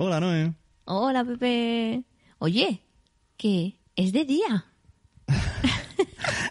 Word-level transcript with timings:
Hola, 0.00 0.20
Noé. 0.20 0.54
Hola, 0.84 1.24
Pepe. 1.24 2.04
Oye, 2.38 2.84
¿qué? 3.36 3.80
Es 3.96 4.12
de 4.12 4.24
día. 4.24 4.64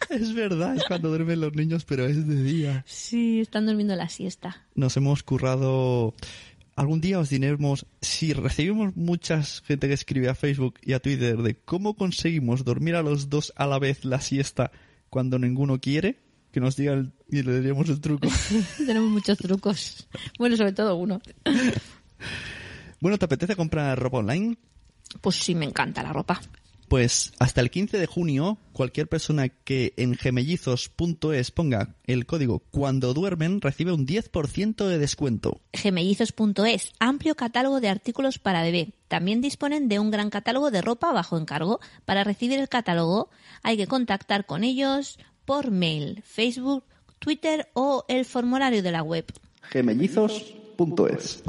Es 0.10 0.34
verdad, 0.34 0.76
es 0.78 0.86
cuando 0.86 1.10
duermen 1.10 1.42
los 1.42 1.54
niños, 1.54 1.84
pero 1.84 2.06
es 2.06 2.26
de 2.28 2.42
día. 2.42 2.84
Sí, 2.88 3.42
están 3.42 3.66
durmiendo 3.66 3.94
la 3.96 4.08
siesta. 4.08 4.66
Nos 4.74 4.96
hemos 4.96 5.22
currado... 5.22 6.14
Algún 6.76 7.02
día 7.02 7.20
os 7.20 7.30
diremos, 7.30 7.86
si 8.02 8.32
recibimos 8.34 8.96
muchas 8.96 9.62
gente 9.62 9.88
que 9.88 9.94
escribe 9.94 10.30
a 10.30 10.36
Facebook 10.36 10.76
y 10.82 10.94
a 10.94 11.00
Twitter 11.00 11.38
de 11.38 11.56
cómo 11.56 11.96
conseguimos 11.96 12.64
dormir 12.64 12.96
a 12.96 13.02
los 13.02 13.30
dos 13.30 13.52
a 13.58 13.68
la 13.68 13.80
vez 13.80 14.06
la 14.06 14.22
siesta 14.22 14.72
cuando 15.10 15.40
ninguno 15.40 15.80
quiere, 15.80 16.20
que 16.52 16.62
nos 16.62 16.78
digan 16.78 17.14
y 17.30 17.44
le 17.44 17.60
diríamos 17.60 17.90
el 17.90 18.00
truco. 18.00 18.30
Tenemos 18.78 19.10
muchos 19.10 19.38
trucos. 19.38 20.08
Bueno, 20.40 20.56
sobre 20.56 20.72
todo 20.72 20.96
uno. 20.96 21.20
Bueno, 23.00 23.18
¿te 23.18 23.26
apetece 23.26 23.56
comprar 23.56 24.00
ropa 24.00 24.18
online? 24.18 24.58
Pues 25.22 25.36
sí, 25.36 25.56
me 25.56 25.66
encanta 25.66 26.04
la 26.04 26.14
ropa. 26.14 26.42
Pues 26.88 27.34
hasta 27.40 27.60
el 27.60 27.70
15 27.70 27.98
de 27.98 28.06
junio, 28.06 28.58
cualquier 28.72 29.10
persona 29.10 29.50
que 29.50 29.94
en 29.98 30.16
gemellizos.es 30.16 31.52
ponga 31.52 31.96
el 32.06 32.26
código 32.26 32.60
cuando 32.72 33.14
duermen 33.14 33.60
recibe 33.60 33.92
un 33.92 34.08
10% 34.08 34.88
de 34.88 34.98
descuento. 34.98 35.60
Gemellizos.es, 35.74 36.94
amplio 37.00 37.36
catálogo 37.36 37.82
de 37.82 37.90
artículos 37.90 38.40
para 38.40 38.62
bebé. 38.62 38.94
También 39.10 39.42
disponen 39.42 39.90
de 39.90 40.00
un 40.00 40.12
gran 40.12 40.30
catálogo 40.30 40.72
de 40.72 40.82
ropa 40.82 41.12
bajo 41.12 41.38
encargo. 41.38 41.82
Para 42.06 42.24
recibir 42.24 42.58
el 42.58 42.70
catálogo 42.70 43.30
hay 43.64 43.76
que 43.76 43.88
contactar 43.88 44.46
con 44.46 44.64
ellos 44.64 45.20
por 45.44 45.72
mail, 45.72 46.24
Facebook, 46.26 46.86
Twitter 47.20 47.68
o 47.74 48.06
el 48.08 48.24
formulario 48.24 48.82
de 48.82 48.92
la 48.94 49.04
web. 49.04 49.26
gemellizos.es. 49.62 51.44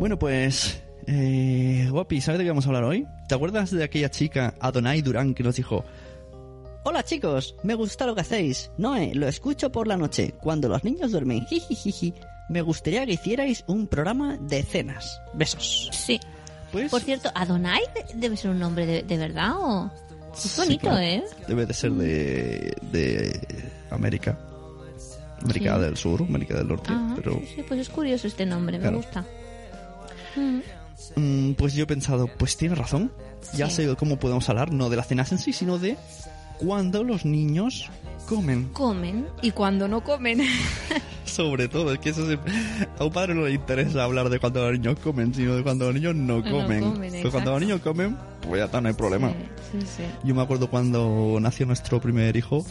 Bueno, 0.00 0.18
pues, 0.18 0.82
eh, 1.06 1.86
Guapi, 1.90 2.20
¿sabes 2.22 2.38
de 2.38 2.44
qué 2.44 2.50
vamos 2.50 2.64
a 2.64 2.68
hablar 2.70 2.84
hoy? 2.84 3.06
¿Te 3.28 3.34
acuerdas 3.34 3.70
de 3.70 3.84
aquella 3.84 4.10
chica, 4.10 4.54
Adonai 4.58 5.02
Durán, 5.02 5.34
que 5.34 5.42
nos 5.42 5.56
dijo, 5.56 5.84
Hola 6.84 7.02
chicos, 7.04 7.54
me 7.62 7.74
gusta 7.74 8.06
lo 8.06 8.14
que 8.14 8.22
hacéis. 8.22 8.70
Noé, 8.78 9.14
lo 9.14 9.28
escucho 9.28 9.70
por 9.70 9.86
la 9.86 9.98
noche, 9.98 10.32
cuando 10.40 10.68
los 10.68 10.82
niños 10.84 11.12
duermen. 11.12 11.44
Jijijiji. 11.50 12.14
Me 12.48 12.62
gustaría 12.62 13.04
que 13.06 13.12
hicierais 13.12 13.62
un 13.68 13.86
programa 13.86 14.36
de 14.38 14.62
cenas. 14.62 15.20
Besos. 15.34 15.90
Sí. 15.92 16.18
pues... 16.72 16.90
Por 16.90 17.02
cierto, 17.02 17.30
Adonai 17.34 17.82
de- 17.94 18.18
debe 18.18 18.36
ser 18.38 18.50
un 18.52 18.58
nombre 18.58 18.86
de, 18.86 19.02
de 19.02 19.16
verdad 19.18 19.52
o... 19.56 19.90
Es 20.32 20.40
Sí, 20.40 20.60
bonito, 20.62 20.80
claro. 20.82 20.98
¿eh? 21.00 21.24
Debe 21.46 21.66
de 21.66 21.74
ser 21.74 21.90
de, 21.92 22.74
de 22.90 23.68
América. 23.90 24.38
América 25.42 25.76
Sí. 25.76 25.80
del 25.82 25.96
Sur, 25.96 26.22
América 26.22 26.54
del 26.56 26.68
Norte, 26.68 26.90
Ajá, 26.92 27.12
pero... 27.16 27.34
sí, 27.40 27.48
sí, 27.56 27.64
pues 27.68 27.80
es 27.80 27.88
curioso 27.88 28.26
este 28.26 28.46
nombre, 28.46 28.78
Claro. 28.78 28.92
me 28.92 28.96
gusta. 29.04 29.24
Mm, 31.16 31.52
pues 31.52 31.74
yo 31.74 31.84
he 31.84 31.86
pensado, 31.86 32.28
pues 32.38 32.56
tiene 32.56 32.74
razón. 32.74 33.12
Ya 33.54 33.68
Sí. 33.70 33.84
sé 33.86 33.96
cómo 33.96 34.18
podemos 34.18 34.48
hablar, 34.48 34.72
no 34.72 34.90
de 34.90 34.96
las 34.96 35.08
cenas 35.08 35.32
en 35.32 35.38
sí, 35.38 35.52
sino 35.52 35.78
de 35.78 35.96
cuando 36.58 37.02
los 37.04 37.24
niños 37.24 37.88
comen. 38.28 38.68
Comen 38.72 39.26
y 39.42 39.50
cuando 39.52 39.88
no 39.88 40.04
comen. 40.04 40.42
Sobre 41.24 41.68
todo, 41.68 41.92
es 41.92 41.98
que 42.00 42.10
eso 42.10 42.26
se- 42.26 42.38
a 42.98 43.04
un 43.04 43.12
padre 43.12 43.34
no 43.34 43.42
le 43.46 43.52
interesa 43.52 44.04
hablar 44.04 44.28
de 44.28 44.38
cuando 44.40 44.68
los 44.70 44.78
niños 44.78 44.98
comen, 44.98 45.32
sino 45.34 45.54
de 45.56 45.62
cuando 45.62 45.86
los 45.86 45.94
niños 45.94 46.14
no 46.14 46.38
No 46.38 46.50
comen. 46.50 46.80
comen, 46.92 47.12
pues 47.22 47.32
cuando 47.32 47.52
los 47.52 47.60
niños 47.60 47.80
comen, 47.80 48.16
pues 48.42 48.58
ya 48.58 48.64
está, 48.66 48.80
no 48.80 48.88
hay 48.88 48.94
problema. 48.94 49.30
Sí, 49.72 49.80
sí, 49.80 49.86
sí. 49.98 50.02
Yo 50.24 50.34
me 50.34 50.42
acuerdo 50.42 50.68
cuando 50.68 51.38
nació 51.40 51.66
nuestro 51.66 52.00
primer 52.00 52.36
hijo, 52.36 52.64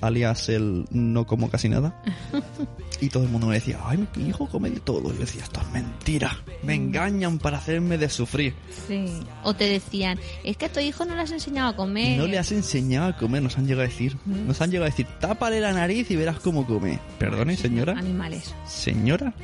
alias 0.00 0.48
el 0.48 0.84
no 0.90 1.26
como 1.26 1.50
casi 1.50 1.68
nada, 1.68 2.02
y 3.00 3.08
todo 3.08 3.24
el 3.24 3.28
mundo 3.28 3.48
me 3.48 3.54
decía, 3.54 3.78
ay, 3.84 4.06
mi 4.16 4.28
hijo 4.28 4.48
come 4.48 4.70
de 4.70 4.80
todo. 4.80 5.10
Y 5.10 5.14
yo 5.14 5.20
decía, 5.20 5.44
esto 5.44 5.60
es 5.60 5.72
mentira, 5.72 6.42
me 6.62 6.74
engañan 6.74 7.38
para 7.38 7.58
hacerme 7.58 7.98
de 7.98 8.08
sufrir. 8.08 8.54
Sí. 8.86 9.06
O 9.44 9.54
te 9.54 9.64
decían, 9.64 10.18
es 10.44 10.56
que 10.56 10.66
a 10.66 10.72
tu 10.72 10.80
hijo 10.80 11.04
no 11.04 11.14
le 11.14 11.22
has 11.22 11.32
enseñado 11.32 11.70
a 11.70 11.76
comer. 11.76 12.18
No 12.18 12.26
le 12.26 12.38
has 12.38 12.52
enseñado 12.52 13.08
a 13.08 13.16
comer, 13.16 13.42
nos 13.42 13.58
han 13.58 13.66
llegado 13.66 13.84
a 13.84 13.88
decir. 13.88 14.16
Nos 14.24 14.60
han 14.60 14.70
llegado 14.70 14.86
a 14.86 14.90
decir, 14.90 15.06
tápale 15.20 15.60
la 15.60 15.72
nariz 15.72 16.10
y 16.10 16.16
verás 16.16 16.40
cómo 16.40 16.66
come. 16.66 16.98
Perdone, 17.18 17.56
señora. 17.56 17.92
Animales. 17.92 18.54
Señora, 18.66 19.34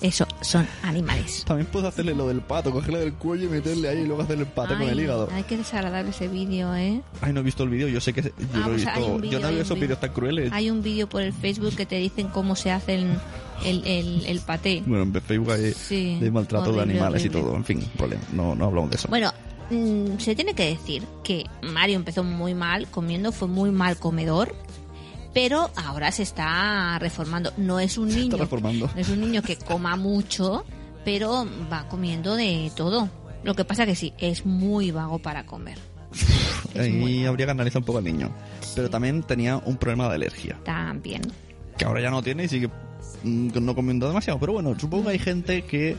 Eso, 0.00 0.26
son 0.42 0.66
animales. 0.82 1.44
también 1.46 1.66
puedo 1.66 1.88
hacerle 1.88 2.14
lo 2.14 2.28
del 2.28 2.40
pato, 2.40 2.70
cogerle 2.70 3.00
del 3.00 3.14
cuello 3.14 3.46
y 3.46 3.48
meterle 3.48 3.88
ahí 3.88 3.98
y 4.00 4.04
luego 4.06 4.22
hacerle 4.22 4.44
el 4.44 4.50
pato 4.50 4.74
con 4.78 4.88
el 4.88 5.00
hígado. 5.00 5.28
Ay, 5.32 5.44
qué 5.48 5.56
desagradable 5.56 6.10
ese 6.10 6.28
vídeo, 6.28 6.74
¿eh? 6.76 7.00
Ay, 7.20 7.32
no 7.32 7.40
he 7.40 7.42
visto 7.42 7.64
el 7.64 7.68
vídeo, 7.70 7.88
yo 7.88 8.00
sé 8.00 8.12
que 8.12 8.22
yo 8.22 8.30
Ah, 8.54 8.58
lo 8.58 8.66
he 8.66 8.68
pues 8.74 8.86
hay 8.86 8.94
visto. 8.98 9.06
un 9.14 9.20
vídeo, 9.20 9.32
yo 9.32 9.40
no 9.40 9.48
veo 9.52 9.62
esos 9.62 9.68
vídeo. 9.74 9.82
vídeos 9.88 10.00
tan 10.00 10.12
crueles. 10.12 10.52
Hay 10.52 10.70
un 10.70 10.82
vídeo 10.82 11.08
por 11.08 11.22
el 11.22 11.32
Facebook 11.32 11.74
que 11.74 11.86
te 11.86 11.96
dicen 11.96 12.28
cómo 12.28 12.54
se 12.54 12.70
hace 12.70 12.94
el, 12.94 13.08
el, 13.64 13.84
el, 13.86 14.26
el 14.26 14.40
paté. 14.40 14.82
Bueno, 14.86 15.02
en 15.02 15.12
Facebook 15.22 15.50
hay 15.52 15.72
Sí, 15.72 16.18
de 16.20 16.30
maltrato 16.30 16.72
de 16.72 16.78
horrible, 16.78 16.92
animales 16.92 17.24
y 17.24 17.28
horrible. 17.28 17.46
todo. 17.48 17.56
En 17.56 17.64
fin, 17.64 17.80
problema. 17.96 18.22
No, 18.32 18.54
no 18.54 18.66
hablamos 18.66 18.90
de 18.90 18.96
eso. 18.96 19.08
Bueno, 19.08 19.32
mm, 19.70 20.18
se 20.18 20.34
tiene 20.36 20.54
que 20.54 20.66
decir 20.66 21.02
que 21.24 21.44
Mario 21.62 21.96
empezó 21.96 22.22
muy 22.22 22.54
mal 22.54 22.86
comiendo, 22.88 23.32
fue 23.32 23.48
muy 23.48 23.70
mal 23.70 23.96
comedor, 23.96 24.54
pero 25.40 25.70
ahora 25.76 26.10
se 26.10 26.24
está 26.24 26.98
reformando. 26.98 27.52
No 27.58 27.78
es 27.78 27.96
un 27.96 28.08
niño, 28.14 28.36
no 28.36 28.88
es 29.00 29.08
un 29.08 29.20
niño 29.20 29.40
que 29.40 29.56
coma 29.56 29.94
mucho, 29.94 30.64
pero 31.04 31.46
va 31.72 31.86
comiendo 31.88 32.34
de 32.34 32.72
todo. 32.74 33.08
Lo 33.44 33.54
que 33.54 33.64
pasa 33.64 33.86
que 33.86 33.94
sí, 33.94 34.12
es 34.18 34.44
muy 34.44 34.90
vago 34.90 35.20
para 35.20 35.46
comer. 35.46 35.78
Ahí 36.76 37.24
habría 37.24 37.46
que 37.46 37.52
analizar 37.52 37.80
un 37.82 37.86
poco 37.86 37.98
al 37.98 38.04
niño. 38.04 38.30
Pero 38.74 38.90
también 38.90 39.22
tenía 39.22 39.58
un 39.58 39.76
problema 39.76 40.08
de 40.08 40.16
alergia. 40.16 40.58
También. 40.64 41.22
Que 41.76 41.84
ahora 41.84 42.00
ya 42.00 42.10
no 42.10 42.20
tiene 42.20 42.44
y 42.44 42.48
sigue 42.48 42.68
mm, 43.22 43.50
no 43.60 43.76
comiendo 43.76 44.08
demasiado. 44.08 44.40
Pero 44.40 44.54
bueno, 44.54 44.76
supongo 44.76 45.04
que 45.04 45.10
hay 45.10 45.18
gente 45.20 45.62
que 45.62 45.96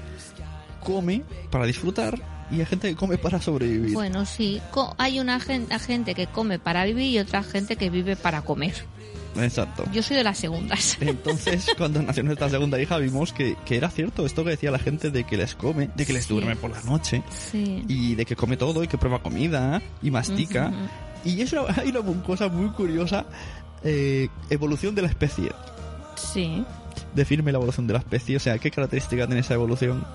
come 0.83 1.23
para 1.49 1.65
disfrutar 1.65 2.21
y 2.51 2.59
hay 2.59 2.65
gente 2.65 2.89
que 2.89 2.95
come 2.97 3.17
para 3.17 3.39
sobrevivir. 3.41 3.93
Bueno, 3.93 4.25
sí, 4.25 4.61
co- 4.71 4.95
hay 4.97 5.21
una 5.21 5.39
gen- 5.39 5.69
gente 5.79 6.13
que 6.13 6.27
come 6.27 6.59
para 6.59 6.83
vivir 6.83 7.05
y 7.05 7.19
otra 7.19 7.41
gente 7.41 7.77
que 7.77 7.89
vive 7.89 8.17
para 8.17 8.41
comer. 8.41 8.73
Exacto. 9.37 9.83
Yo 9.93 10.01
soy 10.03 10.17
de 10.17 10.23
las 10.23 10.37
segundas. 10.37 10.97
Entonces, 11.01 11.67
cuando 11.77 12.01
nació 12.01 12.23
nuestra 12.23 12.49
segunda 12.49 12.79
hija, 12.81 12.97
vimos 12.97 13.31
que, 13.33 13.55
que 13.65 13.77
era 13.77 13.89
cierto 13.89 14.25
esto 14.25 14.43
que 14.43 14.51
decía 14.51 14.71
la 14.71 14.79
gente 14.79 15.11
de 15.11 15.23
que 15.23 15.37
les 15.37 15.55
come, 15.55 15.89
de 15.95 16.05
que 16.05 16.13
les 16.13 16.25
Sí. 16.25 16.33
duerme 16.33 16.55
por 16.55 16.71
la 16.71 16.81
noche 16.83 17.23
Sí. 17.51 17.83
y 17.87 18.15
de 18.15 18.25
que 18.25 18.35
come 18.35 18.57
todo 18.57 18.83
y 18.83 18.87
que 18.87 18.97
prueba 18.97 19.19
comida 19.21 19.81
y 20.01 20.11
mastica. 20.11 20.71
Y 21.23 21.41
eso 21.41 21.65
hay 21.77 21.89
una 21.89 22.01
cosa 22.23 22.47
muy 22.49 22.69
curiosa, 22.69 23.25
eh, 23.83 24.27
evolución 24.49 24.95
de 24.95 25.01
la 25.03 25.07
especie. 25.09 25.51
Sí. 26.15 26.63
Definirme 27.15 27.51
la 27.51 27.57
evolución 27.57 27.87
de 27.87 27.93
la 27.93 27.99
especie, 27.99 28.35
o 28.37 28.39
sea, 28.39 28.57
¿qué 28.57 28.71
característica 28.71 29.25
tiene 29.25 29.41
esa 29.41 29.53
evolución? 29.53 30.05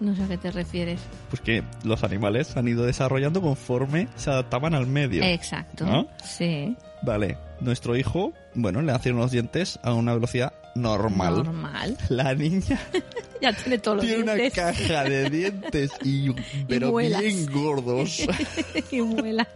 No 0.00 0.14
sé 0.14 0.22
a 0.22 0.28
qué 0.28 0.36
te 0.38 0.50
refieres. 0.52 1.00
Pues 1.28 1.40
que 1.40 1.64
los 1.82 2.04
animales 2.04 2.56
han 2.56 2.68
ido 2.68 2.84
desarrollando 2.84 3.40
conforme 3.40 4.06
se 4.14 4.30
adaptaban 4.30 4.74
al 4.74 4.86
medio. 4.86 5.24
Exacto. 5.24 5.86
¿No? 5.86 6.06
Sí. 6.22 6.76
Vale, 7.02 7.38
nuestro 7.60 7.96
hijo, 7.96 8.32
bueno, 8.54 8.80
le 8.82 8.92
nacieron 8.92 9.20
los 9.20 9.30
dientes 9.30 9.78
a 9.82 9.92
una 9.94 10.14
velocidad 10.14 10.52
normal. 10.74 11.36
Normal. 11.44 11.96
La 12.08 12.34
niña 12.34 12.78
Ya 13.40 13.52
tiene 13.52 13.78
todos 13.78 13.98
los 13.98 14.06
tiene 14.06 14.22
una 14.24 14.34
dientes. 14.34 14.54
caja 14.62 15.04
de 15.04 15.30
dientes 15.30 15.90
y 16.02 16.30
pero 16.68 16.94
bien 16.96 17.46
gordos. 17.52 18.22
y 18.90 19.00
muela. 19.00 19.46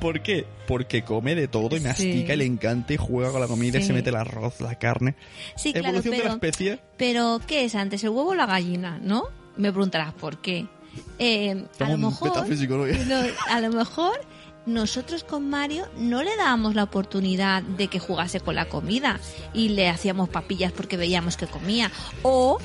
¿Por 0.00 0.20
qué? 0.22 0.46
Porque 0.68 1.02
come 1.02 1.34
de 1.34 1.48
todo 1.48 1.74
y 1.76 1.80
Sí. 1.80 1.84
mastica 1.86 2.34
y 2.34 2.36
le 2.36 2.44
encanta 2.44 2.92
y 2.92 2.98
juega 2.98 3.30
con 3.32 3.40
la 3.40 3.46
comida 3.48 3.78
y 3.78 3.82
se 3.82 3.94
mete 3.94 4.10
el 4.10 4.16
arroz, 4.16 4.60
la 4.60 4.74
carne. 4.78 5.14
Sí, 5.56 5.72
claro, 5.72 5.88
Evolución 5.88 6.12
de 6.12 6.18
la 6.18 6.22
pero, 6.24 6.34
especie. 6.34 6.78
pero 6.98 7.40
¿qué 7.46 7.64
es 7.64 7.74
antes, 7.74 8.04
el 8.04 8.10
huevo 8.10 8.30
o 8.30 8.34
la 8.34 8.44
gallina? 8.46 8.98
¿No? 9.02 9.24
Me 9.56 9.70
preguntarás 9.72 10.12
por 10.12 10.42
qué. 10.42 10.66
Eh, 11.18 11.64
a 11.80 11.88
lo 11.90 11.96
mejor, 11.98 12.32
a 13.48 13.60
lo 13.60 13.70
mejor 13.72 14.20
nosotros 14.66 15.24
con 15.24 15.48
Mario 15.48 15.86
no 15.96 16.22
le 16.22 16.36
dábamos 16.36 16.74
la 16.74 16.84
oportunidad 16.84 17.62
de 17.62 17.88
que 17.88 17.98
jugase 17.98 18.40
con 18.40 18.54
la 18.54 18.66
comida 18.66 19.18
y 19.52 19.70
le 19.70 19.88
hacíamos 19.88 20.28
papillas 20.28 20.72
porque 20.72 20.96
veíamos 20.96 21.36
que 21.36 21.46
comía. 21.46 21.90
O, 22.22 22.58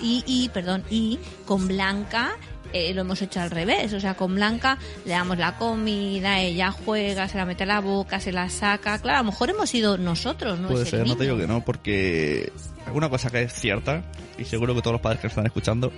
y, 0.00 0.24
y 0.26 0.48
perdón, 0.50 0.84
y 0.90 1.18
con 1.46 1.68
Blanca 1.68 2.36
eh, 2.74 2.92
lo 2.92 3.02
hemos 3.02 3.22
hecho 3.22 3.40
al 3.40 3.50
revés. 3.50 3.92
O 3.92 4.00
sea, 4.00 4.14
con 4.14 4.34
Blanca 4.34 4.78
le 5.04 5.12
damos 5.12 5.38
la 5.38 5.56
comida, 5.56 6.40
ella 6.40 6.72
juega, 6.72 7.28
se 7.28 7.38
la 7.38 7.46
mete 7.46 7.62
a 7.62 7.66
la 7.66 7.80
boca, 7.80 8.20
se 8.20 8.32
la 8.32 8.48
saca. 8.50 8.98
Claro, 8.98 9.18
a 9.18 9.22
lo 9.22 9.30
mejor 9.30 9.50
hemos 9.50 9.70
sido 9.70 9.96
nosotros, 9.96 10.58
no 10.58 10.68
Puede 10.68 10.82
es 10.82 10.92
el 10.92 10.98
ser, 10.98 11.08
no 11.08 11.16
te 11.16 11.24
digo 11.24 11.36
que 11.36 11.46
no, 11.46 11.64
porque 11.64 12.52
una 12.92 13.08
cosa 13.08 13.30
que 13.30 13.42
es 13.42 13.52
cierta, 13.52 14.02
y 14.38 14.44
seguro 14.44 14.74
que 14.74 14.82
todos 14.82 14.94
los 14.94 15.00
padres 15.00 15.20
que 15.20 15.26
nos 15.26 15.32
están 15.32 15.46
escuchando, 15.46 15.92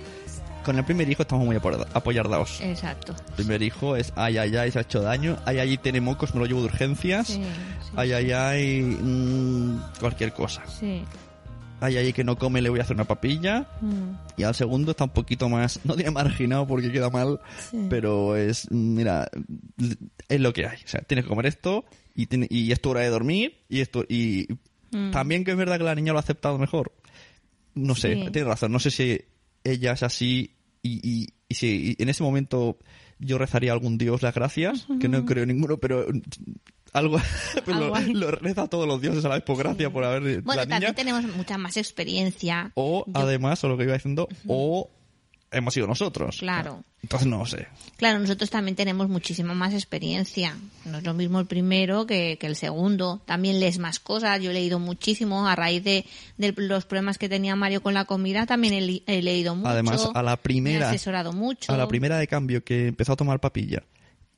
con 0.67 0.77
el 0.77 0.83
primer 0.85 1.09
hijo 1.09 1.23
estamos 1.23 1.45
muy 1.45 1.55
apoyar- 1.55 1.87
apoyardados. 1.93 2.61
Exacto. 2.61 3.15
El 3.29 3.33
primer 3.35 3.63
hijo 3.63 3.95
es, 3.95 4.13
ay, 4.15 4.37
ay, 4.37 4.55
ay, 4.55 4.71
se 4.71 4.77
ha 4.77 4.81
hecho 4.83 5.01
daño, 5.01 5.37
ay, 5.45 5.57
ay, 5.59 5.77
tiene 5.79 5.99
mocos, 6.01 6.33
me 6.35 6.41
lo 6.41 6.45
llevo 6.45 6.59
de 6.59 6.65
urgencias, 6.67 7.27
Sí, 7.27 7.33
sí, 7.35 7.91
ay, 7.95 8.11
ay, 8.11 8.31
ay, 8.31 8.81
mm, 8.81 9.79
cualquier 9.99 10.33
cosa. 10.33 10.63
sí. 10.67 11.01
Ay, 11.79 11.95
ay, 11.95 12.11
que 12.11 12.23
no 12.23 12.39
come, 12.39 12.59
le 12.59 12.69
voy 12.69 12.79
a 12.79 12.81
hacer 12.81 12.95
una 12.95 13.03
papilla. 13.05 13.67
Mm, 13.81 14.15
Y 14.37 14.43
al 14.43 14.55
segundo 14.55 14.91
está 14.91 15.03
un 15.03 15.11
poquito 15.11 15.47
más, 15.47 15.79
no 15.85 15.95
tiene 15.95 16.09
marginado 16.09 16.65
porque 16.65 16.91
queda 16.91 17.09
mal, 17.11 17.39
pero 17.89 18.35
es, 18.35 18.71
mira, 18.71 19.29
es 20.27 20.39
lo 20.41 20.53
que 20.53 20.65
hay. 20.65 20.77
O 20.83 20.87
sea, 20.87 21.01
tienes 21.01 21.25
que 21.25 21.29
comer 21.29 21.45
esto 21.45 21.85
y, 22.15 22.25
tiene- 22.25 22.47
y 22.49 22.71
es 22.71 22.81
tu 22.81 22.89
hora 22.89 23.01
de 23.01 23.09
dormir 23.09 23.59
y 23.69 23.81
esto, 23.81 24.03
y 24.09 24.47
Mm. 24.89 25.11
también 25.11 25.43
que 25.43 25.51
es 25.51 25.57
verdad 25.57 25.77
que 25.77 25.83
la 25.83 25.93
niña 25.95 26.13
lo 26.13 26.17
ha 26.19 26.21
aceptado 26.21 26.57
mejor. 26.57 26.91
no 27.75 27.93
sé, 27.93 28.15
Sí. 28.15 28.21
tienes 28.31 28.45
razón, 28.47 28.71
no 28.71 28.79
sé 28.79 28.89
si 28.89 29.21
ella 29.63 29.91
es 29.91 30.01
así 30.01 30.55
y, 30.87 30.99
y, 31.03 31.27
y 31.49 31.55
si 31.55 31.95
en 31.99 32.09
ese 32.09 32.23
momento 32.23 32.77
yo 33.19 33.37
rezaría 33.37 33.71
a 33.71 33.73
algún 33.73 33.97
dios 33.97 34.21
las 34.21 34.33
gracias, 34.35 34.87
que 34.99 35.07
no 35.09 35.25
creo 35.25 35.45
ninguno, 35.45 35.77
pero 35.77 36.05
algo, 36.93 37.19
pero 37.65 37.93
Algo 37.95 38.13
lo, 38.13 38.19
lo 38.19 38.31
reza 38.31 38.63
a 38.63 38.67
todos 38.67 38.87
los 38.87 39.01
dioses 39.01 39.23
a 39.25 39.29
la 39.29 39.35
vez 39.35 39.43
por 39.43 39.57
gracia 39.57 39.89
por 39.91 40.03
haber 40.03 40.41
Bueno, 40.41 40.61
la 40.61 40.65
niña. 40.65 40.75
también 40.75 40.95
tenemos 40.95 41.23
mucha 41.35 41.57
más 41.57 41.77
experiencia. 41.77 42.71
O 42.75 43.05
Yo- 43.05 43.11
además, 43.15 43.63
o 43.63 43.67
lo 43.69 43.77
que 43.77 43.83
iba 43.83 43.93
diciendo, 43.93 44.27
o 44.47 44.89
hemos 45.51 45.73
sido 45.73 45.87
nosotros. 45.87 46.37
Claro. 46.39 46.83
Entonces 47.03 47.27
no 47.27 47.45
sé. 47.45 47.67
Claro, 47.97 48.19
nosotros 48.19 48.49
también 48.49 48.75
tenemos 48.75 49.07
muchísima 49.07 49.53
más 49.53 49.73
experiencia. 49.73 50.57
No 50.85 50.97
es 50.97 51.03
lo 51.03 51.13
mismo 51.13 51.39
el 51.39 51.45
primero 51.45 52.05
que, 52.05 52.37
que 52.39 52.47
el 52.47 52.55
segundo. 52.55 53.21
También 53.25 53.59
lees 53.59 53.77
más 53.77 53.99
cosas. 53.99 54.41
Yo 54.41 54.51
he 54.51 54.53
leído 54.53 54.79
muchísimo. 54.79 55.47
A 55.47 55.55
raíz 55.55 55.83
de, 55.83 56.05
de 56.37 56.53
los 56.57 56.85
problemas 56.85 57.17
que 57.17 57.29
tenía 57.29 57.55
Mario 57.55 57.81
con 57.81 57.93
la 57.93 58.05
comida, 58.05 58.45
también 58.45 58.73
he, 59.05 59.21
leído 59.21 59.55
mucho. 59.55 59.69
Además, 59.69 60.09
a 60.13 60.23
la 60.23 60.31
Me 60.31 60.33
he 60.33 60.37
primera, 60.37 60.89
asesorado 60.89 61.33
mucho. 61.33 61.71
a 61.71 61.77
la 61.77 61.87
primera 61.87 62.17
de 62.17 62.27
cambio 62.27 62.63
que 62.63 62.87
empezó 62.87 63.13
a 63.13 63.15
tomar 63.15 63.39
papilla 63.39 63.83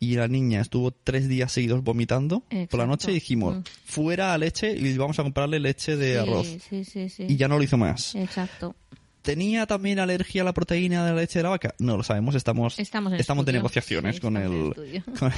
y 0.02 0.16
la 0.16 0.28
niña 0.30 0.62
estuvo 0.62 0.92
tres 0.92 1.28
días 1.28 1.52
seguidos 1.52 1.84
vomitando 1.84 2.44
por 2.70 2.80
la 2.80 2.86
noche 2.86 3.12
dijimos 3.12 3.58
Mm. 3.58 3.62
fuera 3.84 4.34
a 4.34 4.38
leche 4.38 4.72
y 4.72 4.96
vamos 4.98 5.20
a 5.20 5.24
comprarle 5.24 5.60
leche 5.60 5.98
de 5.98 6.14
Sí, 6.14 6.18
arroz 6.18 6.48
Sí, 6.70 6.86
sí, 6.86 7.10
sí. 7.10 7.26
y 7.28 7.36
ya 7.36 7.50
no 7.50 7.58
lo 7.58 7.64
hizo 7.64 7.78
más 7.78 8.16
Exacto. 8.16 8.76
Tenía 9.21 9.66
también 9.66 10.00
alergia 10.00 10.42
a 10.42 10.45
la 10.45 10.54
proteína 10.54 11.06
de 11.06 11.13
la 11.13 11.21
leche 11.21 11.39
de 11.39 11.44
la 11.44 11.50
vaca 11.50 11.75
no 11.80 11.98
lo 11.98 12.04
sabemos 12.04 12.36
estamos 12.36 12.80
Estamos 12.80 13.13
en 13.13 13.45
de 13.45 13.54
negociaciones 13.54 14.16
Sí, 14.16 14.21
con 14.21 14.38
estamos 14.38 14.75
el 14.77 15.04
con- 15.13 15.31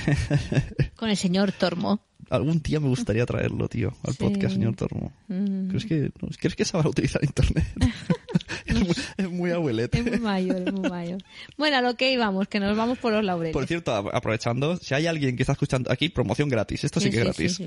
Con 0.95 1.09
el 1.09 1.17
señor 1.17 1.51
Tormo. 1.51 1.99
algún 2.29 2.61
día 2.61 2.79
me 2.79 2.87
gustaría 2.87 3.25
traerlo 3.25 3.67
tío 3.67 3.93
al 4.03 4.13
Sí. 4.13 4.19
podcast 4.19 4.53
señor 4.55 4.75
Tormo 4.75 5.11
Mm. 5.27 5.69
¿Crees 5.69 5.85
que, 5.85 6.11
no, 6.21 6.29
¿Crees 6.39 6.55
que 6.55 6.65
sabrá 6.65 6.89
utilizar 6.89 7.23
internet? 7.23 7.65
es, 8.65 8.75
muy, 8.79 8.95
es 9.17 9.29
muy 9.29 9.51
abuelete. 9.51 9.99
Es 9.99 10.05
muy 10.05 10.19
mayor, 10.19 10.57
es 10.67 10.73
muy 10.73 10.89
mayor. 10.89 11.21
Bueno, 11.57 11.77
a 11.77 11.81
lo 11.81 11.95
que 11.95 12.11
íbamos, 12.11 12.47
que 12.49 12.59
nos 12.59 12.75
vamos 12.75 12.97
por 12.97 13.13
los 13.13 13.23
laureles. 13.23 13.53
Por 13.53 13.65
cierto, 13.65 13.93
aprovechando, 13.95 14.75
si 14.77 14.93
hay 14.93 15.07
alguien 15.07 15.35
que 15.37 15.43
está 15.43 15.53
escuchando 15.53 15.89
aquí, 15.91 16.09
promoción 16.09 16.49
gratis. 16.49 16.83
Esto 16.83 16.99
sí, 16.99 17.09
que 17.09 17.17
es 17.19 17.23
gratis. 17.23 17.61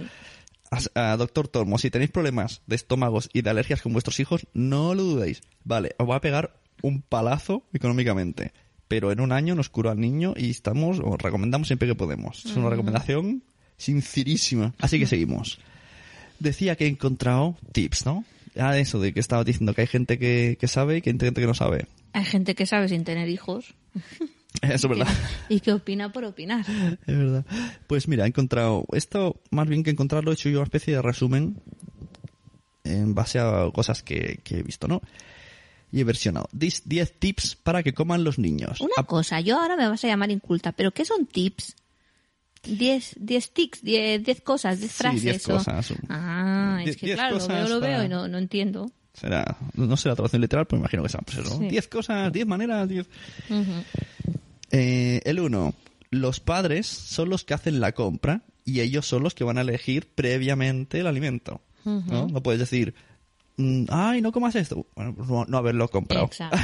A 0.95 1.17
Doctor 1.17 1.49
Tormo, 1.49 1.79
si 1.79 1.91
tenéis 1.91 2.11
problemas 2.11 2.63
de 2.67 2.77
estómagos 2.77 3.29
y 3.33 3.43
de 3.43 3.51
alergias 3.51 3.83
con 3.83 3.93
vuestros 3.93 4.21
hijos, 4.21 4.47
no 4.53 4.95
lo 4.95 5.03
dudéis. 5.03 5.43
Vale, 5.65 5.95
os 5.99 6.09
va 6.09 6.17
a 6.17 6.21
pegar 6.21 6.57
un 6.83 7.03
palazo 7.03 7.65
económicamente. 7.73 8.53
Pero 8.89 9.11
en 9.11 9.21
un 9.21 9.33
año 9.33 9.55
nos 9.55 9.71
curó 9.71 9.91
al 9.91 9.99
niño 9.99 10.35
y 10.37 10.51
estamos, 10.51 11.01
os 11.03 11.21
recomendamos 11.21 11.69
siempre 11.69 11.89
que 11.89 11.95
podemos. 11.95 12.45
Es 12.45 12.57
una 12.57 12.69
recomendación 12.69 13.43
sincerísima. 13.77 14.75
Así 14.79 14.99
que 14.99 15.07
seguimos. 15.07 15.59
Decía 16.39 16.77
que 16.77 16.85
he 16.85 16.89
encontrado 16.89 17.57
tips, 17.73 18.07
¿no? 18.07 18.25
Ah, 18.57 18.79
eso 18.79 19.01
de 19.01 19.13
que 19.13 19.21
estaba 19.21 19.43
diciendo 19.43 19.75
que 19.75 19.81
hay 19.81 19.87
gente 19.87 20.19
que, 20.19 20.57
que 20.61 20.69
sabe 20.69 20.99
y 20.99 21.03
que 21.03 21.11
hay 21.11 21.19
gente 21.19 21.41
que 21.41 21.47
no 21.47 21.55
sabe. 21.55 21.87
Hay 22.13 22.25
gente 22.25 22.55
que 22.55 22.67
sabe 22.67 22.89
sin 22.89 23.05
tener 23.05 23.29
hijos 23.29 23.75
Eso 24.63 24.75
es 24.75 24.89
verdad. 24.89 25.09
y 25.49 25.61
que 25.61 25.73
opina 25.73 26.13
por 26.13 26.25
opinar. 26.25 26.65
Es 27.07 27.17
verdad. 27.19 27.45
Pues 27.87 28.09
mira, 28.09 28.25
he 28.25 28.29
encontrado 28.29 28.85
esto, 28.93 29.41
más 29.51 29.69
bien 29.69 29.83
que 29.83 29.91
encontrarlo, 29.91 30.31
he 30.31 30.35
hecho 30.35 30.49
yo 30.49 30.59
una 30.59 30.65
especie 30.65 30.95
de 30.95 31.03
resumen 31.03 31.57
en 32.85 33.15
base 33.15 33.39
a 33.39 33.69
cosas 33.75 34.03
que, 34.03 34.41
que 34.45 34.59
he 34.59 34.63
visto, 34.63 34.89
¿no? 34.89 35.01
Y 35.93 36.01
he 36.01 36.05
versionado. 36.05 36.49
10 36.53 36.83
10 36.87 37.13
tips 37.19 37.57
para 37.57 37.83
que 37.83 37.95
coman 37.95 38.25
los 38.25 38.39
niños. 38.39 38.81
Una 38.81 38.93
Ah, 38.97 39.05
cosa, 39.05 39.41
yo 39.41 39.61
ahora 39.61 39.77
me 39.77 39.89
vas 39.89 40.05
a 40.05 40.09
llamar 40.09 40.31
inculta, 40.31 40.73
pero 40.73 40.91
¿qué 40.91 41.05
son 41.05 41.27
tips? 41.27 41.77
10 42.65 43.17
10 43.21 43.51
tics, 43.53 43.83
10 43.83 44.25
10 44.25 44.41
cosas, 44.41 44.79
10 44.81 44.91
Sí, 44.91 44.97
frases. 44.99 45.23
10 45.23 45.49
o- 45.51 45.53
cosas. 45.55 45.93
Ah, 46.09 46.81
Die- 46.83 46.91
es 46.91 46.97
que 46.97 47.07
10 47.07 47.17
claro, 47.19 47.39
lo 47.39 47.47
veo, 47.47 47.69
lo 47.69 47.81
veo 47.81 47.91
para- 47.93 48.05
y 48.05 48.09
no, 48.09 48.27
no 48.29 48.39
entiendo. 48.39 48.91
será, 49.13 49.57
no 49.75 49.87
la 49.87 49.97
traducción 49.97 50.43
literal, 50.43 50.67
pero 50.67 50.79
me 50.79 50.83
imagino 50.85 51.03
que 51.05 51.09
será 51.11 51.23
pues 51.23 51.39
eso. 51.39 51.59
Sí. 51.59 51.69
10 51.69 51.89
cosas, 51.89 52.33
10 52.33 52.47
maneras, 52.47 52.89
10... 52.89 53.07
Ujú. 53.51 53.73
Eh, 54.77 55.21
el 55.25 55.41
1. 55.41 55.75
Los 56.11 56.41
padres 56.41 56.87
son 56.87 57.29
los 57.29 57.45
que 57.45 57.55
hacen 57.55 57.81
la 57.81 57.93
compra 57.93 58.43
y 58.65 58.81
ellos 58.81 59.07
son 59.07 59.23
los 59.23 59.35
que 59.35 59.45
van 59.45 59.59
a 59.59 59.63
elegir 59.63 60.09
previamente 60.15 61.01
el 61.01 61.07
alimento. 61.07 61.61
¿no? 61.85 62.27
no 62.29 62.43
puedes 62.43 62.59
decir, 62.61 62.95
mm, 63.59 63.85
ay, 63.91 64.23
no 64.23 64.33
comas 64.33 64.55
esto. 64.55 64.87
Bueno, 64.97 65.15
pues 65.15 65.29
no, 65.29 65.45
no 65.45 65.59
haberlo 65.59 65.87
comprado. 65.89 66.25
Exacto, 66.25 66.57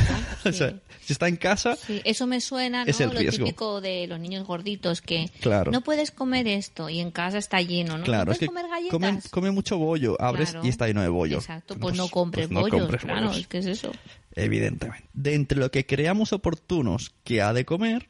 o 0.49 0.53
sea, 0.53 0.71
sí. 0.71 0.77
si 1.03 1.13
está 1.13 1.29
en 1.29 1.37
casa, 1.37 1.77
Sí, 1.77 2.01
eso 2.05 2.27
me 2.27 2.41
suena, 2.41 2.85
¿no? 2.85 2.91
Es 2.91 3.01
el 3.01 3.11
Lo 3.13 3.19
riesgo. 3.19 3.45
típico 3.45 3.81
de 3.83 4.07
los 4.07 4.19
niños 4.19 4.47
gorditos 4.47 5.03
que 5.03 5.31
Claro. 5.41 5.73
no 5.73 5.83
puedes 5.83 6.11
comer 6.11 6.49
esto 6.49 6.89
y 6.89 7.01
en 7.01 7.11
casa 7.11 7.37
está 7.39 7.61
lleno, 7.61 7.99
¿no? 7.99 8.05
claro, 8.05 8.27
¿No 8.27 8.33
es 8.33 8.39
que 8.39 8.47
puedes 8.47 8.63
comer 8.67 8.91
galletas? 8.93 9.29
come 9.31 9.51
mucho 9.51 9.77
bollo, 9.79 10.17
abres 10.21 10.53
Claro. 10.53 10.67
y 10.67 10.71
está 10.71 10.87
lleno 10.87 11.03
de 11.03 11.09
bollo. 11.09 11.37
Exacto, 11.39 11.75
Bueno, 11.75 11.83
pues, 11.83 11.97
no 11.99 12.09
compres 12.09 12.47
pues 12.47 12.55
no 12.55 12.61
bollos, 12.63 12.81
compres 12.81 13.03
claro, 13.03 13.27
bollos. 13.27 13.41
es 13.43 13.47
que 13.49 13.59
es 13.59 13.67
eso. 13.67 13.93
Evidentemente. 14.35 15.09
De 15.13 15.35
entre 15.35 15.59
lo 15.59 15.71
que 15.71 15.87
creamos 15.87 16.33
oportunos 16.33 17.15
que 17.25 17.43
ha 17.43 17.53
de 17.53 17.65
comer, 17.65 18.09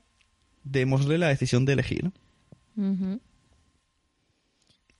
démosle 0.65 1.19
la 1.19 1.29
decisión 1.29 1.65
de 1.65 1.73
elegir. 1.73 2.11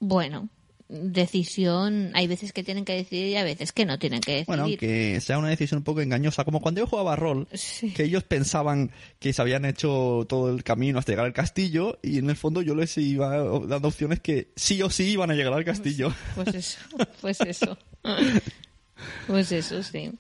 Bueno, 0.01 0.49
decisión, 0.89 2.11
hay 2.15 2.27
veces 2.27 2.53
que 2.53 2.65
tienen 2.65 2.85
que 2.85 2.95
decidir 2.95 3.29
y 3.29 3.37
hay 3.37 3.45
veces 3.45 3.71
que 3.73 3.85
no 3.85 3.99
tienen 3.99 4.21
que 4.21 4.33
decidir. 4.33 4.47
Bueno, 4.47 4.65
aunque 4.65 5.21
sea 5.21 5.39
una 5.39 5.49
decisión 5.49 5.79
un 5.79 5.85
poco 5.85 6.01
engañosa, 6.01 6.45
como 6.45 6.61
cuando 6.61 6.81
yo 6.81 6.87
jugaba 6.87 7.17
rol, 7.17 7.47
Sí. 7.53 7.93
que 7.93 8.05
ellos 8.05 8.25
pensaban 8.25 8.91
que 9.19 9.33
se 9.33 9.43
habían 9.43 9.65
hecho 9.67 10.27
todo 10.29 10.51
el 10.51 10.65
camino 10.65 10.99
hasta 10.99 11.13
llegar 11.13 11.27
al 11.27 11.33
castillo 11.33 11.99
y 12.03 12.19
en 12.19 12.29
el 12.31 12.37
fondo 12.37 12.63
yo 12.63 12.75
les 12.75 12.97
iba 12.99 13.37
dando 13.67 13.89
opciones 13.89 14.21
que 14.21 14.49
sí 14.57 14.83
o 14.83 14.91
sí 14.91 15.11
iban 15.11 15.31
a 15.31 15.35
llegar 15.35 15.53
al 15.53 15.65
castillo. 15.65 16.13
Pues 16.35 16.55
eso, 16.55 16.79
pues 17.21 17.41
eso. 17.41 17.77
Pues 19.27 19.51
eso, 19.51 19.83
sí. 19.83 20.13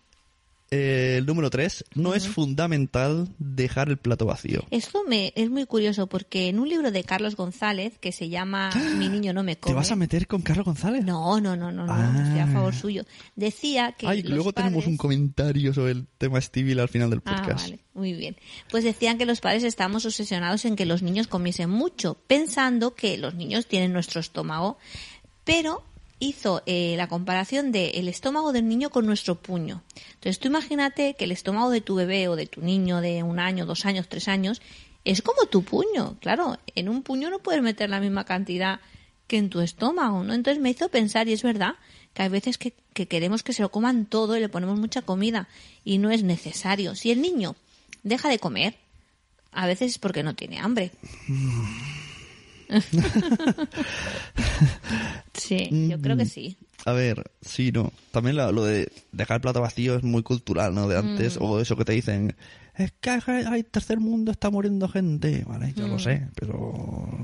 Eh, 0.72 1.16
el 1.18 1.26
número 1.26 1.50
3, 1.50 1.84
no 1.94 2.14
es 2.14 2.28
fundamental 2.28 3.28
dejar 3.38 3.88
el 3.88 3.96
plato 3.96 4.24
vacío. 4.26 4.64
Esto 4.70 5.02
me 5.04 5.32
es 5.34 5.50
muy 5.50 5.66
curioso 5.66 6.06
porque 6.06 6.48
en 6.48 6.60
un 6.60 6.68
libro 6.68 6.92
de 6.92 7.02
Carlos 7.02 7.34
González 7.34 7.98
que 7.98 8.12
se 8.12 8.28
llama 8.28 8.70
Mi 8.96 9.08
niño 9.08 9.32
no 9.32 9.42
me 9.42 9.56
come. 9.56 9.72
¿Te 9.72 9.76
vas 9.76 9.90
a 9.90 9.96
meter 9.96 10.28
con 10.28 10.42
Carlos 10.42 10.64
González? 10.66 11.04
No, 11.04 11.40
no, 11.40 11.56
no, 11.56 11.72
no, 11.72 11.86
no, 11.86 11.92
Ah. 11.92 12.22
estoy 12.24 12.38
a 12.38 12.46
favor 12.46 12.72
suyo. 12.72 13.04
Decía 13.34 13.92
que 13.98 14.06
Ay, 14.06 14.22
los 14.22 14.30
luego 14.32 14.52
tenemos 14.52 14.86
un 14.86 14.96
comentario 14.96 15.74
sobre 15.74 15.90
el 15.90 16.06
tema 16.18 16.40
Stevie 16.40 16.80
al 16.80 16.88
final 16.88 17.10
del 17.10 17.22
Ah, 17.24 17.34
podcast. 17.36 17.64
vale, 17.64 17.80
muy 17.94 18.12
bien. 18.12 18.36
Pues 18.70 18.84
decían 18.84 19.18
que 19.18 19.26
los 19.26 19.40
padres 19.40 19.64
estábamos 19.64 20.06
obsesionados 20.06 20.64
en 20.66 20.76
que 20.76 20.86
los 20.86 21.02
niños 21.02 21.26
comiesen 21.26 21.68
mucho, 21.68 22.16
pensando 22.28 22.94
que 22.94 23.18
los 23.18 23.34
niños 23.34 23.66
tienen 23.66 23.92
nuestro 23.92 24.20
estómago, 24.20 24.78
pero 25.42 25.82
hizo 26.20 26.62
eh, 26.66 26.94
la 26.96 27.08
comparación 27.08 27.72
de 27.72 27.90
el 27.92 28.06
estómago 28.06 28.52
del 28.52 28.68
niño 28.68 28.90
con 28.90 29.06
nuestro 29.06 29.34
puño. 29.34 29.82
Entonces 30.14 30.38
tú 30.38 30.48
imagínate 30.48 31.14
que 31.14 31.24
el 31.24 31.32
estómago 31.32 31.70
de 31.70 31.80
tu 31.80 31.96
bebé 31.96 32.28
o 32.28 32.36
de 32.36 32.46
tu 32.46 32.60
niño 32.60 33.00
de 33.00 33.22
un 33.22 33.40
año, 33.40 33.66
dos 33.66 33.86
años, 33.86 34.08
tres 34.08 34.28
años 34.28 34.62
es 35.04 35.22
como 35.22 35.46
tu 35.46 35.64
puño. 35.64 36.18
Claro, 36.20 36.58
en 36.74 36.88
un 36.88 37.02
puño 37.02 37.30
no 37.30 37.40
puedes 37.40 37.62
meter 37.62 37.90
la 37.90 38.00
misma 38.00 38.24
cantidad 38.24 38.80
que 39.26 39.38
en 39.38 39.48
tu 39.48 39.60
estómago, 39.60 40.22
¿no? 40.22 40.34
Entonces 40.34 40.62
me 40.62 40.70
hizo 40.70 40.88
pensar, 40.88 41.28
y 41.28 41.32
es 41.32 41.42
verdad, 41.42 41.74
que 42.12 42.22
hay 42.22 42.28
veces 42.28 42.58
que, 42.58 42.74
que 42.92 43.06
queremos 43.06 43.42
que 43.42 43.52
se 43.52 43.62
lo 43.62 43.70
coman 43.70 44.04
todo 44.04 44.36
y 44.36 44.40
le 44.40 44.48
ponemos 44.48 44.78
mucha 44.78 45.02
comida 45.02 45.48
y 45.84 45.98
no 45.98 46.10
es 46.10 46.22
necesario. 46.22 46.94
Si 46.94 47.10
el 47.10 47.22
niño 47.22 47.56
deja 48.02 48.28
de 48.28 48.38
comer, 48.38 48.76
a 49.52 49.66
veces 49.66 49.92
es 49.92 49.98
porque 49.98 50.22
no 50.22 50.34
tiene 50.34 50.58
hambre. 50.58 50.90
sí, 55.40 55.88
yo 55.88 56.00
creo 56.00 56.16
que 56.16 56.26
sí. 56.26 56.56
A 56.86 56.92
ver, 56.92 57.30
sí, 57.42 57.72
no. 57.72 57.92
También 58.10 58.36
la- 58.36 58.52
lo 58.52 58.64
de 58.64 58.90
dejar 59.12 59.36
el 59.36 59.40
plato 59.42 59.60
vacío 59.60 59.96
es 59.96 60.02
muy 60.02 60.22
cultural, 60.22 60.74
¿no? 60.74 60.88
De 60.88 60.96
antes, 60.98 61.38
Mm. 61.38 61.42
o 61.42 61.60
eso 61.60 61.76
que 61.76 61.84
te 61.84 61.92
dicen, 61.92 62.34
es 62.76 62.92
que 63.00 63.10
hay, 63.10 63.62
tercer 63.64 64.00
mundo, 64.00 64.32
está 64.32 64.48
muriendo 64.50 64.88
gente. 64.88 65.44
Vale, 65.46 65.72
yo 65.76 65.86
lo 65.88 65.96
Mm. 65.96 66.00
sé, 66.00 66.28
pero... 66.34 67.18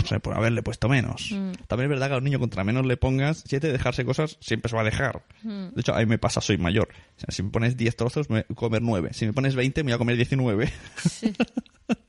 No 0.00 0.06
sé, 0.06 0.18
por 0.18 0.34
haberle 0.34 0.62
puesto 0.62 0.88
menos. 0.88 1.30
Mm. 1.32 1.50
También 1.68 1.84
es 1.84 1.90
verdad 1.90 2.08
que 2.08 2.14
a 2.14 2.18
un 2.18 2.24
niño 2.24 2.38
contra 2.38 2.64
menos 2.64 2.86
le 2.86 2.96
pongas, 2.96 3.44
si 3.46 3.58
de 3.58 3.70
dejarse 3.72 4.04
cosas, 4.06 4.38
siempre 4.40 4.70
se 4.70 4.76
va 4.76 4.82
a 4.82 4.84
dejar. 4.86 5.22
Mm. 5.42 5.74
De 5.74 5.80
hecho, 5.82 5.94
a 5.94 5.98
mí 5.98 6.06
me 6.06 6.18
pasa, 6.18 6.40
soy 6.40 6.56
mayor. 6.56 6.88
O 7.18 7.20
sea, 7.20 7.28
si 7.30 7.42
me 7.42 7.50
pones 7.50 7.76
10 7.76 7.94
trozos, 7.96 8.30
me 8.30 8.36
voy 8.36 8.44
a 8.50 8.54
comer 8.54 8.80
9. 8.82 9.10
Si 9.12 9.26
me 9.26 9.32
pones 9.34 9.54
20, 9.54 9.84
me 9.84 9.90
voy 9.92 9.96
a 9.96 9.98
comer 9.98 10.16
19. 10.16 10.72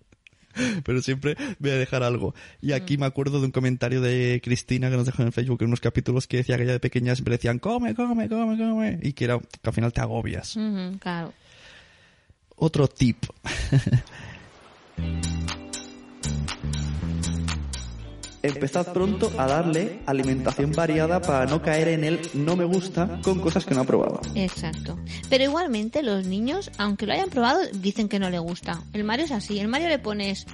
pero 0.83 1.01
siempre 1.01 1.35
voy 1.59 1.71
a 1.71 1.75
dejar 1.75 2.03
algo. 2.03 2.33
Y 2.61 2.73
aquí 2.73 2.97
me 2.97 3.05
acuerdo 3.05 3.39
de 3.39 3.45
un 3.45 3.51
comentario 3.51 4.01
de 4.01 4.41
Cristina 4.43 4.89
que 4.89 4.97
nos 4.97 5.05
dejó 5.05 5.23
en 5.23 5.31
Facebook 5.31 5.61
en 5.61 5.67
unos 5.67 5.81
capítulos 5.81 6.27
que 6.27 6.37
decía 6.37 6.57
que 6.57 6.63
ella 6.63 6.73
de 6.73 6.79
pequeña 6.79 7.15
siempre 7.15 7.35
decían 7.35 7.59
come, 7.59 7.95
come, 7.95 8.27
come, 8.29 8.57
come. 8.57 8.99
Y 9.01 9.13
que 9.13 9.25
era 9.25 9.39
que 9.39 9.69
al 9.69 9.73
final 9.73 9.93
te 9.93 10.01
agobias. 10.01 10.57
Claro. 10.99 11.33
Otro 12.55 12.87
tip. 12.87 13.25
Empezad 18.43 18.91
pronto 18.91 19.31
a 19.37 19.45
darle 19.45 19.99
alimentación 20.05 20.71
variada 20.71 21.21
para 21.21 21.45
no 21.45 21.61
caer 21.61 21.89
en 21.89 22.03
el 22.03 22.19
no 22.33 22.55
me 22.55 22.65
gusta 22.65 23.19
con 23.23 23.39
cosas 23.39 23.65
que 23.65 23.75
no 23.75 23.81
ha 23.81 23.83
probado. 23.85 24.21
Exacto. 24.33 24.97
Pero 25.29 25.43
igualmente 25.43 26.01
los 26.01 26.25
niños, 26.25 26.71
aunque 26.77 27.05
lo 27.05 27.13
hayan 27.13 27.29
probado, 27.29 27.59
dicen 27.73 28.09
que 28.09 28.19
no 28.19 28.29
le 28.29 28.39
gusta. 28.39 28.81
El 28.93 29.03
Mario 29.03 29.25
es 29.25 29.31
así. 29.31 29.59
El 29.59 29.67
Mario 29.67 29.89
le 29.89 29.99
pones... 29.99 30.47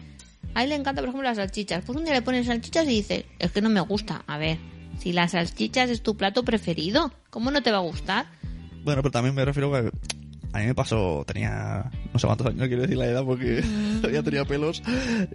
A 0.53 0.63
él 0.63 0.69
le 0.69 0.75
encanta, 0.75 1.01
por 1.01 1.09
ejemplo, 1.09 1.27
las 1.27 1.37
salchichas. 1.37 1.83
Pues 1.85 1.97
un 1.97 2.03
día 2.03 2.13
le 2.13 2.21
pones 2.21 2.47
salchichas 2.47 2.85
y 2.85 2.89
dice, 2.89 3.25
es 3.39 3.51
que 3.51 3.61
no 3.61 3.69
me 3.69 3.81
gusta. 3.81 4.23
A 4.27 4.37
ver, 4.37 4.57
si 4.99 5.13
las 5.13 5.31
salchichas 5.31 5.89
es 5.89 6.01
tu 6.01 6.17
plato 6.17 6.43
preferido, 6.43 7.11
¿cómo 7.29 7.51
no 7.51 7.61
te 7.61 7.71
va 7.71 7.77
a 7.77 7.81
gustar? 7.81 8.25
Bueno, 8.83 9.01
pero 9.01 9.11
también 9.11 9.35
me 9.35 9.45
refiero 9.45 9.73
a 9.75 9.83
que 9.83 9.91
a 10.53 10.59
mí 10.59 10.65
me 10.65 10.75
pasó, 10.75 11.23
tenía 11.27 11.91
no 12.17 12.19
sé 12.19 12.27
cuántos 12.27 12.47
años, 12.47 12.67
quiero 12.67 12.81
decir 12.81 12.97
la 12.97 13.05
edad 13.05 13.23
porque 13.23 13.63
todavía 14.01 14.23
tenía 14.23 14.43
pelos 14.45 14.81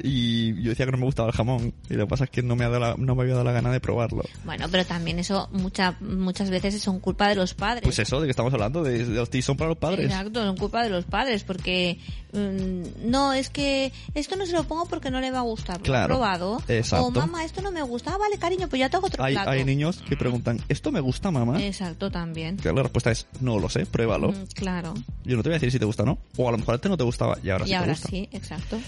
y 0.03 0.55
yo 0.63 0.71
decía 0.71 0.87
que 0.87 0.93
no 0.93 0.99
me 0.99 1.05
gustaba 1.05 1.29
el 1.29 1.35
jamón 1.35 1.73
y 1.89 1.95
lo 1.95 2.05
que 2.07 2.11
pasa 2.11 2.25
es 2.25 2.31
que 2.31 2.43
no 2.43 2.57
me, 2.57 2.65
ha 2.65 2.69
dado 2.69 2.81
la- 2.81 2.95
no 2.97 3.15
me 3.15 3.23
había 3.23 3.35
dado 3.35 3.45
la 3.45 3.53
gana 3.53 3.71
de 3.71 3.81
probarlo. 3.81 4.23
Bueno, 4.45 4.67
pero 4.71 4.85
también 4.85 5.19
eso 5.19 5.49
mucha, 5.53 5.97
muchas 6.01 6.51
veces 6.51 6.81
son 6.83 7.01
culpa 7.01 7.29
de 7.29 7.35
los 7.37 7.55
padres. 7.55 7.83
Pues 7.85 7.99
eso, 7.99 8.21
de 8.21 8.27
que 8.27 8.31
estamos 8.31 8.53
hablando, 8.53 8.83
de, 8.83 9.05
de 9.05 9.15
los 9.15 9.29
son 9.45 9.57
para 9.57 9.69
los 9.71 9.79
padres. 9.79 10.07
Exacto, 10.07 10.43
son 10.45 10.57
culpa 10.57 10.83
de 10.83 10.91
los 10.91 11.05
padres, 11.05 11.45
porque 11.45 11.99
mm, 12.33 13.09
no, 13.11 13.33
es 13.33 13.51
que 13.51 13.93
esto 14.15 14.37
no 14.37 14.47
se 14.47 14.53
lo 14.53 14.65
pongo 14.65 14.87
porque 14.87 15.11
no 15.11 15.21
le 15.21 15.31
va 15.31 15.39
a 15.39 15.43
gustar. 15.43 15.79
¿Lo 15.79 15.83
Claro, 15.85 16.05
he 16.15 16.17
probado? 16.17 16.63
exacto. 16.69 17.07
O 17.07 17.11
mamá, 17.11 17.45
esto 17.45 17.63
no 17.63 17.71
me 17.73 17.83
gusta. 17.83 18.13
Ah, 18.15 18.19
vale, 18.19 18.39
cariño, 18.39 18.69
pues 18.69 18.81
ya 18.81 18.89
te 18.91 18.97
hago 18.97 19.07
otro 19.07 19.23
Hay, 19.25 19.35
plato. 19.35 19.51
hay 19.51 19.65
niños 19.65 20.03
que 20.09 20.17
preguntan, 20.17 20.61
¿esto 20.69 20.93
me 20.93 21.01
gusta, 21.01 21.31
mamá? 21.31 21.63
Exacto, 21.63 22.11
también. 22.11 22.57
Que 22.57 22.73
la 22.73 22.83
respuesta 22.83 23.11
es, 23.11 23.27
no 23.41 23.59
lo 23.59 23.69
sé, 23.69 23.87
pruébalo. 23.87 24.33
Mm, 24.33 24.45
claro. 24.55 24.95
Yo 25.25 25.37
no 25.37 25.43
te 25.43 25.49
voy 25.49 25.55
a 25.55 25.57
decir 25.59 25.71
si 25.73 25.79
te 25.79 25.85
gusta 25.85 26.03
o 26.03 26.07
no. 26.07 26.19
O 26.37 26.49
a 26.49 26.53
lo 26.53 26.59
mejor 26.59 26.72
antes 26.75 26.91
no 26.91 26.97
te 26.97 27.05
gustaba 27.05 27.39
y 27.43 27.51
ahora 27.51 27.65
y 27.65 27.69
sí 27.69 27.71
te 27.73 27.77
ahora 27.77 27.93
gusta. 27.93 28.09
sí, 28.09 28.29
exacto. 28.33 28.79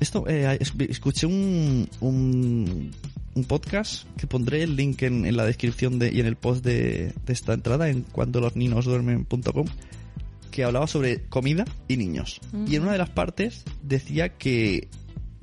Esto, 0.00 0.26
eh, 0.28 0.56
es- 0.60 0.72
escuché 0.88 1.26
un, 1.26 1.88
un, 2.00 2.90
un 3.34 3.44
podcast 3.44 4.04
que 4.16 4.26
pondré 4.26 4.62
el 4.62 4.74
link 4.76 5.02
en, 5.02 5.26
en 5.26 5.36
la 5.36 5.44
descripción 5.44 5.98
de, 5.98 6.10
y 6.12 6.20
en 6.20 6.26
el 6.26 6.36
post 6.36 6.64
de, 6.64 7.12
de 7.26 7.32
esta 7.32 7.52
entrada 7.52 7.88
en 7.90 8.02
cuando 8.02 8.40
los 8.40 8.56
niños 8.56 8.86
duermen.com 8.86 9.66
que 10.50 10.64
hablaba 10.64 10.86
sobre 10.86 11.22
comida 11.28 11.64
y 11.86 11.96
niños. 11.96 12.40
Y 12.66 12.76
en 12.76 12.82
una 12.82 12.92
de 12.92 12.98
las 12.98 13.10
partes 13.10 13.62
decía 13.82 14.30
que 14.36 14.88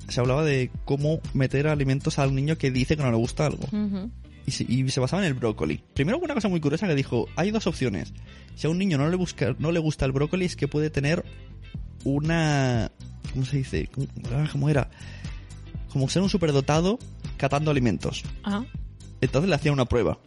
se 0.08 0.20
hablaba 0.20 0.44
de 0.44 0.70
cómo 0.84 1.20
meter 1.34 1.66
alimentos 1.68 2.18
al 2.18 2.34
niño 2.34 2.58
que 2.58 2.70
dice 2.70 2.96
que 2.96 3.02
no 3.02 3.10
le 3.10 3.16
gusta 3.16 3.46
algo. 3.46 3.66
Y 4.48 4.50
se, 4.50 4.64
y 4.64 4.88
se 4.88 4.98
basaba 4.98 5.20
en 5.22 5.28
el 5.28 5.34
brócoli. 5.34 5.82
Primero 5.92 6.18
una 6.18 6.32
cosa 6.32 6.48
muy 6.48 6.58
curiosa 6.58 6.86
que 6.88 6.94
dijo, 6.94 7.28
hay 7.36 7.50
dos 7.50 7.66
opciones. 7.66 8.14
Si 8.54 8.66
a 8.66 8.70
un 8.70 8.78
niño 8.78 8.96
no 8.96 9.06
le, 9.10 9.16
busca, 9.16 9.54
no 9.58 9.72
le 9.72 9.78
gusta 9.78 10.06
el 10.06 10.12
brócoli 10.12 10.46
es 10.46 10.56
que 10.56 10.68
puede 10.68 10.88
tener 10.88 11.22
una... 12.04 12.90
¿Cómo 13.30 13.44
se 13.44 13.58
dice? 13.58 13.88
¿Cómo, 13.88 14.06
cómo 14.50 14.70
era? 14.70 14.88
Como 15.92 16.08
ser 16.08 16.22
un 16.22 16.30
superdotado 16.30 16.98
catando 17.36 17.70
alimentos. 17.70 18.24
Ah, 18.42 18.64
Entonces 19.20 19.50
le 19.50 19.54
hacía 19.54 19.70
una 19.70 19.84
prueba. 19.84 20.18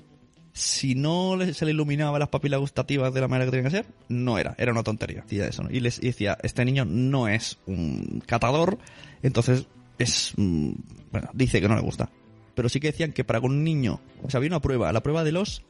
Si 0.54 0.94
no 0.94 1.40
se 1.52 1.66
le 1.66 1.72
iluminaba 1.72 2.20
las 2.20 2.30
papilas 2.30 2.60
gustativas 2.60 3.12
de 3.12 3.22
la 3.22 3.28
manera 3.28 3.46
que 3.46 3.58
tenía 3.58 3.72
que 3.72 3.78
ser, 3.78 3.88
no 4.08 4.38
era, 4.38 4.54
era 4.60 4.72
una 4.72 4.84
tontería. 4.84 5.22
Decía 5.24 5.48
eso, 5.48 5.64
¿no? 5.64 5.72
Y 5.72 5.80
les 5.80 5.98
y 5.98 6.08
decía, 6.08 6.38
este 6.44 6.64
niño 6.64 6.86
no 6.86 7.28
es 7.28 7.58
un 7.66 8.22
catador, 8.28 8.78
entonces 9.24 9.66
es, 9.98 10.34
mm, 10.38 10.74
bueno, 11.12 11.30
dice 11.34 11.60
que 11.60 11.68
no 11.68 11.76
le 11.76 11.82
gusta. 11.82 12.12
Pero 12.56 12.70
sí 12.70 12.80
que 12.80 12.88
decían 12.92 13.12
que 13.14 13.24
para 13.24 13.40
con 13.42 13.52
un 13.52 13.64
niño, 13.64 14.00
o 14.24 14.30
sea, 14.30 14.38
había 14.40 14.50
una 14.50 14.62
prueba, 14.62 14.92
la 14.94 15.02
prueba 15.04 15.24
de 15.24 15.32
los 15.32 15.64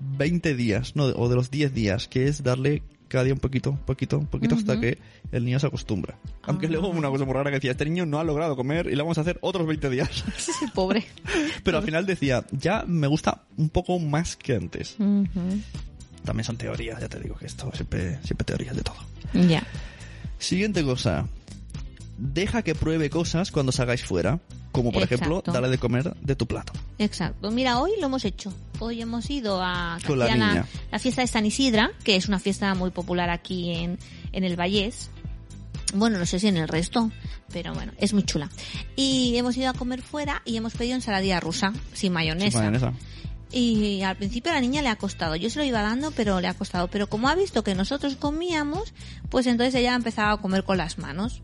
20 0.00 0.54
días, 0.54 0.94
no, 0.96 1.04
o 1.04 1.28
de 1.28 1.34
los 1.34 1.50
10 1.50 1.72
días, 1.74 2.08
que 2.08 2.28
es 2.28 2.42
darle 2.42 2.82
cada 3.08 3.24
día 3.24 3.32
un 3.32 3.40
poquito, 3.40 3.70
un 3.70 3.78
poquito, 3.78 4.18
un 4.18 4.26
poquito 4.26 4.54
hasta 4.54 4.78
que 4.78 4.98
el 5.32 5.44
niño 5.46 5.58
se 5.58 5.66
acostumbra. 5.66 6.18
Aunque 6.42 6.66
Ah. 6.66 6.70
luego 6.70 6.88
una 6.88 7.08
cosa 7.08 7.24
muy 7.24 7.32
rara 7.32 7.50
que 7.50 7.56
decía, 7.56 7.70
este 7.70 7.86
niño 7.86 8.04
no 8.04 8.18
ha 8.20 8.24
logrado 8.24 8.54
comer 8.54 8.86
y 8.86 8.90
le 8.94 9.02
vamos 9.02 9.16
a 9.16 9.22
hacer 9.22 9.38
otros 9.40 9.66
20 9.66 9.88
días. 9.88 10.24
pobre. 10.74 11.06
Pero 11.64 11.78
al 11.78 11.84
final 11.84 12.04
decía, 12.04 12.44
ya 12.52 12.84
me 12.86 13.06
gusta 13.06 13.44
un 13.56 13.70
poco 13.70 13.98
más 13.98 14.36
que 14.36 14.54
antes. 14.56 14.96
También 16.24 16.44
son 16.44 16.58
teorías, 16.58 17.00
ya 17.00 17.08
te 17.08 17.18
digo 17.18 17.36
que 17.36 17.46
esto 17.46 17.70
siempre, 17.74 18.18
siempre 18.22 18.44
teorías 18.44 18.76
de 18.76 18.82
todo. 18.82 18.96
Ya. 19.32 19.66
Siguiente 20.38 20.84
cosa. 20.84 21.26
Deja 22.18 22.62
que 22.62 22.74
pruebe 22.74 23.10
cosas 23.10 23.52
cuando 23.52 23.70
salgáis 23.72 24.02
fuera. 24.04 24.40
Como 24.72 24.92
por 24.92 25.02
ejemplo, 25.02 25.42
darle 25.46 25.70
de 25.70 25.78
comer 25.78 26.14
de 26.20 26.36
tu 26.36 26.46
plato. 26.46 26.72
Exacto. 26.98 27.50
Mira, 27.50 27.80
hoy 27.80 27.92
lo 28.00 28.06
hemos 28.06 28.24
hecho. 28.24 28.52
Hoy 28.80 29.00
hemos 29.00 29.28
ido 29.30 29.60
a 29.62 29.98
Con 30.06 30.18
la 30.18 30.26
hacían 30.26 30.40
niña. 30.40 30.66
la 30.92 30.98
fiesta 30.98 31.22
de 31.22 31.26
San 31.26 31.46
Isidra, 31.46 31.90
que 32.04 32.16
es 32.16 32.28
una 32.28 32.38
fiesta 32.38 32.74
muy 32.74 32.90
popular 32.90 33.30
aquí 33.30 33.70
en, 33.70 33.98
en 34.32 34.44
el 34.44 34.56
Vallés. 34.56 35.10
Bueno, 35.94 36.18
no 36.18 36.26
sé 36.26 36.38
si 36.38 36.48
en 36.48 36.58
el 36.58 36.68
resto, 36.68 37.10
pero 37.50 37.72
bueno, 37.72 37.92
es 37.96 38.12
muy 38.12 38.24
chula. 38.24 38.50
Y 38.94 39.36
hemos 39.36 39.56
ido 39.56 39.70
a 39.70 39.72
comer 39.72 40.02
fuera 40.02 40.42
y 40.44 40.56
hemos 40.58 40.74
pedido 40.74 40.96
ensaladilla 40.96 41.40
rusa, 41.40 41.72
sin 41.94 42.12
mayonesa. 42.12 42.58
Sin 42.58 42.70
mayonesa. 42.70 42.92
Y 43.50 44.02
al 44.02 44.16
principio 44.16 44.52
a 44.52 44.56
la 44.56 44.60
niña 44.60 44.82
le 44.82 44.90
ha 44.90 44.96
costado. 44.96 45.34
Yo 45.34 45.48
se 45.48 45.58
lo 45.58 45.64
iba 45.64 45.80
dando, 45.80 46.10
pero 46.10 46.40
le 46.40 46.48
ha 46.48 46.54
costado. 46.54 46.88
Pero 46.88 47.08
como 47.08 47.28
ha 47.30 47.34
visto 47.34 47.64
que 47.64 47.74
nosotros 47.74 48.16
comíamos, 48.16 48.92
pues 49.30 49.46
entonces 49.46 49.74
ella 49.76 49.94
ha 49.94 49.96
empezado 49.96 50.34
a 50.34 50.40
comer 50.42 50.64
con 50.64 50.76
las 50.76 50.98
manos. 50.98 51.40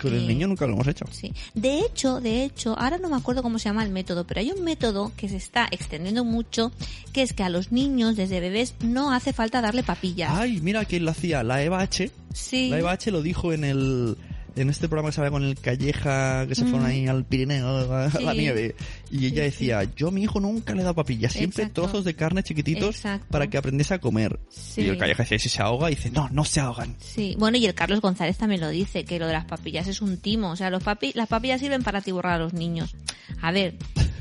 Con 0.00 0.12
el 0.12 0.24
Eh, 0.24 0.26
niño 0.26 0.48
nunca 0.48 0.66
lo 0.66 0.74
hemos 0.74 0.86
hecho. 0.86 1.04
Sí. 1.10 1.32
De 1.54 1.78
hecho, 1.80 2.20
de 2.20 2.44
hecho, 2.44 2.78
ahora 2.78 2.98
no 2.98 3.08
me 3.08 3.16
acuerdo 3.16 3.42
cómo 3.42 3.58
se 3.58 3.68
llama 3.68 3.84
el 3.84 3.90
método, 3.90 4.26
pero 4.26 4.40
hay 4.40 4.50
un 4.50 4.62
método 4.64 5.12
que 5.16 5.28
se 5.28 5.36
está 5.36 5.68
extendiendo 5.70 6.24
mucho, 6.24 6.72
que 7.12 7.22
es 7.22 7.32
que 7.32 7.42
a 7.42 7.48
los 7.48 7.72
niños 7.72 8.16
desde 8.16 8.40
bebés 8.40 8.74
no 8.80 9.12
hace 9.12 9.32
falta 9.32 9.60
darle 9.60 9.82
papillas. 9.82 10.30
Ay, 10.32 10.60
mira 10.60 10.84
quién 10.84 11.04
lo 11.04 11.10
hacía. 11.12 11.42
La 11.42 11.62
Eva 11.62 11.80
H. 11.80 12.10
sí. 12.32 12.68
La 12.70 12.78
Eva 12.78 12.92
H 12.92 13.10
lo 13.10 13.22
dijo 13.22 13.52
en 13.52 13.64
el 13.64 14.16
en 14.56 14.70
este 14.70 14.88
programa 14.88 15.08
que 15.10 15.14
se 15.14 15.20
habla 15.20 15.30
con 15.30 15.42
el 15.44 15.58
Calleja, 15.58 16.46
que 16.46 16.54
se 16.54 16.64
fueron 16.64 16.86
ahí 16.86 17.06
al 17.06 17.24
Pirineo, 17.24 17.92
a 17.92 18.10
Sí. 18.10 18.22
la 18.24 18.34
nieve. 18.34 18.74
Y 19.10 19.26
ella 19.26 19.36
Sí, 19.36 19.40
decía, 19.50 19.82
yo 19.96 20.08
a 20.08 20.10
mi 20.10 20.22
hijo 20.22 20.40
nunca 20.40 20.72
le 20.74 20.80
he 20.80 20.82
dado 20.82 20.94
papillas, 20.94 21.32
siempre 21.32 21.64
Exacto. 21.64 21.82
trozos 21.82 22.04
de 22.04 22.14
carne 22.14 22.42
chiquititos 22.42 22.96
Exacto. 22.96 23.26
para 23.30 23.46
que 23.48 23.58
aprendiese 23.58 23.94
a 23.94 23.98
comer. 23.98 24.38
Sí. 24.48 24.82
Y 24.82 24.88
el 24.88 24.98
Calleja 24.98 25.22
decía, 25.24 25.38
si 25.38 25.48
se 25.48 25.62
ahoga, 25.62 25.90
y 25.90 25.94
dice, 25.96 26.10
no, 26.10 26.28
no 26.30 26.44
se 26.44 26.60
ahogan. 26.60 26.94
Sí, 27.00 27.34
bueno, 27.38 27.56
y 27.58 27.66
el 27.66 27.74
Carlos 27.74 28.00
González 28.00 28.36
también 28.38 28.60
lo 28.60 28.68
dice, 28.68 29.04
que 29.04 29.18
lo 29.18 29.26
de 29.26 29.32
las 29.32 29.44
papillas 29.44 29.86
es 29.88 30.00
un 30.02 30.18
timo. 30.18 30.50
O 30.50 30.56
sea, 30.56 30.70
los 30.70 30.82
papi 30.82 31.12
las 31.14 31.28
papillas 31.28 31.60
sirven 31.60 31.82
para 31.82 31.98
atiborrar 31.98 32.34
a 32.34 32.38
los 32.38 32.52
niños. 32.52 32.94
A 33.42 33.50
ver, 33.52 33.74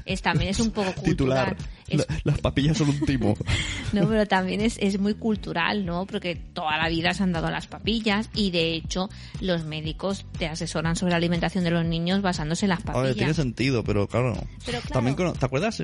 es, 0.05 0.21
también 0.21 0.49
es 0.49 0.59
un 0.59 0.71
poco 0.71 0.93
cultural. 0.95 1.55
Titular, 1.55 1.57
Es- 1.87 1.97
"La- 1.97 2.05
las 2.23 2.39
papillas 2.39 2.77
son 2.77 2.89
un 2.89 2.99
timo. 3.01 3.35
No, 3.93 4.07
pero 4.09 4.25
también 4.25 4.61
es, 4.61 4.77
es 4.79 4.99
muy 4.99 5.13
cultural, 5.13 5.85
¿no? 5.85 6.05
Porque 6.07 6.35
toda 6.35 6.77
la 6.77 6.89
vida 6.89 7.13
se 7.13 7.21
han 7.23 7.31
dado 7.31 7.51
las 7.51 7.67
papillas 7.67 8.29
y 8.33 8.49
de 8.49 8.73
hecho 8.73 9.07
los 9.39 9.65
médicos 9.65 10.25
te 10.39 10.47
asesoran 10.47 10.95
sobre 10.95 11.11
la 11.11 11.17
alimentación 11.17 11.63
de 11.63 11.69
los 11.71 11.85
niños 11.85 12.21
basándose 12.23 12.65
en 12.65 12.69
las 12.69 12.79
A 12.79 12.85
ver, 12.85 12.93
papillas. 12.93 13.15
tiene 13.15 13.33
sentido, 13.35 13.83
pero 13.83 14.07
claro. 14.07 14.33
Pero 14.65 14.79
claro. 14.79 14.93
También, 14.93 15.15
¿te 15.39 15.45
acuerdas? 15.45 15.81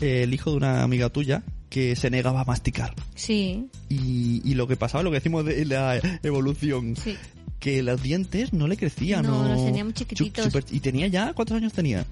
Eh, 0.00 0.22
el 0.24 0.34
hijo 0.34 0.50
de 0.50 0.56
una 0.58 0.82
amiga 0.82 1.08
tuya 1.08 1.42
que 1.70 1.96
se 1.96 2.10
negaba 2.10 2.42
a 2.42 2.44
masticar. 2.44 2.94
Sí, 3.14 3.66
Y, 3.88 4.42
y 4.44 4.54
lo 4.54 4.66
que 4.68 4.76
pasaba, 4.76 5.02
lo 5.02 5.10
que 5.10 5.16
decimos 5.16 5.44
de 5.46 5.64
la 5.64 5.98
evolución, 6.22 6.94
sí. 6.96 7.16
que 7.58 7.82
los 7.82 8.02
dientes 8.02 8.52
no 8.52 8.68
le 8.68 8.76
crecían. 8.76 9.22
No, 9.24 9.40
o- 9.40 9.48
los 9.48 9.64
tenía 9.64 9.82
muy 9.84 9.94
chiquititos. 9.94 10.44
super- 10.44 10.64
y 10.70 10.80
tenía 10.80 11.06
ya, 11.06 11.32
¿cuántos 11.32 11.56
años 11.56 11.72
tenía? 11.72 12.04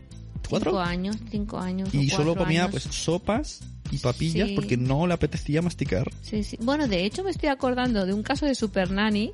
¿Cuatro? 0.49 0.71
Cinco 0.73 0.81
años, 0.83 1.17
cinco 1.31 1.59
años. 1.59 1.89
o 1.93 1.97
y 1.97 2.09
solo 2.11 2.35
comía 2.37 2.63
años. 2.65 2.71
pues 2.73 2.83
sopas 2.85 3.61
y 3.91 3.99
papillas 3.99 4.49
Sí. 4.49 4.55
porque 4.55 4.77
no 4.77 5.07
le 5.07 5.15
apetecía 5.15 5.63
masticar. 5.63 6.11
Sí, 6.23 6.43
sí. 6.45 6.57
Bueno, 6.61 6.89
de 6.89 7.05
hecho 7.05 7.23
me 7.25 7.31
estoy 7.31 7.49
acordando 7.49 8.05
de 8.07 8.13
un 8.13 8.23
caso 8.23 8.47
de 8.47 8.55
Super 8.55 8.91
Nanny 8.91 9.33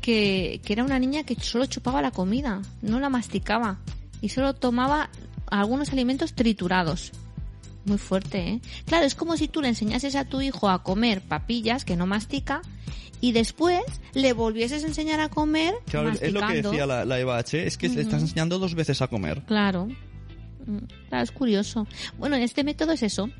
que, 0.00 0.60
que 0.64 0.72
era 0.72 0.84
una 0.84 0.98
niña 0.98 1.24
que 1.24 1.34
solo 1.36 1.66
chupaba 1.66 2.02
la 2.02 2.10
comida, 2.10 2.62
no 2.82 3.00
la 3.00 3.08
masticaba 3.08 3.78
y 4.20 4.28
solo 4.30 4.54
tomaba 4.54 5.10
algunos 5.50 5.92
alimentos 5.92 6.34
triturados. 6.34 7.12
Muy 7.84 7.98
fuerte, 7.98 8.38
¿eh? 8.48 8.60
Claro, 8.86 9.06
es 9.06 9.14
como 9.14 9.36
si 9.36 9.46
tú 9.46 9.60
le 9.62 9.68
enseñases 9.68 10.16
a 10.16 10.24
tu 10.24 10.40
hijo 10.40 10.68
a 10.68 10.82
comer 10.82 11.22
papillas 11.22 11.84
que 11.84 11.94
no 11.96 12.04
mastica 12.06 12.62
y 13.20 13.30
después 13.32 13.80
le 14.12 14.32
volvieses 14.32 14.82
a 14.82 14.88
enseñar 14.88 15.20
a 15.20 15.28
comer 15.28 15.72
Claro, 15.86 16.10
es 16.10 16.32
lo 16.32 16.44
que 16.46 16.62
decía 16.62 16.84
la, 16.86 17.04
la 17.04 17.18
Eva 17.20 17.38
H, 17.38 17.64
es 17.66 17.76
que 17.78 17.88
le 17.88 18.02
estás 18.02 18.22
enseñando 18.22 18.58
dos 18.58 18.74
veces 18.74 19.00
a 19.02 19.06
comer. 19.06 19.42
Claro. 19.46 19.88
Mm, 20.66 20.78
Claro, 21.08 21.24
es 21.24 21.30
curioso. 21.30 21.86
Bueno, 22.18 22.36
en 22.36 22.42
este 22.42 22.64
método 22.64 22.92
es 22.92 23.02
eso. 23.02 23.30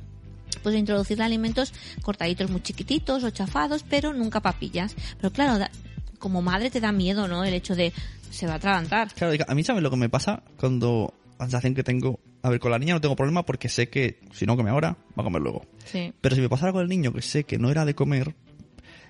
Pues 0.62 0.74
introducirle 0.74 1.24
alimentos 1.24 1.72
cortaditos 2.02 2.50
muy 2.50 2.60
chiquititos 2.62 3.22
o 3.24 3.30
chafados, 3.30 3.82
pero 3.88 4.12
nunca 4.12 4.40
papillas. 4.40 4.94
Pero 5.20 5.32
claro, 5.32 5.58
da- 5.58 5.70
como 6.18 6.40
madre 6.42 6.70
te 6.70 6.80
da 6.80 6.92
miedo, 6.92 7.28
¿no? 7.28 7.44
El 7.44 7.52
hecho 7.54 7.74
de 7.76 7.92
se 8.30 8.46
va 8.46 8.54
a 8.54 8.56
atragantar. 8.56 9.12
Claro, 9.14 9.34
a 9.46 9.54
mí 9.54 9.62
sabes 9.64 9.82
lo 9.82 9.90
que 9.90 9.96
me 9.96 10.08
pasa 10.08 10.42
cuando 10.58 11.12
la 11.38 11.44
sensación 11.46 11.74
que 11.74 11.82
tengo, 11.82 12.20
a 12.42 12.48
ver, 12.50 12.58
con 12.60 12.70
la 12.70 12.78
niña 12.78 12.94
no 12.94 13.00
tengo 13.00 13.14
problema 13.16 13.44
porque 13.44 13.68
sé 13.68 13.88
que 13.90 14.20
si 14.32 14.46
no 14.46 14.56
come 14.56 14.70
ahora, 14.70 14.96
va 15.18 15.22
a 15.22 15.24
comer 15.24 15.42
luego. 15.42 15.66
Sí. 15.84 16.12
Pero 16.20 16.34
si 16.34 16.40
me 16.40 16.48
pasara 16.48 16.72
con 16.72 16.82
el 16.82 16.88
niño 16.88 17.12
que 17.12 17.22
sé 17.22 17.44
que 17.44 17.58
no 17.58 17.70
era 17.70 17.84
de 17.84 17.94
comer, 17.94 18.34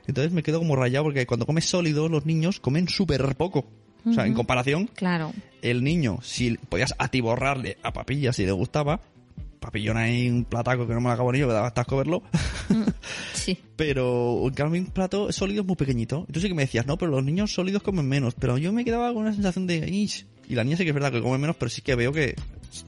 entonces 0.07 0.33
me 0.33 0.43
quedo 0.43 0.59
como 0.59 0.75
rayado 0.77 1.05
porque 1.05 1.27
cuando 1.27 1.47
comes 1.47 1.65
sólido 1.67 2.09
los 2.09 2.27
niños 2.27 2.61
comen 2.61 2.89
súper 2.89 3.37
poco. 3.37 3.67
O 4.07 4.13
sea, 4.13 4.27
en 4.27 4.35
comparación, 4.35 4.87
Claro. 4.95 5.33
el 5.63 5.83
niño, 5.85 6.19
si 6.23 6.57
podías 6.57 6.95
atiborrarle 6.99 7.77
a 7.83 7.93
papillas 7.93 8.37
si 8.37 8.45
le 8.47 8.53
gustaba, 8.53 9.01
papillón 9.61 9.97
ahí 9.97 10.29
un 10.29 10.45
plataco 10.45 10.87
que 10.87 10.95
no 10.95 11.01
me 11.01 11.09
lo 11.09 11.13
acabo 11.15 11.33
ni 11.33 11.41
yo, 11.41 11.49
que 11.49 11.55
daba 11.55 11.73
asco 11.75 11.97
verlo, 11.97 12.23
Sí. 13.35 13.59
pero 13.77 14.43
en 14.47 14.55
cambio 14.55 14.81
un 14.81 14.87
plato 14.89 15.33
sólido 15.33 15.63
es 15.63 15.67
muy 15.67 15.77
pequeñito. 15.77 16.25
Y 16.29 16.33
tú 16.33 16.41
sí 16.41 16.49
que 16.49 16.55
me 16.55 16.63
decías, 16.63 16.87
no, 16.87 16.97
pero 16.97 17.11
los 17.11 17.25
niños 17.25 17.53
sólidos 17.53 17.83
comen 17.83 18.09
menos, 18.09 18.35
pero 18.39 18.59
yo 18.59 18.73
me 18.73 18.85
quedaba 18.85 19.09
con 19.13 19.23
una 19.23 19.33
sensación 19.33 19.67
de, 19.67 19.89
"Ish". 19.89 20.25
y 20.49 20.55
la 20.55 20.63
niña 20.63 20.77
sí 20.77 20.85
que 20.85 20.91
es 20.91 20.95
verdad 20.95 21.11
que 21.11 21.21
come 21.21 21.39
menos, 21.39 21.57
pero 21.57 21.69
sí 21.69 21.83
que 21.83 21.97
veo 21.97 22.13
que, 22.13 22.37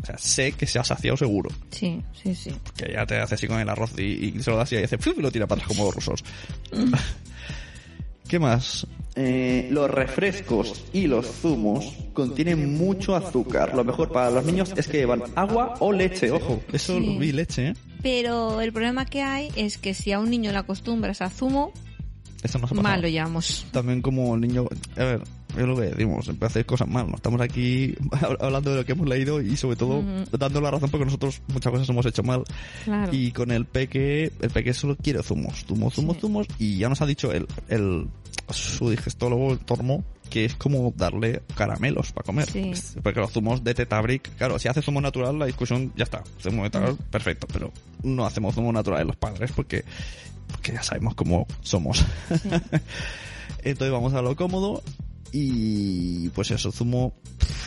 o 0.02 0.06
sea, 0.06 0.16
sé 0.18 0.52
que 0.52 0.66
se 0.68 0.78
ha 0.78 0.84
saciado 0.84 1.16
seguro. 1.16 1.50
Sí, 1.70 2.00
sí, 2.22 2.32
sí. 2.36 2.52
Que 2.76 2.92
ya 2.92 3.04
te 3.06 3.16
hace 3.18 3.34
así 3.34 3.48
con 3.48 3.58
el 3.58 3.68
arroz 3.68 3.90
y, 3.98 4.02
y 4.36 4.42
se 4.42 4.50
lo 4.52 4.56
das 4.56 4.70
y 4.72 4.76
hace 4.76 4.98
¡fuf! 4.98 5.18
y 5.18 5.22
lo 5.22 5.32
tira 5.32 5.48
para 5.48 5.62
atrás 5.62 5.76
como 5.76 5.86
los 5.86 5.94
rusos. 5.96 6.22
¿Qué 8.28 8.38
más? 8.38 8.86
Eh, 9.16 9.68
los 9.72 9.90
refrescos 9.90 10.84
y 10.92 11.06
los 11.08 11.26
zumos 11.26 11.92
contienen 12.12 12.76
mucho 12.78 13.16
azúcar. 13.16 13.74
Lo 13.74 13.82
mejor 13.82 14.12
para 14.12 14.30
los 14.30 14.44
niños 14.44 14.72
es 14.76 14.86
que 14.86 14.98
llevan 14.98 15.22
agua 15.34 15.74
o 15.80 15.90
leche. 15.92 16.30
Ojo, 16.30 16.62
eso 16.72 16.98
Sí. 16.98 17.14
lo 17.14 17.18
vi 17.18 17.32
leche, 17.32 17.68
¿eh? 17.68 17.74
Pero 18.02 18.60
el 18.60 18.72
problema 18.72 19.06
que 19.06 19.22
hay 19.22 19.48
es 19.56 19.76
que 19.78 19.94
si 19.94 20.12
a 20.12 20.20
un 20.20 20.30
niño 20.30 20.52
le 20.52 20.58
acostumbras 20.58 21.20
a 21.22 21.30
zumo, 21.30 21.72
Eso 22.44 22.58
nos 22.58 22.70
ha 22.70 22.74
pasado. 22.74 22.82
mal 22.82 23.02
lo 23.02 23.08
llevamos. 23.08 23.66
También 23.72 24.02
como 24.02 24.34
el 24.36 24.40
niño... 24.42 24.68
A 24.96 25.04
ver, 25.04 25.22
es 25.58 25.66
lo 25.66 25.76
que 25.76 25.82
decimos, 25.86 26.30
hacer 26.40 26.64
cosas 26.66 26.88
mal. 26.88 27.08
No 27.08 27.16
estamos 27.16 27.40
aquí 27.40 27.94
hablando 28.40 28.70
de 28.70 28.76
lo 28.78 28.84
que 28.84 28.92
hemos 28.92 29.08
leído 29.08 29.40
y 29.40 29.56
sobre 29.56 29.76
todo 29.76 29.98
Ujú. 29.98 30.36
dando 30.38 30.60
la 30.60 30.70
razón 30.70 30.90
porque 30.90 31.04
nosotros 31.04 31.42
muchas 31.48 31.72
cosas 31.72 31.88
hemos 31.88 32.06
hecho 32.06 32.22
mal. 32.22 32.44
Claro. 32.84 33.12
Y 33.12 33.32
con 33.32 33.50
el 33.50 33.64
peque, 33.66 34.32
el 34.40 34.50
peque 34.50 34.72
solo 34.74 34.96
quiere 34.96 35.22
zumos, 35.22 35.64
zumos, 35.66 35.94
zumos, 35.94 36.14
Sí. 36.16 36.20
zumos. 36.20 36.46
Y 36.58 36.78
ya 36.78 36.88
nos 36.88 37.00
ha 37.02 37.06
dicho 37.06 37.32
el, 37.32 37.46
el 37.68 38.06
su 38.50 38.88
digestólogo, 38.90 39.52
el 39.52 39.58
tormo, 39.58 40.04
que 40.30 40.44
es 40.46 40.54
como 40.54 40.92
darle 40.96 41.42
caramelos 41.54 42.12
para 42.12 42.24
comer. 42.26 42.50
Sí. 42.50 42.72
Porque 43.02 43.20
los 43.20 43.30
zumos 43.32 43.62
de 43.64 43.74
Tetabric, 43.74 44.34
claro, 44.36 44.58
si 44.58 44.68
hace 44.68 44.80
zumo 44.82 45.00
natural, 45.00 45.38
la 45.38 45.46
discusión 45.46 45.92
ya 45.96 46.04
está. 46.04 46.22
Zumo 46.40 46.62
natural, 46.62 46.94
Mm. 46.94 47.10
perfecto. 47.10 47.46
Pero 47.52 47.72
no 48.02 48.24
hacemos 48.24 48.54
zumo 48.54 48.72
natural 48.72 49.06
los 49.06 49.16
padres 49.16 49.52
porque, 49.52 49.84
porque 50.50 50.72
ya 50.72 50.82
sabemos 50.82 51.14
cómo 51.14 51.46
somos. 51.62 52.04
Entonces 53.64 53.92
vamos 53.92 54.14
a 54.14 54.22
lo 54.22 54.36
cómodo 54.36 54.82
y 55.32 56.28
pues 56.30 56.50
eso, 56.50 56.72
zumo 56.72 57.12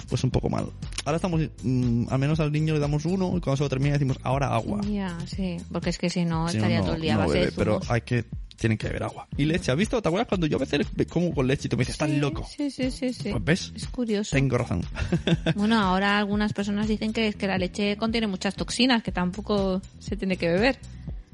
pues 0.10 0.24
un 0.24 0.32
poco 0.32 0.50
mal. 0.50 0.66
Ahora 1.06 1.16
estamos, 1.18 1.42
mm, 1.64 2.06
al 2.10 2.20
menos 2.20 2.40
al 2.40 2.52
niño 2.52 2.74
le 2.74 2.80
damos 2.80 3.06
uno 3.06 3.28
y 3.38 3.40
cuando 3.42 3.58
se 3.58 3.64
lo 3.64 3.70
termina 3.70 3.94
decimos 3.94 4.18
ahora 4.24 4.54
agua. 4.54 4.82
Ya, 4.82 5.18
sí. 5.26 5.58
Porque 5.72 5.90
es 5.90 5.98
que 5.98 6.10
si 6.10 6.26
no, 6.26 6.48
Si 6.50 6.58
estaría 6.58 6.80
no- 6.80 6.86
todo 6.86 6.96
el 6.96 7.02
día 7.02 7.14
a 7.14 7.18
no 7.18 7.22
base 7.24 7.34
bebe, 7.34 7.46
de 7.48 7.52
pero 7.54 7.80
hay 7.88 8.02
que, 8.02 8.26
tienen 8.58 8.78
que 8.78 8.88
beber 8.88 9.04
agua. 9.04 9.28
Y 9.38 9.46
leche, 9.46 9.72
¿has 9.72 9.78
visto? 9.78 10.02
¿Te 10.02 10.08
acuerdas 10.10 10.28
cuando 10.28 10.48
yo 10.48 10.58
a 10.58 10.60
veces 10.60 10.86
como 11.10 11.34
con 11.34 11.48
leche 11.48 11.68
y 11.68 11.70
tú 11.70 11.78
me 11.78 11.82
dices, 11.82 11.96
estás 11.96 12.10
Sí, 12.10 12.18
loco? 12.18 12.46
Sí, 12.48 12.70
sí, 12.70 12.92
sí, 12.92 13.14
sí. 13.14 13.30
Pues 13.32 13.44
ves, 13.44 13.74
Es 13.76 13.88
curioso. 13.88 14.36
tengo 14.36 14.58
razón. 14.58 14.82
Bueno, 15.56 15.80
ahora 15.80 16.18
algunas 16.18 16.54
personas 16.54 16.88
dicen 16.88 17.14
que 17.14 17.28
es 17.28 17.36
que 17.36 17.48
la 17.48 17.58
leche 17.58 17.96
contiene 17.98 18.28
muchas 18.28 18.56
toxinas 18.56 19.02
que 19.04 19.12
tampoco 19.12 19.82
se 20.00 20.16
tiene 20.18 20.36
que 20.38 20.48
beber. 20.50 20.78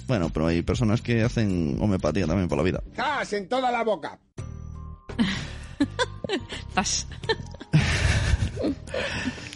bueno, 0.08 0.30
pero 0.30 0.48
hay 0.48 0.62
personas 0.62 1.02
que 1.02 1.24
hacen 1.24 1.78
homeopatía 1.82 2.28
también 2.28 2.48
por 2.48 2.58
la 2.58 2.64
vida. 2.64 2.84
¡Gas 2.96 3.34
en 3.34 3.50
toda 3.50 3.72
la 3.72 3.84
boca! 3.84 4.20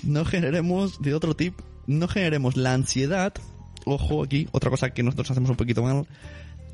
No 0.04 0.26
generemos, 0.26 1.02
de 1.02 1.14
otro 1.14 1.36
tip, 1.36 1.60
no 1.86 2.08
generemos 2.08 2.58
la 2.58 2.74
ansiedad, 2.74 3.34
ojo 3.86 4.24
aquí, 4.24 4.48
otra 4.52 4.70
cosa 4.70 4.92
que 4.92 5.04
nosotros 5.04 5.32
hacemos 5.32 5.52
un 5.52 5.58
poquito 5.58 5.84
mal, 5.84 6.08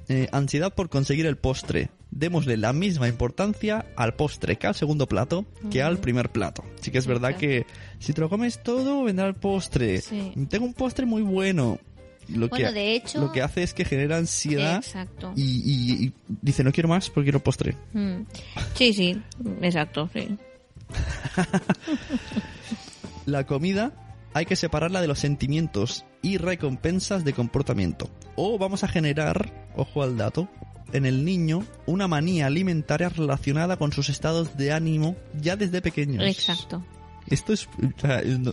eh, 0.09 0.29
ansiedad 0.31 0.73
por 0.73 0.89
conseguir 0.89 1.25
el 1.25 1.37
postre. 1.37 1.89
Démosle 2.09 2.55
la 2.55 2.71
misma 2.71 3.09
importancia 3.09 3.85
al 3.97 4.13
postre 4.13 4.55
que 4.55 4.67
al 4.67 4.75
segundo 4.75 5.07
plato 5.07 5.45
que 5.69 5.83
al 5.83 5.97
primer 5.97 6.31
plato. 6.31 6.63
Sí 6.79 6.89
que 6.89 6.99
es 6.99 7.05
verdad 7.05 7.35
que 7.35 7.65
si 7.99 8.13
te 8.13 8.21
lo 8.21 8.29
comes 8.29 8.63
todo, 8.63 9.03
vendrá 9.03 9.27
el 9.27 9.35
postre. 9.35 9.99
Sí. 9.99 10.31
Tengo 10.49 10.65
un 10.65 10.73
postre 10.73 11.05
muy 11.05 11.21
bueno. 11.21 11.79
Lo 12.29 12.49
Bueno, 12.49 12.67
que, 12.67 12.73
de 12.73 12.95
hecho- 12.95 13.19
Lo 13.21 13.31
que 13.31 13.41
hace 13.41 13.63
es 13.63 13.73
que 13.73 13.85
genera 13.85 14.17
ansiedad 14.17 14.77
Exacto. 14.77 15.31
y, 15.35 15.41
y- 15.43 16.05
y 16.07 16.13
dice, 16.41 16.63
no 16.63 16.71
quiero 16.71 16.89
más 16.89 17.09
porque 17.09 17.25
quiero 17.25 17.41
postre. 17.41 17.75
Mm. 17.93 18.21
Sí, 18.75 18.93
sí, 18.93 19.21
exacto, 19.61 20.09
sí. 20.13 20.37
La 23.25 23.45
comida 23.45 23.91
hay 24.33 24.45
que 24.45 24.55
separarla 24.55 25.01
de 25.01 25.07
los 25.07 25.19
sentimientos 25.19 26.05
y 26.21 26.37
recompensas 26.37 27.23
de 27.25 27.33
comportamiento. 27.33 28.09
O 28.35 28.57
vamos 28.57 28.83
a 28.83 28.87
generar, 28.87 29.51
ojo 29.75 30.03
al 30.03 30.17
dato, 30.17 30.47
en 30.93 31.05
el 31.05 31.25
niño 31.25 31.65
una 31.85 32.07
manía 32.07 32.45
alimentaria 32.45 33.09
relacionada 33.09 33.77
con 33.77 33.91
sus 33.91 34.09
estados 34.09 34.55
de 34.57 34.71
ánimo 34.71 35.15
ya 35.41 35.55
desde 35.55 35.81
pequeños. 35.81 36.23
Exacto. 36.25 36.83
Esto 37.29 37.51
es... 37.51 37.67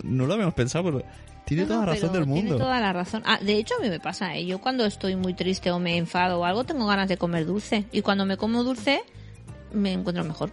no 0.03 0.25
lo 0.25 0.33
habíamos 0.33 0.53
pensado, 0.55 0.83
pero 0.85 1.03
tiene 1.45 1.63
No, 1.63 1.67
toda 1.69 1.79
no, 1.81 1.85
la 1.87 1.93
razón 1.93 2.13
del 2.13 2.25
mundo. 2.25 2.41
Tiene 2.43 2.57
toda 2.57 2.79
la 2.79 2.93
razón. 2.93 3.23
Ah, 3.25 3.39
de 3.41 3.57
hecho, 3.57 3.75
a 3.79 3.83
mí 3.83 3.89
me 3.89 3.99
pasa, 3.99 4.35
¿eh? 4.35 4.45
Yo 4.45 4.59
cuando 4.59 4.85
estoy 4.85 5.15
muy 5.15 5.33
triste 5.33 5.71
o 5.71 5.79
me 5.79 5.97
enfado 5.97 6.39
o 6.39 6.45
algo, 6.45 6.63
tengo 6.63 6.85
ganas 6.87 7.07
de 7.07 7.17
comer 7.17 7.45
dulce. 7.45 7.85
Y 7.91 8.01
cuando 8.01 8.25
me 8.25 8.37
como 8.37 8.63
dulce, 8.63 9.01
me 9.73 9.93
encuentro 9.93 10.23
mejor. 10.23 10.51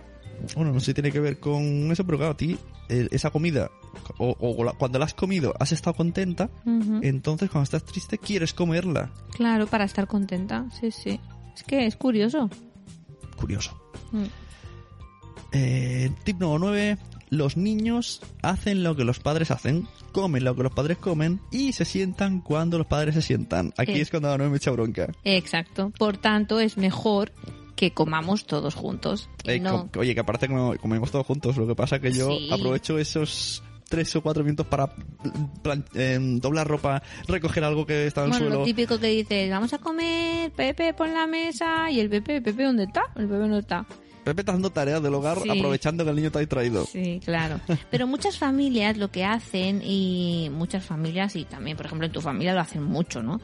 Bueno, 0.57 0.73
no 0.73 0.81
sé 0.81 0.87
si 0.87 0.95
tiene 0.95 1.13
que 1.13 1.21
ver 1.21 1.39
con 1.39 1.91
eso, 1.93 2.05
pero 2.05 2.19
claro, 2.19 2.33
a 2.33 2.37
ti 2.37 2.59
eh, 2.89 3.07
esa 3.13 3.31
comida, 3.31 3.71
o, 4.19 4.35
o 4.41 4.65
la- 4.65 4.73
cuando 4.73 4.99
la 4.99 5.05
has 5.05 5.15
comido, 5.15 5.55
has 5.61 5.71
estado 5.73 5.95
contenta, 5.95 6.51
Ujú. 6.67 6.99
entonces 7.03 7.49
cuando 7.49 7.65
estás 7.65 7.85
triste 7.85 8.19
quieres 8.19 8.53
comerla. 8.53 9.11
Claro, 9.37 9.67
para 9.69 9.85
estar 9.85 10.07
contenta. 10.09 10.67
Sí, 10.81 10.91
sí. 10.91 11.21
Es 11.55 11.63
que 11.63 11.87
es 11.87 11.95
curioso. 11.97 12.51
Curioso. 13.37 13.81
Mm. 14.11 14.25
Eh, 15.53 16.11
tip 16.25 16.41
número 16.41 16.59
9. 16.59 16.99
Los 17.31 17.57
niños 17.57 18.21
hacen 18.43 18.83
lo 18.83 18.95
que 18.97 19.05
los 19.05 19.19
padres 19.21 19.51
hacen, 19.51 19.87
comen 20.13 20.45
lo 20.45 20.55
que 20.55 20.63
los 20.63 20.73
padres 20.73 20.99
comen 20.99 21.41
y 21.51 21.73
se 21.73 21.85
sientan 21.85 22.41
cuando 22.41 22.79
los 22.79 22.87
padres 22.87 23.15
se 23.15 23.23
sientan. 23.23 23.73
Aquí 23.77 23.95
Sí. 23.95 24.01
es 24.03 24.11
cuando 24.11 24.37
no 24.39 24.49
me 24.51 24.57
echa 24.59 24.71
bronca. 24.71 25.09
Exacto. 25.25 25.91
Por 25.99 26.19
tanto, 26.19 26.61
es 26.61 26.77
mejor 26.77 27.33
que 27.75 27.93
comamos 27.93 28.47
todos 28.47 28.75
juntos. 28.75 29.29
Eh, 29.45 29.59
no... 29.59 29.89
com- 29.91 30.01
oye, 30.01 30.15
que 30.15 30.21
aparte 30.21 30.47
como- 30.47 30.77
comemos 30.77 31.11
todos 31.11 31.27
juntos, 31.27 31.57
lo 31.57 31.67
que 31.67 31.75
pasa 31.75 31.99
que 31.99 32.13
yo 32.13 32.29
Sí. 32.29 32.49
aprovecho 32.53 32.99
esos 32.99 33.63
tres 33.89 34.15
o 34.17 34.23
cuatro 34.23 34.43
minutos 34.45 34.67
para 34.69 34.95
plan- 35.63 35.85
em, 35.95 36.39
doblar 36.39 36.67
ropa, 36.67 37.03
recoger 37.29 37.63
algo 37.65 37.85
que 37.85 38.07
está 38.07 38.25
en 38.25 38.33
el 38.33 38.39
suelo. 38.39 38.59
lo 38.61 38.65
típico 38.65 38.99
que 38.99 39.09
dices, 39.09 39.51
vamos 39.51 39.73
a 39.75 39.79
comer, 39.79 40.51
Pepe, 40.53 40.95
pon 40.95 41.13
la 41.13 41.27
mesa, 41.27 41.91
y 41.91 42.01
el 42.01 42.09
Pepe, 42.09 42.41
Pepe, 42.41 42.63
¿dónde 42.65 42.85
está? 42.85 43.03
El 43.17 43.27
Pepe 43.29 43.49
no 43.49 43.59
está. 43.59 43.85
Pepe 44.25 44.43
está 44.43 44.53
haciendo 44.53 44.71
tareas 44.71 45.03
del 45.03 45.15
hogar 45.15 45.39
Sí. 45.43 45.51
aprovechando 45.51 46.05
que 46.05 46.11
el 46.11 46.17
niño 46.17 46.29
está 46.29 46.39
distraído. 46.39 46.85
Sí, 46.85 47.21
claro. 47.25 47.61
Pero 47.91 48.07
muchas 48.07 48.39
familias 48.39 48.97
lo 48.97 49.11
que 49.11 49.25
hacen, 49.25 49.83
y 49.85 50.49
muchas 50.53 50.85
familias, 50.85 51.35
y 51.37 51.45
también, 51.45 51.77
por 51.77 51.87
ejemplo, 51.87 52.07
en 52.07 52.13
tu 52.13 52.21
familia 52.21 52.55
lo 52.55 52.61
hacen 52.61 52.83
mucho, 52.85 53.23
¿no? 53.23 53.41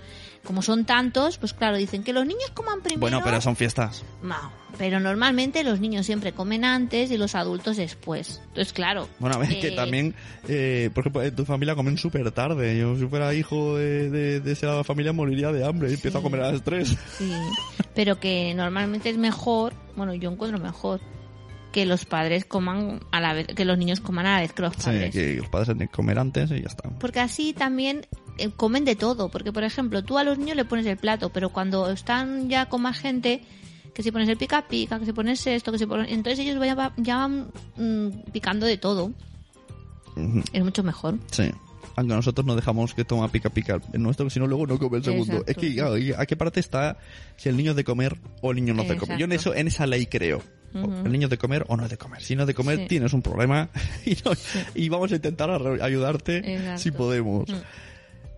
Como 0.49 0.63
son 0.63 0.87
tantos, 0.87 1.37
pues 1.37 1.53
claro, 1.53 1.77
dicen 1.77 2.03
que 2.03 2.15
los 2.15 2.25
niños 2.25 2.51
coman 2.55 2.81
primero. 2.81 3.01
Bueno, 3.03 3.21
pero 3.23 3.39
son 3.43 3.55
fiestas. 3.55 4.03
No, 4.23 4.35
pero 4.79 4.99
normalmente 4.99 5.63
los 5.63 5.79
niños 5.79 6.07
siempre 6.07 6.33
comen 6.33 6.65
antes 6.65 7.11
y 7.11 7.19
los 7.19 7.35
adultos 7.35 7.77
después. 7.77 8.41
Entonces, 8.49 8.73
claro. 8.73 9.11
Bueno, 9.19 9.37
a 9.37 9.41
ver, 9.41 9.61
que 9.61 9.69
eh, 9.69 9.77
también, 9.77 10.15
eh, 10.49 10.89
por 10.95 11.03
ejemplo, 11.03 11.23
en 11.23 11.37
tu 11.37 11.45
familia 11.45 11.75
comen 11.75 11.99
súper 11.99 12.31
tarde. 12.31 12.79
Yo, 12.79 12.97
si 12.97 13.07
fuera 13.07 13.35
hijo 13.35 13.77
de, 13.77 14.09
de, 14.09 14.41
de 14.41 14.53
esa 14.53 14.83
familia, 14.85 15.13
moriría 15.13 15.53
de 15.53 15.67
hambre 15.67 15.91
y 15.91 15.95
empiezo 15.95 16.17
a 16.17 16.23
comer 16.23 16.41
a 16.41 16.53
las 16.53 16.63
tres. 16.63 16.97
Sí, 17.19 17.31
pero 17.95 18.19
que 18.19 18.55
normalmente 18.55 19.11
es 19.11 19.19
mejor, 19.19 19.75
bueno, 19.97 20.15
yo 20.15 20.31
encuentro 20.31 20.59
mejor 20.59 21.03
que 21.73 21.85
los 21.85 22.07
padres 22.07 22.47
coman 22.47 23.01
a 23.13 23.21
la 23.21 23.35
vez, 23.35 23.49
que 23.49 23.67
los 23.67 23.77
niños 23.77 24.01
coman 24.01 24.25
a 24.25 24.37
la 24.37 24.41
vez 24.41 24.55
que 24.55 24.63
los 24.63 24.73
Sí, 24.77 24.85
padres. 24.85 25.13
que 25.13 25.35
los 25.37 25.49
padres 25.51 25.67
tienen 25.69 25.89
que 25.89 25.95
comer 25.95 26.19
antes 26.19 26.51
y 26.53 26.63
ya 26.63 26.69
está. 26.69 26.89
Porque 26.99 27.21
así 27.21 27.53
también 27.53 28.07
eh, 28.07 28.28
comen 28.57 28.85
de 28.85 28.97
todo. 28.97 29.29
Porque, 29.29 29.53
por 29.53 29.65
ejemplo, 29.65 30.03
tú 30.05 30.19
a 30.19 30.25
los 30.25 30.39
niños 30.39 30.57
le 30.57 30.65
pones 30.65 30.87
el 30.87 30.97
plato, 30.97 31.31
pero 31.31 31.51
cuando 31.51 31.91
están 31.91 32.49
ya 32.49 32.67
con 32.69 32.83
más 32.83 32.99
gente, 32.99 33.43
que 33.95 34.03
si 34.03 34.11
pones 34.13 34.29
el 34.29 34.37
pica 34.37 34.67
pica, 34.69 34.99
que 34.99 35.07
si 35.07 35.13
pones 35.13 35.47
esto, 35.47 35.73
que 35.73 35.79
si 35.79 35.87
pones... 35.87 36.11
Entonces 36.11 36.39
ellos 36.39 36.57
ya, 36.65 36.93
ya 36.97 37.17
van 37.17 37.51
mm, 37.77 38.31
picando 38.33 38.67
de 38.67 38.77
todo. 38.79 39.13
Es 40.53 40.65
mucho 40.65 40.83
mejor. 40.83 41.19
Sí. 41.31 41.51
Aunque 41.97 42.15
nosotros 42.15 42.47
no 42.47 42.55
dejamos 42.55 42.95
que 42.95 43.05
toma 43.05 43.29
pica 43.31 43.51
pica 43.51 43.81
el 43.93 44.03
nuestro, 44.03 44.27
que 44.27 44.31
si 44.31 44.39
no 44.39 44.47
luego 44.47 44.67
no 44.67 44.79
come 44.79 44.99
el 44.99 45.05
segundo. 45.05 45.33
Exacto. 45.33 45.51
Es 45.51 45.57
que, 45.57 45.75
claro, 45.75 45.99
¿y 45.99 46.13
¿a 46.13 46.27
qué 46.27 46.37
parte 46.37 46.61
está 46.61 46.99
si 47.37 47.49
el 47.49 47.57
niño 47.57 47.71
es 47.73 47.77
de 47.77 47.85
comer 47.85 48.17
o 48.41 48.51
el 48.53 48.57
niño 48.57 48.75
no 48.75 48.83
es 48.83 48.89
de 48.89 48.97
comer? 48.97 49.19
Yo 49.19 49.25
en 49.25 49.33
eso, 49.33 49.55
en 49.55 49.67
esa 49.69 49.87
ley 49.87 50.07
creo. 50.07 50.43
El 50.75 51.11
niño 51.11 51.27
es 51.27 51.31
de 51.31 51.39
comer 51.39 51.65
o 51.69 51.77
no 51.77 51.85
es 51.85 51.91
de 51.91 51.97
comer. 51.97 52.23
Si 52.23 52.37
no 52.37 52.43
es 52.43 52.47
de 52.47 52.55
comer, 52.55 52.79
Sí. 52.81 52.87
tienes 52.89 53.13
un 53.15 53.23
problema 53.23 53.71
y, 54.07 54.17
no- 54.25 54.33
y 54.75 54.89
vamos 54.89 55.11
a 55.13 55.17
intentar 55.17 55.51
ayudarte 55.81 56.55
Exacto. 56.55 56.79
si 56.83 56.91
podemos. 56.93 57.49
Mm. 57.49 57.55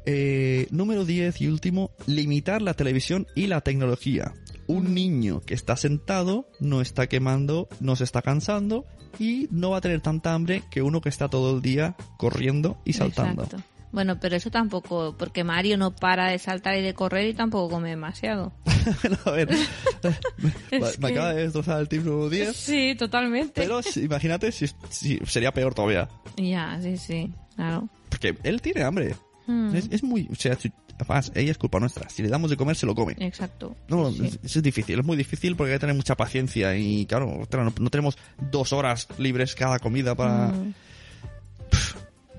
Eh, 0.06 0.66
número 0.70 1.04
10 1.04 1.40
y 1.40 1.48
último, 1.48 1.90
limitar 2.06 2.62
la 2.62 2.74
televisión 2.74 3.26
y 3.34 3.46
la 3.46 3.60
tecnología. 3.60 4.32
Un 4.66 4.94
niño 4.94 5.40
que 5.40 5.54
está 5.54 5.76
sentado 5.76 6.46
no 6.60 6.80
está 6.80 7.06
quemando, 7.08 7.68
no 7.80 7.96
se 7.96 8.04
está 8.04 8.22
cansando 8.22 8.84
y 9.18 9.48
no 9.50 9.70
va 9.70 9.78
a 9.78 9.80
tener 9.80 10.00
tanta 10.00 10.32
hambre 10.34 10.62
que 10.70 10.82
uno 10.82 11.00
que 11.00 11.08
está 11.08 11.28
todo 11.28 11.56
el 11.56 11.62
día 11.62 11.96
corriendo 12.18 12.78
y 12.84 12.92
saltando. 12.92 13.42
Exacto. 13.44 13.64
Bueno, 13.92 14.20
pero 14.20 14.36
eso 14.36 14.52
tampoco, 14.52 15.16
porque 15.18 15.42
Mario 15.42 15.76
no 15.76 15.96
para 15.96 16.28
de 16.30 16.38
saltar 16.38 16.78
y 16.78 16.82
de 16.82 16.94
correr 16.94 17.28
y 17.28 17.34
tampoco 17.34 17.68
come 17.74 17.88
demasiado. 17.90 18.52
A 19.24 19.30
ver, 19.32 19.48
me, 20.38 20.52
me 20.70 20.80
que- 20.80 21.06
acaba 21.08 21.34
de 21.34 21.42
destrozar 21.42 21.80
el 21.80 21.88
tip 21.88 22.04
número 22.04 22.30
10, 22.30 22.56
Sí, 22.56 22.94
totalmente. 22.96 23.60
pero 23.60 23.80
imagínate 23.96 24.52
si, 24.52 24.66
si 24.88 25.18
sería 25.26 25.52
peor 25.52 25.74
todavía. 25.74 26.08
Ya, 26.36 26.78
sí, 26.80 26.96
sí, 26.96 27.32
claro. 27.56 27.88
Porque 28.08 28.36
él 28.44 28.62
tiene 28.62 28.84
hambre. 28.84 29.16
Mm, 29.50 29.74
Es, 29.76 29.88
es 29.90 30.02
muy... 30.02 30.28
O 30.30 30.34
sea, 30.34 30.54
si- 30.56 30.72
además, 30.98 31.32
ella 31.34 31.50
es 31.50 31.58
culpa 31.58 31.80
nuestra. 31.80 32.08
Si 32.08 32.22
le 32.22 32.28
damos 32.28 32.50
de 32.50 32.56
comer, 32.56 32.76
se 32.76 32.86
lo 32.86 32.94
come. 32.94 33.14
Exacto. 33.18 33.74
No, 33.88 34.10
Sí. 34.12 34.26
es, 34.42 34.56
es 34.56 34.62
difícil, 34.62 34.98
es 35.00 35.04
muy 35.04 35.16
difícil 35.16 35.56
porque 35.56 35.72
hay 35.72 35.76
que 35.76 35.80
tener 35.80 35.96
mucha 35.96 36.16
paciencia 36.16 36.76
y 36.76 37.06
claro, 37.06 37.26
no, 37.50 37.72
no 37.78 37.90
tenemos 37.90 38.16
dos 38.50 38.72
horas 38.72 39.08
libres 39.18 39.54
cada 39.54 39.78
comida 39.78 40.14
para... 40.14 40.48
Mm, 40.48 40.74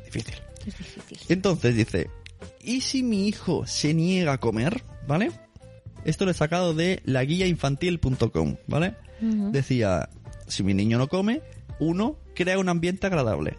Difícil. 0.06 0.36
es 0.60 0.78
difícil. 0.78 1.28
Entonces 1.30 1.76
dice, 1.76 2.10
¿y 2.64 2.82
si 2.82 3.02
mi 3.04 3.28
hijo 3.28 3.66
se 3.66 3.94
niega 3.94 4.34
a 4.34 4.38
comer? 4.40 4.84
¿Vale? 5.08 5.32
Esto 6.06 6.26
lo 6.26 6.32
he 6.32 6.34
sacado 6.34 6.74
de 6.74 7.02
la 7.06 7.24
guía 7.24 7.48
infantil.com, 7.48 8.56
¿vale? 8.68 8.96
Ujú. 9.22 9.52
Decía, 9.52 10.10
si 10.48 10.64
mi 10.64 10.74
niño 10.74 10.98
no 10.98 11.08
come, 11.08 11.42
uno, 11.80 12.18
crea 12.36 12.60
un 12.60 12.70
ambiente 12.70 13.08
agradable. 13.08 13.56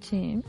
Sí. 0.00 0.40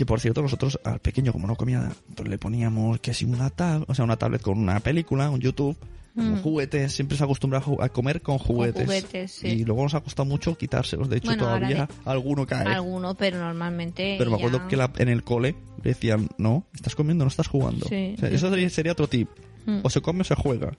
Que 0.00 0.06
por 0.06 0.18
cierto, 0.18 0.40
nosotros 0.40 0.80
al 0.82 0.98
pequeño, 0.98 1.30
como 1.30 1.46
no 1.46 1.56
comía, 1.56 1.92
pues 2.16 2.26
le 2.26 2.38
poníamos 2.38 3.00
que 3.00 3.12
si 3.12 3.26
una 3.26 3.50
tab, 3.50 3.84
o 3.86 3.94
sea, 3.94 4.02
una 4.02 4.16
tablet 4.16 4.40
con 4.40 4.58
una 4.58 4.80
película, 4.80 5.28
un 5.28 5.40
YouTube, 5.40 5.76
Mm. 6.14 6.38
juguetes, 6.40 6.90
siempre 6.94 7.18
se 7.18 7.24
acostumbra 7.24 7.62
a 7.80 7.88
comer 7.90 8.22
con 8.22 8.38
juguetes. 8.38 8.86
juguetes, 8.86 9.30
sí. 9.30 9.48
Y 9.48 9.64
luego 9.66 9.82
nos 9.82 9.92
ha 9.92 10.00
costado 10.00 10.24
mucho 10.26 10.56
quitárselos. 10.56 11.10
De 11.10 11.18
hecho, 11.18 11.26
Bueno, 11.26 11.42
todavía 11.44 11.86
alguno 12.06 12.46
cae. 12.46 12.66
Alguno, 12.66 13.14
pero 13.14 13.36
normalmente. 13.40 14.14
Pero 14.16 14.30
me 14.30 14.38
acuerdo 14.38 14.66
que 14.68 14.76
la- 14.78 14.90
en 14.96 15.10
el 15.10 15.22
cole 15.22 15.54
le 15.84 15.90
decían, 15.90 16.30
no, 16.38 16.64
estás 16.74 16.94
comiendo, 16.94 17.26
no 17.26 17.28
estás 17.28 17.48
jugando. 17.48 17.84
Sí, 17.86 18.14
O 18.16 18.20
sea, 18.20 18.30
sí, 18.30 18.34
eso 18.36 18.48
sería, 18.48 18.70
sería 18.70 18.92
otro 18.92 19.06
tip. 19.06 19.28
Mm. 19.66 19.80
O 19.82 19.90
se 19.90 20.00
come 20.00 20.22
o 20.22 20.24
se 20.24 20.34
juega. 20.34 20.72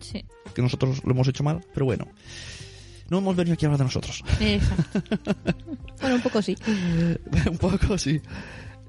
Sí, 0.00 0.24
Que 0.52 0.62
nosotros 0.62 1.00
lo 1.04 1.12
hemos 1.12 1.28
hecho 1.28 1.44
mal, 1.44 1.60
pero 1.74 1.86
bueno. 1.86 2.08
No 3.10 3.18
hemos 3.18 3.36
venido 3.36 3.54
aquí 3.54 3.64
a 3.64 3.68
hablar 3.68 3.78
de 3.78 3.84
nosotros. 3.84 4.22
exacto. 4.40 5.02
bueno, 6.00 6.16
un 6.16 6.22
poco 6.22 6.42
sí. 6.42 6.56
Un 7.50 7.58
poco, 7.58 7.96
sí. 7.96 8.20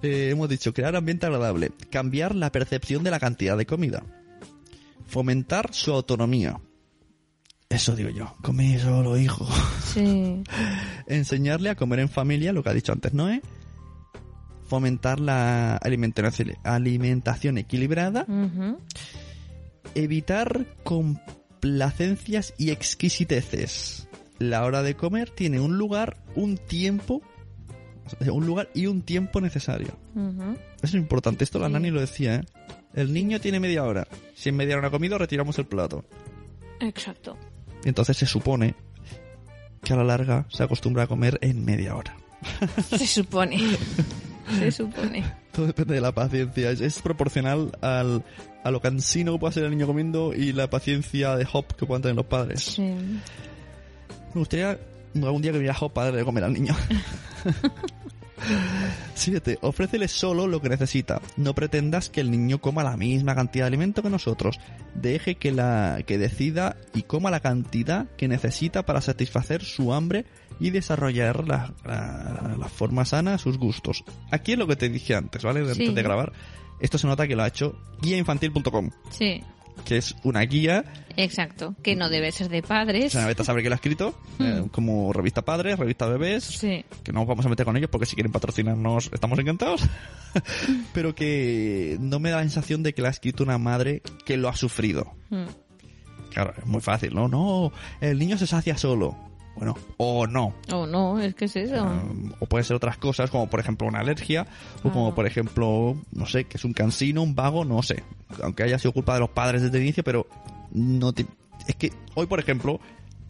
Eh, 0.02 0.30
hemos 0.32 0.50
dicho 0.50 0.74
crear 0.74 0.96
ambiente 0.96 1.26
agradable, 1.26 1.72
cambiar 1.90 2.36
la 2.36 2.52
percepción 2.52 3.04
de 3.04 3.12
la 3.12 3.20
cantidad 3.20 3.58
de 3.58 3.66
comida, 3.66 4.04
fomentar 5.08 5.74
su 5.74 5.92
autonomía. 5.92 6.60
Eso 7.70 7.96
digo 7.96 8.10
yo, 8.10 8.36
come 8.42 8.80
solo, 8.80 9.18
hijo. 9.18 9.48
Sí. 9.84 10.44
Enseñarle 11.08 11.70
a 11.70 11.76
comer 11.76 12.00
en 12.00 12.10
familia, 12.10 12.52
lo 12.52 12.64
que 12.64 12.70
ha 12.70 12.74
dicho 12.74 12.92
antes 12.92 13.14
Noé. 13.14 13.42
Fomentar 14.66 15.20
la 15.20 15.78
alimentación, 15.78 16.56
alimentación 16.64 17.58
equilibrada. 17.58 18.26
Evitar 19.96 20.66
complacencias 20.84 22.54
y 22.58 22.70
exquisiteces. 22.70 24.09
La 24.40 24.64
hora 24.64 24.84
de 24.84 24.96
comer 24.96 25.30
tiene 25.30 25.60
un 25.60 25.78
lugar, 25.78 26.18
un 26.36 26.58
tiempo, 26.58 27.22
sea, 28.20 28.34
un 28.34 28.46
lugar 28.46 28.70
y 28.74 28.88
un 28.88 29.02
tiempo 29.02 29.42
necesario. 29.42 29.98
Eso 30.82 30.88
es 30.88 30.94
importante. 30.96 31.44
Esto 31.44 31.60
la 31.60 31.70
nani 31.70 31.92
lo 31.92 32.00
decía, 32.00 32.36
¿eh? 32.36 32.46
El 32.94 33.14
niño 33.14 33.40
tiene 33.40 33.60
media 33.60 33.84
hora. 33.84 34.08
Si 34.34 34.50
en 34.50 34.56
media 34.56 34.76
hora 34.76 34.82
no 34.84 34.88
ha 34.88 34.92
comido, 34.92 35.18
retiramos 35.18 35.60
el 35.60 35.66
plato. 35.66 36.06
Exacto. 36.80 37.38
Y 37.84 37.90
entonces 37.90 38.18
se 38.18 38.26
supone 38.26 38.76
que 39.84 39.94
a 39.94 39.96
la 39.96 40.04
larga 40.04 40.46
se 40.50 40.64
acostumbra 40.64 41.04
a 41.04 41.08
comer 41.08 41.38
en 41.42 41.64
media 41.64 41.96
hora. 41.96 42.16
Se 42.98 43.06
supone. 43.06 43.60
Se 44.58 44.72
supone. 44.72 45.24
Todo 45.52 45.68
depende 45.68 45.94
de 45.96 46.02
la 46.02 46.14
paciencia. 46.14 46.72
Es, 46.72 46.80
es 46.80 47.02
proporcional 47.02 47.78
al, 47.82 48.24
a 48.64 48.72
lo 48.72 48.80
cansino 48.82 49.34
que 49.34 49.40
pueda 49.40 49.52
ser 49.52 49.66
el 49.66 49.72
niño 49.72 49.86
comiendo 49.88 50.34
y 50.34 50.54
la 50.54 50.70
paciencia 50.70 51.36
de 51.36 51.46
hop 51.52 51.76
que 51.76 51.86
puedan 51.86 52.02
tener 52.02 52.16
los 52.16 52.26
padres. 52.26 52.62
Sí. 52.62 52.94
Me 54.34 54.40
gustaría 54.40 54.80
algún 55.16 55.42
día 55.42 55.52
que 55.52 55.60
viera 55.60 55.76
hop 55.80 55.92
padre 55.94 56.18
de 56.18 56.24
comer 56.26 56.44
al 56.44 56.54
niño. 56.54 56.76
Siete. 59.16 59.58
Ofrécele 59.62 60.08
solo 60.08 60.48
lo 60.48 60.62
que 60.62 60.70
necesita. 60.70 61.22
No 61.36 61.54
pretendas 61.54 62.10
que 62.10 62.22
el 62.22 62.32
niño 62.32 62.60
coma 62.62 62.84
la 62.84 62.96
misma 62.96 63.36
cantidad 63.36 63.66
de 63.66 63.68
alimento 63.68 64.02
que 64.02 64.10
nosotros. 64.10 64.60
Deje 64.96 65.36
que 65.36 65.52
la 65.52 66.00
que 66.08 66.18
decida 66.18 66.78
y 66.94 67.04
coma 67.04 67.32
la 67.32 67.42
cantidad 67.42 68.08
que 68.18 68.28
necesita 68.30 68.86
para 68.86 69.02
satisfacer 69.02 69.64
su 69.64 69.94
hambre 69.94 70.26
y 70.60 70.70
desarrollar 70.70 71.46
la, 71.48 71.74
la- 71.86 72.56
la 72.58 72.68
forma 72.70 73.04
sana 73.06 73.34
a 73.34 73.38
sus 73.40 73.58
gustos. 73.58 74.04
Aquí 74.32 74.54
es 74.54 74.58
lo 74.58 74.68
que 74.68 74.76
te 74.78 74.90
dije 74.90 75.16
antes, 75.16 75.44
¿vale? 75.44 75.60
Antes 75.62 75.76
Sí. 75.78 75.94
de 75.94 76.04
grabar. 76.04 76.32
Esto 76.80 76.98
se 76.98 77.08
nota 77.08 77.28
que 77.28 77.36
lo 77.36 77.44
ha 77.44 77.48
hecho 77.48 77.78
guiainfantil.com, 78.02 78.90
Sí. 79.12 79.44
Que 79.86 79.98
es 79.98 80.16
una 80.24 80.42
guía 80.42 80.84
Exacto. 81.18 81.76
Que 81.84 81.98
no 81.98 82.08
debe 82.08 82.32
ser 82.32 82.48
de 82.48 82.62
padres. 82.62 83.08
o 83.14 83.18
sea, 83.18 83.28
vete 83.28 83.42
a 83.42 83.46
saber 83.46 83.62
quién 83.62 83.72
lo 83.72 83.74
ha 83.74 83.76
escrito, 83.76 84.18
eh, 84.40 84.64
como 84.72 85.12
revista 85.12 85.44
padres, 85.44 85.78
revista 85.78 86.06
bebés, 86.08 86.44
Sí. 86.46 86.86
que 87.04 87.12
no 87.12 87.20
nos 87.20 87.28
vamos 87.28 87.46
a 87.46 87.50
meter 87.50 87.66
con 87.66 87.76
ellos 87.76 87.90
porque 87.90 88.06
si 88.06 88.16
quieren 88.16 88.32
patrocinarnos 88.32 89.10
estamos 89.14 89.38
encantados, 89.40 89.82
pero 90.94 91.14
que 91.16 91.98
no 92.00 92.20
me 92.20 92.30
da 92.30 92.38
la 92.38 92.44
sensación 92.44 92.84
de 92.84 92.94
que 92.94 93.02
la 93.02 93.10
ha 93.10 93.12
escrito 93.12 93.44
una 93.44 93.58
madre 93.58 94.02
que 94.26 94.38
lo 94.38 94.48
ha 94.48 94.56
sufrido. 94.56 95.12
Mm. 95.30 95.44
Claro, 96.32 96.54
es 96.58 96.66
muy 96.66 96.80
fácil, 96.80 97.14
¿no? 97.16 97.28
No, 97.28 97.72
el 98.02 98.18
niño 98.20 98.38
se 98.38 98.48
sacia 98.48 98.78
solo. 98.78 99.18
Bueno, 99.60 99.76
o 99.98 100.26
no. 100.26 100.54
Oh, 100.72 100.88
no, 100.88 101.20
es 101.20 101.36
que 101.36 101.46
es 101.46 101.56
eso. 101.58 101.84
Um, 101.84 102.32
o 102.40 102.46
puede 102.46 102.64
ser 102.64 102.76
otras 102.78 102.98
cosas, 102.98 103.30
como 103.30 103.48
por 103.50 103.60
ejemplo 103.60 103.88
una 103.88 104.00
alergia, 104.00 104.48
o 104.84 104.90
como 104.90 105.10
Ah. 105.10 105.16
por 105.16 105.28
ejemplo, 105.28 105.96
no 106.14 106.26
sé, 106.26 106.46
que 106.46 106.58
es 106.58 106.64
un 106.66 106.74
cansino, 106.74 107.22
un 107.22 107.36
vago, 107.36 107.66
no 107.66 107.84
sé. 107.84 108.04
Aunque 108.42 108.64
haya 108.64 108.80
sido 108.80 108.94
culpa 108.94 109.14
de 109.16 109.20
los 109.20 109.30
padres 109.30 109.62
desde 109.62 109.78
el 109.78 109.84
inicio, 109.84 110.04
pero 110.04 110.26
no 110.72 111.12
te... 111.14 111.26
Es 111.68 111.76
que 111.76 111.92
hoy, 112.16 112.26
por 112.26 112.40
ejemplo, 112.40 112.80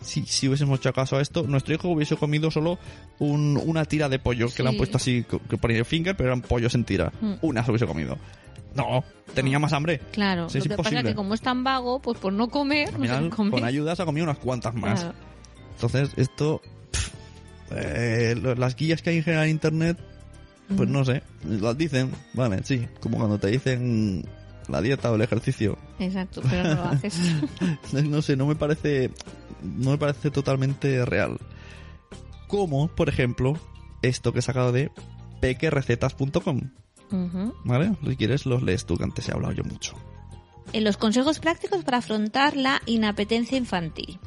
si, 0.02 0.24
si 0.26 0.48
hubiésemos 0.48 0.80
hecho 0.80 0.94
caso 0.94 1.18
a 1.18 1.22
esto, 1.22 1.44
nuestro 1.44 1.74
hijo 1.74 1.90
hubiese 1.90 2.16
comido 2.16 2.52
solo 2.52 2.78
un- 3.18 3.60
una 3.66 3.86
tira 3.86 4.08
de 4.08 4.20
pollo, 4.20 4.48
que 4.56 4.62
le 4.64 4.70
han 4.70 4.78
puesto 4.78 4.98
así, 4.98 5.26
que 5.50 5.58
ponía 5.58 5.80
el 5.80 5.86
finger, 5.86 6.16
pero 6.16 6.30
eran 6.30 6.42
pollos 6.42 6.76
en 6.76 6.84
tira. 6.86 7.12
Mm. 7.22 7.34
Una 7.42 7.66
se 7.66 7.72
hubiese 7.72 7.88
comido. 7.88 8.18
No, 8.76 9.04
tenía 9.34 9.58
más 9.58 9.74
hambre. 9.74 10.00
Claro. 10.12 10.48
Sí, 10.48 10.60
es 10.60 10.66
lo 10.66 10.70
que 10.70 10.78
pasa 10.78 10.90
es 10.90 10.94
imposible. 10.94 11.12
que 11.12 11.16
como 11.16 11.34
es 11.34 11.42
tan 11.42 11.64
vago, 11.64 12.00
pues 12.00 12.20
por 12.20 12.32
no 12.32 12.50
comer, 12.50 12.90
Al 12.94 13.02
no 13.02 13.24
se 13.24 13.36
come. 13.36 13.50
con 13.52 13.64
ayuda 13.64 13.96
se 13.96 14.04
ha 14.04 14.06
comido 14.06 14.26
unas 14.26 14.38
cuantas 14.38 14.76
más. 14.76 15.00
Claro. 15.02 15.16
Entonces, 15.82 16.12
esto... 16.18 16.62
pff, 16.92 17.10
eh, 17.72 18.36
las 18.58 18.76
guías 18.76 19.02
que 19.02 19.12
hay 19.12 19.18
en 19.18 19.24
general 19.24 19.46
en 19.46 19.52
internet 19.52 19.98
pues 20.76 20.88
Mm. 20.88 20.92
no 20.92 21.06
sé, 21.06 21.24
las 21.44 21.78
dicen, 21.78 22.12
vale, 22.34 22.62
sí, 22.64 22.88
como 23.00 23.18
cuando 23.18 23.40
te 23.40 23.48
dicen 23.48 24.24
la 24.68 24.82
dieta 24.82 25.12
o 25.12 25.16
el 25.16 25.22
ejercicio. 25.22 25.78
Exacto, 25.98 26.42
pero 26.50 26.64
no 26.64 26.76
lo 26.76 26.84
haces. 26.90 27.20
No 27.92 28.22
sé, 28.22 28.36
no 28.36 28.46
me 28.46 28.56
parece 28.56 29.10
no 29.64 29.92
me 29.92 29.98
parece 29.98 30.32
totalmente 30.32 31.06
real. 31.06 31.40
Como, 32.48 32.88
por 32.88 33.10
ejemplo, 33.10 33.58
esto 34.02 34.32
que 34.32 34.40
he 34.40 34.44
sacado 34.44 34.72
de 34.72 34.92
pequerecetas.com. 35.42 36.62
¿vale? 37.66 37.96
Si 38.08 38.16
quieres 38.16 38.46
los 38.46 38.62
lees 38.62 38.86
tú, 38.86 38.96
que 38.96 39.04
antes 39.04 39.28
he 39.28 39.32
hablado 39.32 39.54
yo 39.54 39.64
mucho. 39.64 39.96
En 40.72 40.84
los 40.84 40.98
consejos 40.98 41.40
prácticos 41.40 41.84
para 41.84 41.98
afrontar 41.98 42.56
la 42.56 42.82
inapetencia 42.86 43.58
infantil. 43.58 44.20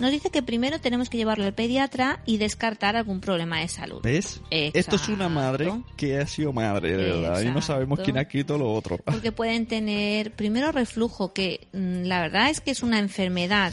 Nos 0.00 0.10
dice 0.10 0.30
que 0.30 0.42
primero 0.42 0.80
tenemos 0.80 1.10
que 1.10 1.18
llevarlo 1.18 1.44
al 1.44 1.52
pediatra 1.52 2.22
y 2.24 2.38
descartar 2.38 2.96
algún 2.96 3.20
problema 3.20 3.60
de 3.60 3.68
salud. 3.68 4.00
¿Ves? 4.02 4.40
Esto 4.50 4.96
es 4.96 5.08
una 5.08 5.28
madre 5.28 5.70
que 5.96 6.18
ha 6.18 6.26
sido 6.26 6.52
madre, 6.52 6.96
de 6.96 7.12
verdad, 7.12 7.42
y 7.42 7.50
no 7.50 7.60
sabemos 7.60 8.00
quién 8.00 8.16
ha 8.16 8.22
escrito 8.22 8.56
lo 8.56 8.72
otro. 8.72 8.98
Porque 9.04 9.30
pueden 9.30 9.66
tener 9.66 10.32
primero 10.32 10.72
reflujo, 10.72 11.32
que 11.34 11.68
mm, 11.72 12.04
la 12.04 12.20
verdad 12.22 12.48
es 12.50 12.60
que 12.60 12.70
es 12.70 12.82
una 12.82 12.98
enfermedad 12.98 13.72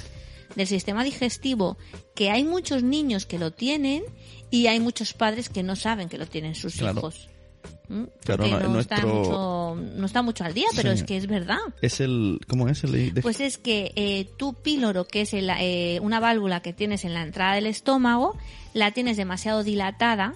del 0.56 0.68
sistema 0.68 1.04
digestivo 1.04 1.78
que 2.16 2.30
hay 2.30 2.44
muchos 2.44 2.84
niños 2.84 3.26
que 3.26 3.40
lo 3.40 3.52
tienen 3.52 4.04
y 4.50 4.68
hay 4.68 4.80
muchos 4.80 5.14
padres 5.14 5.50
que 5.50 5.64
no 5.64 5.76
saben 5.76 6.10
que 6.10 6.18
lo 6.18 6.26
tienen 6.26 6.56
sus 6.56 6.76
Claro. 6.78 7.00
hijos. 7.00 7.30
Claro, 8.24 8.46
no- 8.70 8.80
está 8.80 9.06
mucho, 9.06 9.76
no 9.96 10.06
está 10.06 10.22
mucho 10.22 10.44
al 10.44 10.54
día, 10.54 10.68
pero 10.76 10.90
Sí. 10.92 10.96
es 10.98 11.04
que 11.04 11.18
es 11.18 11.28
verdad. 11.28 11.58
Es 11.82 12.00
el 12.02 12.40
¿cómo 12.48 12.68
es 12.68 12.84
el 12.84 13.14
de- 13.14 13.22
Pues 13.22 13.40
es 13.40 13.58
que 13.58 13.92
eh, 13.96 14.30
tu 14.38 14.54
píloro, 14.54 15.06
que 15.06 15.22
es 15.22 15.34
el, 15.34 15.50
eh, 15.60 16.00
una 16.02 16.20
válvula 16.20 16.62
que 16.62 16.74
tienes 16.74 17.06
en 17.06 17.14
la 17.14 17.22
entrada 17.24 17.56
del 17.56 17.66
estómago, 17.68 18.38
la 18.74 18.92
tienes 18.92 19.16
demasiado 19.18 19.64
dilatada, 19.64 20.36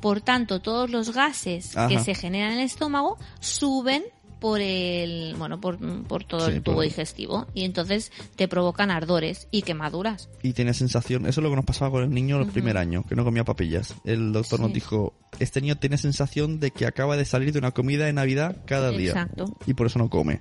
por 0.00 0.20
tanto 0.20 0.60
todos 0.60 0.90
los 0.90 1.12
gases 1.12 1.74
que 1.88 1.98
se 1.98 2.14
generan 2.14 2.52
en 2.52 2.58
el 2.58 2.64
estómago 2.64 3.18
suben 3.40 4.02
por 4.42 4.60
el 4.60 5.36
bueno 5.38 5.60
por, 5.60 5.78
por 6.08 6.24
todo 6.24 6.48
Sí, 6.48 6.56
el 6.56 6.62
tubo 6.62 6.74
por- 6.74 6.84
digestivo 6.84 7.46
y 7.54 7.64
entonces 7.64 8.10
te 8.36 8.48
provocan 8.48 8.90
ardores 8.90 9.46
y 9.52 9.62
quemaduras 9.62 10.28
y 10.42 10.52
tiene 10.52 10.74
sensación, 10.74 11.26
eso 11.26 11.40
es 11.40 11.44
lo 11.44 11.50
que 11.50 11.56
nos 11.56 11.64
pasaba 11.64 11.92
con 11.92 12.02
el 12.02 12.10
niño 12.10 12.40
el 12.40 12.48
primer 12.48 12.76
año, 12.76 13.04
que 13.08 13.14
no 13.14 13.22
comía 13.24 13.44
papillas. 13.44 13.94
El 14.04 14.32
doctor 14.32 14.58
nos 14.58 14.72
dijo, 14.72 15.14
este 15.38 15.60
niño 15.60 15.76
tiene 15.76 15.96
sensación 15.96 16.58
de 16.58 16.72
que 16.72 16.84
acaba 16.86 17.16
de 17.16 17.24
salir 17.24 17.52
de 17.52 17.60
una 17.60 17.70
comida 17.70 18.04
de 18.06 18.12
Navidad 18.12 18.56
cada 18.66 18.90
día. 18.90 19.10
Exacto. 19.12 19.56
Y 19.66 19.74
por 19.74 19.86
eso 19.86 20.00
no 20.00 20.10
come. 20.10 20.40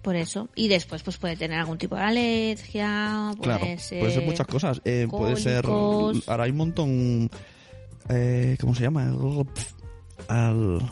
Por 0.00 0.16
eso 0.16 0.48
y 0.54 0.68
después 0.68 1.02
pues 1.02 1.18
puede 1.18 1.36
tener 1.36 1.58
algún 1.58 1.78
tipo 1.78 1.96
de 1.96 2.02
alergia 2.02 3.32
puede 3.36 3.42
claro, 3.58 3.66
ser 3.78 4.00
puede 4.00 4.14
ser 4.14 4.24
muchas 4.24 4.46
cosas. 4.46 4.80
Eh, 4.84 5.06
puede 5.10 5.36
ser, 5.36 5.66
ahora 5.66 6.44
hay 6.44 6.50
un 6.50 6.56
montón, 6.56 7.30
eh, 8.08 8.56
¿cómo 8.60 8.74
se 8.74 8.82
llama? 8.84 9.12
Al, 10.28 10.90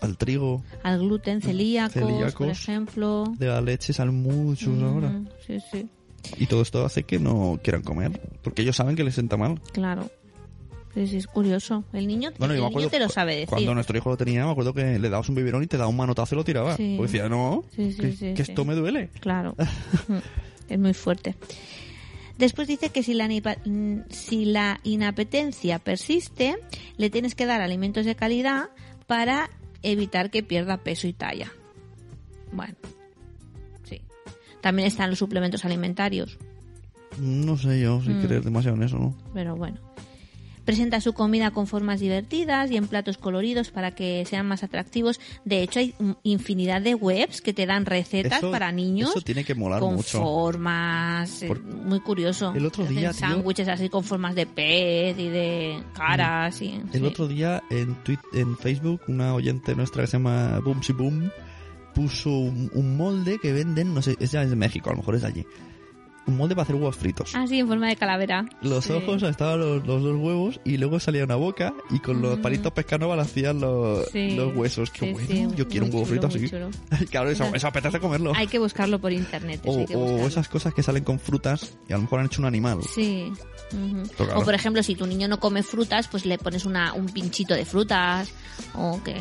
al 0.00 0.16
trigo 0.16 0.62
al 0.82 0.98
gluten 1.00 1.40
celíacos, 1.40 1.94
por 1.94 2.10
Celíacos. 2.10 2.48
ejemplo 2.62 3.24
de 3.38 3.46
la 3.46 3.60
leche 3.60 3.92
salen 3.92 4.22
muchos 4.22 4.82
ahora. 4.82 5.20
Sí 5.46 5.58
sí 5.72 5.88
Y 6.38 6.46
todo 6.46 6.62
esto 6.62 6.84
hace 6.84 7.04
que 7.04 7.18
no 7.18 7.58
quieran 7.62 7.82
comer, 7.82 8.20
porque 8.42 8.62
ellos 8.62 8.76
saben 8.76 8.96
que 8.96 9.04
les 9.04 9.14
sienta 9.14 9.36
mal. 9.36 9.60
Claro. 9.72 10.10
Sí, 10.94 11.06
sí, 11.08 11.16
es 11.18 11.26
curioso. 11.26 11.84
El 11.92 12.06
niño, 12.06 12.30
Bueno, 12.38 12.54
el 12.54 12.60
niño 12.60 12.70
acuerdo 12.70 12.88
te 12.88 12.98
lo 12.98 13.10
sabe 13.10 13.34
decir. 13.34 13.48
Cuando 13.50 13.74
nuestro 13.74 13.98
hijo 13.98 14.08
lo 14.08 14.16
tenía, 14.16 14.46
me 14.46 14.52
acuerdo 14.52 14.72
que 14.72 14.98
le 14.98 15.10
dabas 15.10 15.28
un 15.28 15.34
biberón 15.34 15.62
y 15.62 15.66
te 15.66 15.76
daba 15.76 15.90
un 15.90 15.96
manotazo 15.96 16.34
y 16.34 16.38
lo 16.38 16.44
tiraba. 16.44 16.74
Sí. 16.74 16.94
Porque 16.96 17.12
decía, 17.12 17.28
no, 17.28 17.64
Sí, 17.76 17.92
sí, 17.92 18.32
que, 18.34 18.40
esto 18.40 18.64
me 18.64 18.74
duele. 18.74 19.10
Claro. 19.20 19.54
Es 20.68 20.78
muy 20.80 20.94
fuerte. 20.94 21.36
Después 22.38 22.66
dice 22.66 22.90
que 22.90 23.02
si 23.02 23.14
la, 23.14 23.28
mm, 23.28 24.00
si 24.10 24.46
la 24.46 24.80
inapetencia 24.82 25.78
persiste, 25.78 26.56
le 26.96 27.08
tienes 27.08 27.34
que 27.34 27.46
dar 27.46 27.60
alimentos 27.60 28.04
de 28.04 28.16
calidad 28.16 28.70
para 29.06 29.50
evitar 29.92 30.30
que 30.30 30.42
pierda 30.42 30.78
peso 30.78 31.06
y 31.06 31.12
talla. 31.12 31.50
Bueno, 32.52 32.74
sí. 33.84 34.00
También 34.60 34.88
están 34.88 35.10
los 35.10 35.18
suplementos 35.18 35.64
alimentarios, 35.64 36.38
No 37.18 37.56
sé 37.56 37.80
yo 37.80 38.02
si 38.02 38.10
Mm. 38.10 38.22
creer 38.26 38.42
demasiado 38.42 38.76
en 38.76 38.82
eso, 38.82 38.98
¿no? 38.98 39.16
pero 39.32 39.56
bueno. 39.56 39.78
Presenta 40.66 41.00
su 41.00 41.12
comida 41.14 41.52
con 41.52 41.66
formas 41.66 42.00
divertidas 42.00 42.70
y 42.70 42.76
en 42.76 42.88
platos 42.88 43.16
coloridos 43.16 43.70
para 43.70 43.94
que 43.94 44.24
sean 44.28 44.46
más 44.46 44.62
atractivos. 44.64 45.20
De 45.44 45.62
hecho, 45.62 45.78
hay 45.78 45.94
infinidad 46.24 46.82
de 46.82 46.94
webs 46.94 47.40
que 47.40 47.54
te 47.54 47.64
dan 47.66 47.86
recetas 47.86 48.38
Eso- 48.38 48.50
para 48.50 48.72
niños 48.72 49.10
eso 49.10 49.20
tiene 49.22 49.44
que 49.44 49.54
molar 49.54 49.80
con 49.80 49.94
mucho. 49.94 50.18
formas. 50.20 51.42
eh, 51.42 51.46
Por- 51.46 51.62
muy 51.62 52.00
curioso. 52.00 52.52
El 52.54 52.66
otro 52.66 52.84
hacen 52.84 52.96
día, 52.96 53.12
sándwiches 53.12 53.68
así 53.68 53.88
con 53.88 54.02
formas 54.04 54.34
de 54.34 54.44
pez 54.46 55.18
y 55.18 55.28
de 55.28 55.82
caras. 55.94 56.60
Y, 56.60 56.72
El 56.92 57.00
sí. 57.00 57.04
otro 57.04 57.28
día 57.28 57.62
en, 57.70 57.94
Twitter, 58.02 58.24
en 58.34 58.56
Facebook, 58.58 59.00
una 59.08 59.34
oyente 59.34 59.74
nuestra 59.76 60.02
que 60.02 60.08
se 60.08 60.12
llama 60.18 60.58
Boomsy 60.60 60.92
Boom 60.92 61.30
puso 61.94 62.28
un, 62.30 62.70
un 62.74 62.96
molde 62.96 63.38
que 63.40 63.52
venden, 63.52 63.94
no 63.94 64.02
sé, 64.02 64.16
es 64.20 64.32
de 64.32 64.56
México, 64.56 64.90
a 64.90 64.92
lo 64.92 64.98
mejor 64.98 65.14
es 65.14 65.22
de 65.22 65.28
allí. 65.28 65.46
Un 66.26 66.36
molde 66.36 66.54
para 66.56 66.64
hacer 66.64 66.74
huevos 66.76 66.96
fritos. 66.96 67.32
Ah, 67.34 67.46
sí, 67.46 67.60
en 67.60 67.68
forma 67.68 67.86
de 67.88 67.94
calavera. 67.96 68.44
Los 68.60 68.84
Sí. 68.86 68.92
ojos 68.92 69.22
estaban 69.22 69.60
los, 69.60 69.86
los 69.86 70.02
dos 70.02 70.16
huevos 70.16 70.60
y 70.64 70.76
luego 70.76 70.98
salía 70.98 71.22
una 71.24 71.36
baca 71.36 71.72
y 71.90 72.00
con 72.00 72.20
los 72.20 72.38
Mm. 72.38 72.42
palitos 72.42 72.72
pescanova 72.72 73.20
hacían 73.20 73.60
los, 73.60 74.08
Sí. 74.10 74.34
los 74.34 74.54
huesos. 74.56 74.90
Qué 74.90 75.06
Sí, 75.06 75.12
bueno, 75.12 75.54
yo 75.54 75.68
quiero 75.68 75.86
un 75.86 75.92
huevo 75.94 76.04
frito 76.06 76.28
chulo, 76.28 76.40
así. 76.44 76.50
chulo. 76.50 76.70
claro, 77.10 77.30
eso, 77.30 77.44
eso 77.54 77.68
apetece 77.68 78.00
comerlo. 78.00 78.32
Hay 78.34 78.48
que 78.48 78.58
buscarlo 78.58 78.98
por 78.98 79.12
internet. 79.12 79.60
eso 79.64 79.98
O, 79.98 80.22
o 80.22 80.26
esas 80.26 80.48
cosas 80.48 80.74
que 80.74 80.82
salen 80.82 81.04
con 81.04 81.18
frutas 81.20 81.74
y 81.88 81.92
a 81.92 81.96
lo 81.96 82.02
mejor 82.02 82.20
han 82.20 82.26
hecho 82.26 82.40
un 82.42 82.46
animal. 82.46 82.80
Sí. 82.92 83.32
ujú. 83.72 84.02
Pero 84.16 84.24
claro. 84.26 84.40
O 84.40 84.44
por 84.44 84.54
ejemplo, 84.54 84.82
si 84.82 84.94
tu 84.96 85.06
niño 85.06 85.28
no 85.28 85.38
come 85.40 85.62
frutas, 85.62 86.08
pues 86.08 86.24
le 86.26 86.38
pones 86.38 86.64
una, 86.64 86.92
un 86.92 87.06
pinchito 87.06 87.54
de 87.54 87.64
frutas. 87.64 88.30
O 88.74 89.00
que. 89.02 89.14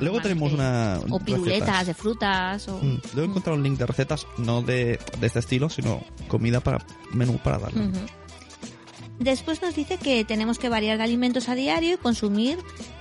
Luego 0.00 0.20
tenemos 0.20 0.50
que- 0.50 0.54
una. 0.56 0.98
O 1.10 1.18
piruletas 1.18 1.60
recetas. 1.60 1.86
de 1.86 1.94
frutas. 1.94 2.68
O, 2.68 2.78
Mm, 2.78 2.98
Luego 3.14 3.20
he 3.22 3.24
encontrado 3.30 3.56
un 3.56 3.62
link 3.62 3.78
de 3.78 3.86
recetas, 3.86 4.26
no 4.38 4.60
de, 4.62 4.98
de 5.20 5.26
este 5.26 5.38
estilo, 5.38 5.68
sino 5.70 6.02
comida 6.42 6.58
para 6.60 6.84
menú 7.12 7.38
para 7.38 7.58
darle. 7.58 7.84
Después 9.20 9.62
nos 9.62 9.76
dice 9.76 9.98
que 9.98 10.24
tenemos 10.24 10.58
que 10.58 10.68
variar 10.68 10.98
de 10.98 11.04
alimentos 11.04 11.48
a 11.48 11.54
diario 11.54 11.94
y 11.94 11.96
consumir 11.96 12.58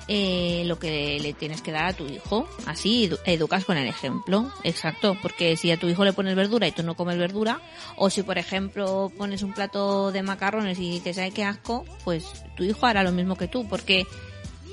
eh, 0.07 0.61
lo 0.67 0.77
que 0.77 1.19
le 1.19 1.33
tienes 1.33 1.63
que 1.63 1.71
dar 1.71 1.85
a 1.85 1.93
tu 1.93 2.05
hijo. 2.05 2.47
Así 2.67 3.09
edu- 3.09 3.17
educas 3.25 3.65
con 3.65 3.77
el 3.77 3.87
ejemplo. 3.87 4.51
Exacto, 4.63 5.17
porque 5.23 5.57
si 5.57 5.71
a 5.71 5.79
tu 5.79 5.87
hijo 5.87 6.05
le 6.05 6.13
pones 6.13 6.35
verdura 6.35 6.67
y 6.67 6.71
tú 6.73 6.83
no 6.83 6.95
comes 6.95 7.17
verdura, 7.17 7.59
o 7.97 8.11
si 8.11 8.21
por 8.21 8.37
ejemplo 8.37 9.11
pones 9.17 9.41
un 9.41 9.53
plato 9.53 10.11
de 10.11 10.21
macarrones 10.21 10.77
y 10.79 10.99
te 10.99 11.15
sabe 11.15 11.31
que 11.31 11.43
asco, 11.43 11.85
pues 12.03 12.25
tu 12.55 12.63
hijo 12.63 12.85
hará 12.85 13.01
lo 13.03 13.11
mismo 13.11 13.35
que 13.35 13.47
tú, 13.47 13.67
porque 13.67 14.05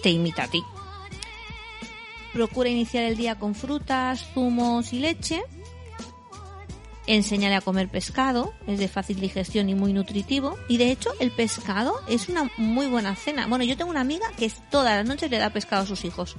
te 0.02 0.10
imita 0.10 0.42
a 0.42 0.48
ti. 0.50 0.62
Procura 2.34 2.68
iniciar 2.68 3.04
el 3.04 3.16
día 3.16 3.38
con 3.38 3.54
frutas, 3.54 4.26
zumos 4.34 4.92
y 4.92 4.98
leche. 4.98 5.40
Enséñale 7.10 7.54
a 7.56 7.62
comer 7.62 7.88
pescado, 7.88 8.52
es 8.66 8.78
de 8.78 8.86
fácil 8.86 9.18
digestión 9.18 9.68
y 9.70 9.74
muy 9.74 9.92
nutritivo. 9.94 10.58
Y 10.68 10.76
de 10.76 10.90
hecho, 10.90 11.10
el 11.20 11.30
pescado 11.30 11.94
es 12.06 12.28
una 12.28 12.50
muy 12.58 12.86
buena 12.86 13.16
cena. 13.16 13.46
Bueno, 13.46 13.64
yo 13.64 13.76
tengo 13.78 13.90
una 13.90 14.02
amiga 14.02 14.26
que 14.36 14.52
todas 14.70 14.94
las 14.98 15.06
noches 15.06 15.30
le 15.30 15.38
da 15.38 15.48
pescado 15.50 15.84
a 15.84 15.86
sus 15.86 16.04
hijos. 16.04 16.36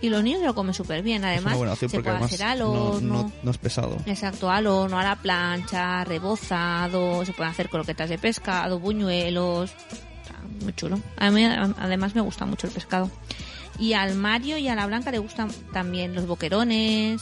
Y 0.00 0.08
los 0.10 0.22
niños 0.22 0.42
lo 0.42 0.54
comen 0.54 0.74
súper 0.74 1.02
bien. 1.02 1.24
Además, 1.24 1.56
buena 1.56 1.74
se 1.74 1.88
puede 1.88 2.08
además 2.10 2.32
hacer 2.32 2.46
al 2.46 2.58
no, 2.60 2.70
horno. 2.72 3.14
no- 3.24 3.32
no 3.42 3.50
es 3.50 3.58
pesado. 3.58 3.96
Exacto, 4.06 4.48
al 4.50 4.66
horno, 4.68 4.98
a 4.98 5.02
la 5.02 5.16
plancha, 5.16 6.04
rebozado, 6.04 7.24
se 7.24 7.32
pueden 7.32 7.50
hacer 7.50 7.68
croquetas 7.68 8.08
de 8.08 8.18
pescado, 8.18 8.78
buñuelos. 8.78 9.72
Muy 10.62 10.72
chulo. 10.74 11.00
A 11.16 11.30
mí 11.30 11.44
además 11.44 12.14
me 12.14 12.20
gusta 12.20 12.46
mucho 12.46 12.66
el 12.68 12.72
pescado. 12.72 13.10
Y 13.78 13.94
al 13.94 14.14
Mario 14.14 14.56
y 14.58 14.68
a 14.68 14.74
la 14.74 14.86
Blanca 14.86 15.10
le 15.10 15.18
gustan 15.18 15.50
también 15.72 16.14
los 16.14 16.26
boquerones, 16.26 17.20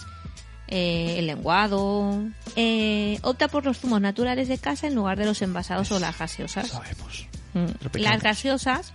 eh, 0.68 1.16
el 1.18 1.27
lenguado. 1.27 2.22
Eh, 2.57 3.18
opta 3.22 3.48
por 3.48 3.64
los 3.64 3.79
zumos 3.79 4.00
naturales 4.00 4.48
de 4.48 4.59
casa 4.59 4.87
en 4.87 4.94
lugar 4.94 5.18
de 5.18 5.27
los 5.27 5.42
envasados 5.42 5.90
o 5.92 5.98
las 5.98 6.18
gaseosas. 6.18 6.68
Sabemos. 6.68 7.27
Mm. 7.55 7.98
Las 8.00 8.22
gaseosas 8.22 8.92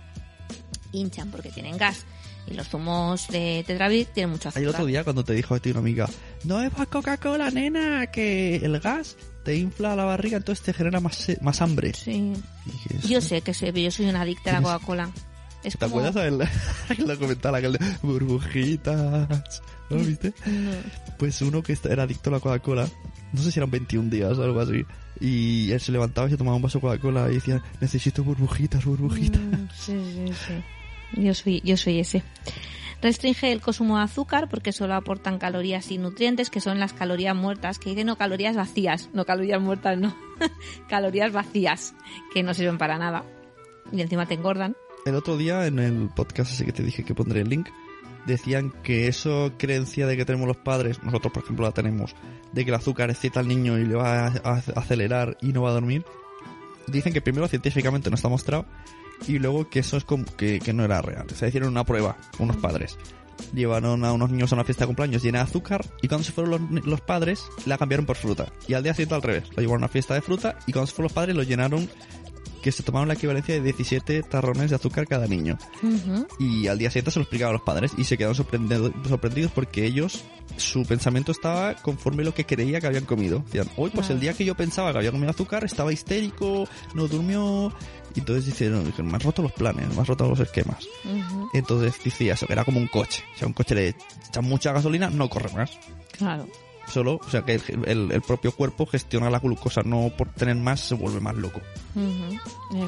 hinchan 0.92 1.30
porque 1.30 1.50
tienen 1.50 1.76
gas. 1.76 2.04
Y 2.46 2.54
los 2.54 2.68
zumos 2.68 3.28
de 3.28 3.62
Tetrabric 3.66 4.12
tienen 4.12 4.30
mucho 4.30 4.48
azúcar. 4.48 4.62
El 4.62 4.68
otro 4.70 4.86
día 4.86 5.04
cuando 5.04 5.22
te 5.24 5.34
dijo 5.34 5.60
ti 5.60 5.70
una 5.70 5.78
amiga, 5.80 6.08
no 6.44 6.56
bebas 6.58 6.88
Coca-Cola, 6.88 7.50
nena, 7.50 8.06
que 8.08 8.56
el 8.56 8.80
gas 8.80 9.16
te 9.44 9.54
infla 9.56 9.94
la 9.94 10.04
barriga, 10.04 10.38
entonces 10.38 10.64
te 10.64 10.72
genera 10.72 10.98
más, 11.00 11.14
se- 11.16 11.38
más 11.42 11.62
hambre. 11.62 11.92
Sí. 11.94 12.32
Dije, 12.64 13.08
Yo 13.08 13.20
sé 13.20 13.42
que 13.42 13.54
sé, 13.54 13.66
pero 13.72 13.84
yo 13.84 13.90
soy 13.90 14.06
una 14.06 14.22
adicta 14.22 14.50
a 14.50 14.54
la 14.54 14.62
Coca-Cola. 14.62 15.10
Es 15.62 15.74
¿Te 15.74 15.78
como... 15.86 16.00
acuerdas 16.00 16.14
del 16.24 16.48
que 16.96 17.02
lo 17.04 17.18
comentaba 17.18 17.58
aquel 17.58 17.72
de 17.74 17.78
burbujitas? 18.02 19.62
¿No 19.90 19.96
lo 19.96 20.04
viste? 20.04 20.32
No. 20.46 20.70
Pues 21.18 21.42
uno 21.42 21.62
que 21.62 21.76
era 21.84 22.04
adicto 22.04 22.30
a 22.30 22.34
la 22.34 22.40
Coca-Cola, 22.40 22.88
no 23.32 23.42
sé 23.42 23.52
si 23.52 23.58
eran 23.58 23.70
21 23.70 24.08
días 24.08 24.38
o 24.38 24.42
algo 24.42 24.60
así, 24.60 24.86
y 25.20 25.70
él 25.70 25.80
se 25.80 25.92
levantaba 25.92 26.28
y 26.28 26.30
se 26.30 26.38
tomaba 26.38 26.56
un 26.56 26.62
vaso 26.62 26.78
de 26.78 26.82
Coca-Cola 26.82 27.30
y 27.30 27.34
decía, 27.34 27.62
necesito 27.80 28.24
burbujitas, 28.24 28.84
burbujitas. 28.86 29.40
Mm, 29.40 29.68
sí, 29.74 30.00
sí, 30.14 30.32
sí. 30.32 31.20
Yo 31.22 31.34
soy, 31.34 31.60
yo 31.62 31.76
soy 31.76 31.98
ese. 31.98 32.22
Restringe 33.02 33.50
el 33.50 33.60
consumo 33.60 33.96
de 33.96 34.04
azúcar 34.04 34.48
porque 34.48 34.72
solo 34.72 34.94
aportan 34.94 35.38
calorías 35.38 35.90
y 35.90 35.98
nutrientes, 35.98 36.50
que 36.50 36.60
son 36.60 36.78
las 36.78 36.92
calorías 36.92 37.34
muertas, 37.34 37.78
que 37.78 37.90
dicen 37.90 38.06
no 38.06 38.16
calorías 38.16 38.56
vacías, 38.56 39.08
no 39.14 39.24
calorías 39.24 39.60
muertas, 39.60 39.98
no. 39.98 40.14
calorías 40.88 41.32
vacías, 41.32 41.94
que 42.32 42.42
no 42.42 42.52
sirven 42.54 42.78
para 42.78 42.98
nada. 42.98 43.24
Y 43.92 44.02
encima 44.02 44.26
te 44.26 44.34
engordan. 44.34 44.76
El 45.06 45.14
otro 45.14 45.38
día 45.38 45.66
en 45.66 45.78
el 45.78 46.10
podcast 46.14 46.52
ese 46.52 46.66
que 46.66 46.72
te 46.72 46.82
dije 46.82 47.04
que 47.04 47.14
pondré 47.14 47.40
el 47.40 47.48
link, 47.48 47.68
decían 48.26 48.72
que 48.82 49.08
eso 49.08 49.52
creencia 49.58 50.06
de 50.06 50.16
que 50.16 50.24
tenemos 50.24 50.46
los 50.46 50.56
padres, 50.56 51.02
nosotros 51.02 51.32
por 51.32 51.42
ejemplo 51.42 51.64
la 51.64 51.72
tenemos, 51.72 52.14
de 52.52 52.64
que 52.64 52.70
el 52.70 52.74
azúcar 52.74 53.10
excita 53.10 53.40
al 53.40 53.48
niño 53.48 53.78
y 53.78 53.84
le 53.84 53.94
va 53.94 54.26
a, 54.26 54.62
acelerar 54.76 55.36
y 55.40 55.52
no 55.52 55.62
va 55.62 55.70
a 55.70 55.74
dormir. 55.74 56.04
Dicen 56.86 57.12
que 57.12 57.20
primero 57.20 57.48
científicamente 57.48 58.10
no 58.10 58.16
está 58.16 58.28
mostrado 58.28 58.66
y 59.26 59.38
luego 59.38 59.68
que 59.68 59.80
eso 59.80 59.96
es 59.96 60.04
como 60.04 60.24
que, 60.24 60.58
que 60.58 60.72
no 60.72 60.84
era 60.84 61.02
real. 61.02 61.26
O 61.30 61.34
sea, 61.34 61.48
hicieron 61.48 61.70
una 61.70 61.84
prueba 61.84 62.16
unos 62.38 62.56
padres. 62.56 62.98
Llevaron 63.54 64.04
a 64.04 64.12
unos 64.12 64.30
niños 64.30 64.52
a 64.52 64.56
una 64.56 64.64
fiesta 64.64 64.84
de 64.84 64.88
cumpleaños 64.88 65.22
llena 65.22 65.38
de 65.38 65.44
azúcar 65.44 65.84
y 66.02 66.08
cuando 66.08 66.24
se 66.24 66.32
fueron 66.32 66.68
los, 66.70 66.86
los 66.86 67.00
padres 67.00 67.44
la 67.64 67.78
cambiaron 67.78 68.06
por 68.06 68.16
fruta. 68.16 68.52
Y 68.68 68.74
al 68.74 68.82
día 68.82 68.92
siguiente 68.92 69.14
al 69.14 69.22
revés. 69.22 69.48
Lo 69.50 69.62
llevaron 69.62 69.82
a 69.82 69.86
una 69.86 69.88
fiesta 69.88 70.14
de 70.14 70.20
fruta 70.20 70.58
y 70.66 70.72
cuando 70.72 70.88
se 70.88 70.94
fueron 70.94 71.04
los 71.04 71.12
padres 71.12 71.36
lo 71.36 71.42
llenaron 71.42 71.88
que 72.62 72.72
se 72.72 72.82
tomaron 72.82 73.08
la 73.08 73.14
equivalencia 73.14 73.54
de 73.54 73.60
17 73.62 74.22
tarrones 74.24 74.68
de 74.70 74.76
azúcar 74.76 75.06
cada 75.06 75.26
niño. 75.26 75.56
Y 76.38 76.66
al 76.66 76.78
día 76.78 76.90
siguiente 76.90 77.10
se 77.10 77.18
lo 77.18 77.22
explicaban 77.22 77.54
a 77.54 77.58
los 77.58 77.64
padres 77.64 77.92
y 77.96 78.04
se 78.04 78.18
quedaron 78.18 78.34
sorprendido- 78.36 78.92
sorprendidos 79.08 79.50
porque 79.52 79.86
ellos, 79.86 80.24
su 80.58 80.84
pensamiento 80.84 81.32
estaba 81.32 81.74
conforme 81.76 82.22
lo 82.22 82.34
que 82.34 82.44
creía 82.44 82.80
que 82.80 82.86
habían 82.86 83.06
comido. 83.06 83.38
Decían, 83.46 83.68
hoy 83.76 83.90
pues 83.90 84.06
Claro. 84.06 84.14
el 84.14 84.20
día 84.20 84.34
que 84.34 84.44
yo 84.44 84.54
pensaba 84.54 84.92
que 84.92 84.98
había 84.98 85.10
comido 85.10 85.30
azúcar 85.30 85.64
estaba 85.64 85.92
histérico, 85.92 86.68
no 86.94 87.08
durmió. 87.08 87.72
Y 88.14 88.18
entonces 88.20 88.44
dijeron, 88.46 88.92
me 89.04 89.14
han 89.14 89.20
roto 89.20 89.40
los 89.40 89.52
planes, 89.52 89.88
me 89.94 90.00
han 90.00 90.04
roto 90.06 90.28
los 90.28 90.40
esquemas. 90.40 90.84
Ujú. 91.04 91.48
Entonces 91.54 91.94
decía 92.04 92.34
eso, 92.34 92.46
que 92.46 92.52
era 92.52 92.64
como 92.64 92.78
un 92.78 92.88
coche. 92.88 93.22
O 93.36 93.38
sea, 93.38 93.46
un 93.46 93.54
coche 93.54 93.74
le 93.74 93.88
echan 94.28 94.44
mucha 94.44 94.72
gasolina, 94.72 95.08
no 95.08 95.30
corre 95.30 95.50
más. 95.54 95.78
Claro. 96.18 96.46
Solo, 96.90 97.20
o 97.24 97.30
sea, 97.30 97.42
que 97.42 97.54
el, 97.54 97.62
el- 97.86 98.12
el 98.12 98.20
propio 98.22 98.52
cuerpo 98.52 98.84
gestiona 98.86 99.30
la 99.30 99.38
glucosa, 99.38 99.82
no 99.84 100.10
por 100.16 100.28
tener 100.32 100.56
más 100.56 100.80
se 100.80 100.94
vuelve 100.94 101.20
más 101.20 101.36
loco. 101.36 101.60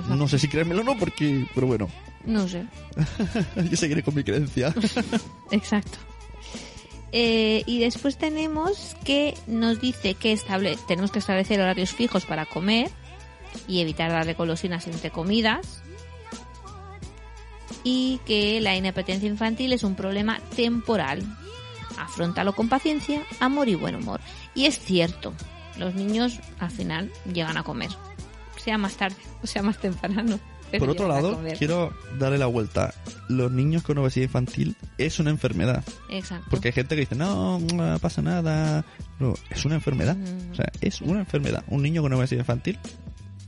No 0.08 0.26
sé 0.28 0.38
si 0.38 0.48
creérmelo 0.48 0.80
o 0.82 0.84
no, 0.84 0.98
porque, 0.98 1.46
pero 1.54 1.66
bueno, 1.68 1.88
No 2.26 2.46
sé. 2.48 2.66
yo 3.70 3.76
seguiré 3.76 4.02
con 4.02 4.14
mi 4.14 4.24
creencia. 4.24 4.74
Exacto. 5.50 5.98
Eh, 7.12 7.62
y 7.66 7.78
después 7.80 8.16
tenemos 8.16 8.96
que 9.04 9.34
nos 9.46 9.80
dice 9.80 10.14
que 10.14 10.32
estable 10.32 10.78
tenemos 10.88 11.10
que 11.12 11.18
establecer 11.18 11.60
horarios 11.60 11.92
fijos 11.92 12.24
para 12.24 12.46
comer 12.46 12.90
y 13.68 13.80
evitar 13.80 14.10
darle 14.10 14.32
golosinas 14.34 14.86
entre 14.86 15.10
comidas. 15.10 15.82
Y 17.84 18.20
que 18.26 18.60
la 18.60 18.76
inapetencia 18.76 19.28
infantil 19.28 19.72
es 19.72 19.82
un 19.82 19.94
problema 19.94 20.40
temporal. 20.56 21.22
Afrontalo 21.98 22.54
con 22.54 22.68
paciencia, 22.68 23.22
amor 23.40 23.68
y 23.68 23.74
buen 23.74 23.94
humor. 23.96 24.20
Y 24.54 24.66
es 24.66 24.78
cierto, 24.78 25.32
los 25.78 25.94
niños 25.94 26.40
al 26.58 26.70
final 26.70 27.10
llegan 27.32 27.56
a 27.56 27.62
comer. 27.62 27.90
Sea 28.56 28.78
más 28.78 28.94
tarde 28.94 29.16
o 29.42 29.46
sea 29.46 29.62
más 29.62 29.78
temprano. 29.78 30.38
Por 30.78 30.88
otro 30.88 31.06
lado, 31.06 31.38
quiero 31.58 31.92
darle 32.18 32.38
la 32.38 32.46
vuelta. 32.46 32.94
Los 33.28 33.52
niños 33.52 33.82
con 33.82 33.98
obesidad 33.98 34.24
infantil 34.24 34.74
es 34.96 35.18
una 35.18 35.28
enfermedad. 35.28 35.84
Exacto. 36.08 36.46
Porque 36.48 36.68
hay 36.68 36.72
gente 36.72 36.94
que 36.94 37.02
dice, 37.02 37.14
no, 37.14 37.58
no 37.58 37.98
pasa 37.98 38.22
nada. 38.22 38.82
No, 39.18 39.34
es 39.50 39.64
una 39.66 39.74
enfermedad. 39.74 40.16
Mm. 40.16 40.52
O 40.52 40.54
sea, 40.54 40.72
es 40.80 41.02
una 41.02 41.20
enfermedad. 41.20 41.62
Un 41.68 41.82
niño 41.82 42.00
con 42.00 42.12
obesidad 42.14 42.40
infantil. 42.40 42.78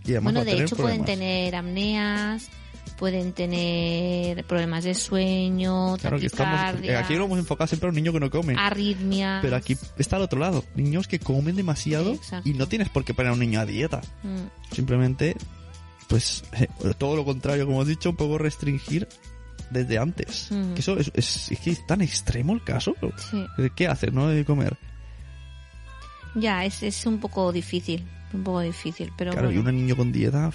Y 0.04 0.10
además 0.10 0.34
Bueno, 0.34 0.38
va 0.40 0.42
a 0.42 0.44
de 0.44 0.50
tener 0.50 0.66
hecho 0.66 0.76
problemas. 0.76 1.06
pueden 1.06 1.18
tener 1.18 1.56
apneas, 1.56 2.50
pueden 2.98 3.32
tener 3.32 4.44
problemas 4.44 4.84
de 4.84 4.94
sueño, 4.94 5.96
Claro 5.98 6.18
que 6.18 6.26
estamos. 6.26 6.54
taquicardia, 6.60 6.98
Aquí 7.00 7.14
lo 7.14 7.24
hemos 7.24 7.38
enfocado 7.38 7.66
siempre 7.68 7.88
a 7.88 7.90
un 7.90 7.94
niño 7.96 8.12
que 8.12 8.20
no 8.20 8.30
come. 8.30 8.54
arritmias. 8.58 9.40
Pero 9.42 9.56
aquí 9.56 9.76
está 9.98 10.16
al 10.16 10.22
otro 10.22 10.38
lado. 10.40 10.64
Niños 10.74 11.08
que 11.08 11.18
comen 11.18 11.56
demasiado 11.56 12.16
y 12.44 12.54
no 12.54 12.66
tienes 12.68 12.88
por 12.88 13.04
qué 13.04 13.14
poner 13.14 13.30
a 13.30 13.34
un 13.34 13.40
niño 13.40 13.60
a 13.60 13.66
dieta. 13.66 14.00
Mm, 14.22 14.72
Simplemente, 14.74 15.36
pues, 16.08 16.44
eh, 16.52 16.68
todo 16.98 17.16
lo 17.16 17.24
contrario, 17.24 17.66
como 17.66 17.80
has 17.82 17.88
dicho, 17.88 18.10
un 18.10 18.16
poco 18.16 18.38
restringir 18.38 19.08
desde 19.70 19.98
antes. 19.98 20.48
Que 20.74 20.80
eso 20.80 20.98
es, 20.98 21.10
es, 21.14 21.50
es 21.52 21.58
que 21.60 21.70
es 21.70 21.86
tan 21.86 22.00
extremo 22.00 22.52
el 22.54 22.62
caso. 22.62 22.94
sí. 23.30 23.44
¿Qué 23.74 23.88
haces, 23.88 24.12
no? 24.12 24.28
De 24.28 24.44
comer. 24.44 24.76
Ya, 26.34 26.64
es, 26.64 26.82
es 26.82 27.06
un 27.06 27.18
poco 27.18 27.52
difícil, 27.52 28.04
un 28.32 28.42
poco 28.42 28.60
difícil, 28.60 29.12
pero 29.16 29.30
Claro, 29.32 29.52
y 29.52 29.58
un 29.58 29.66
niño 29.66 29.96
con 29.96 30.10
dieta. 30.12 30.50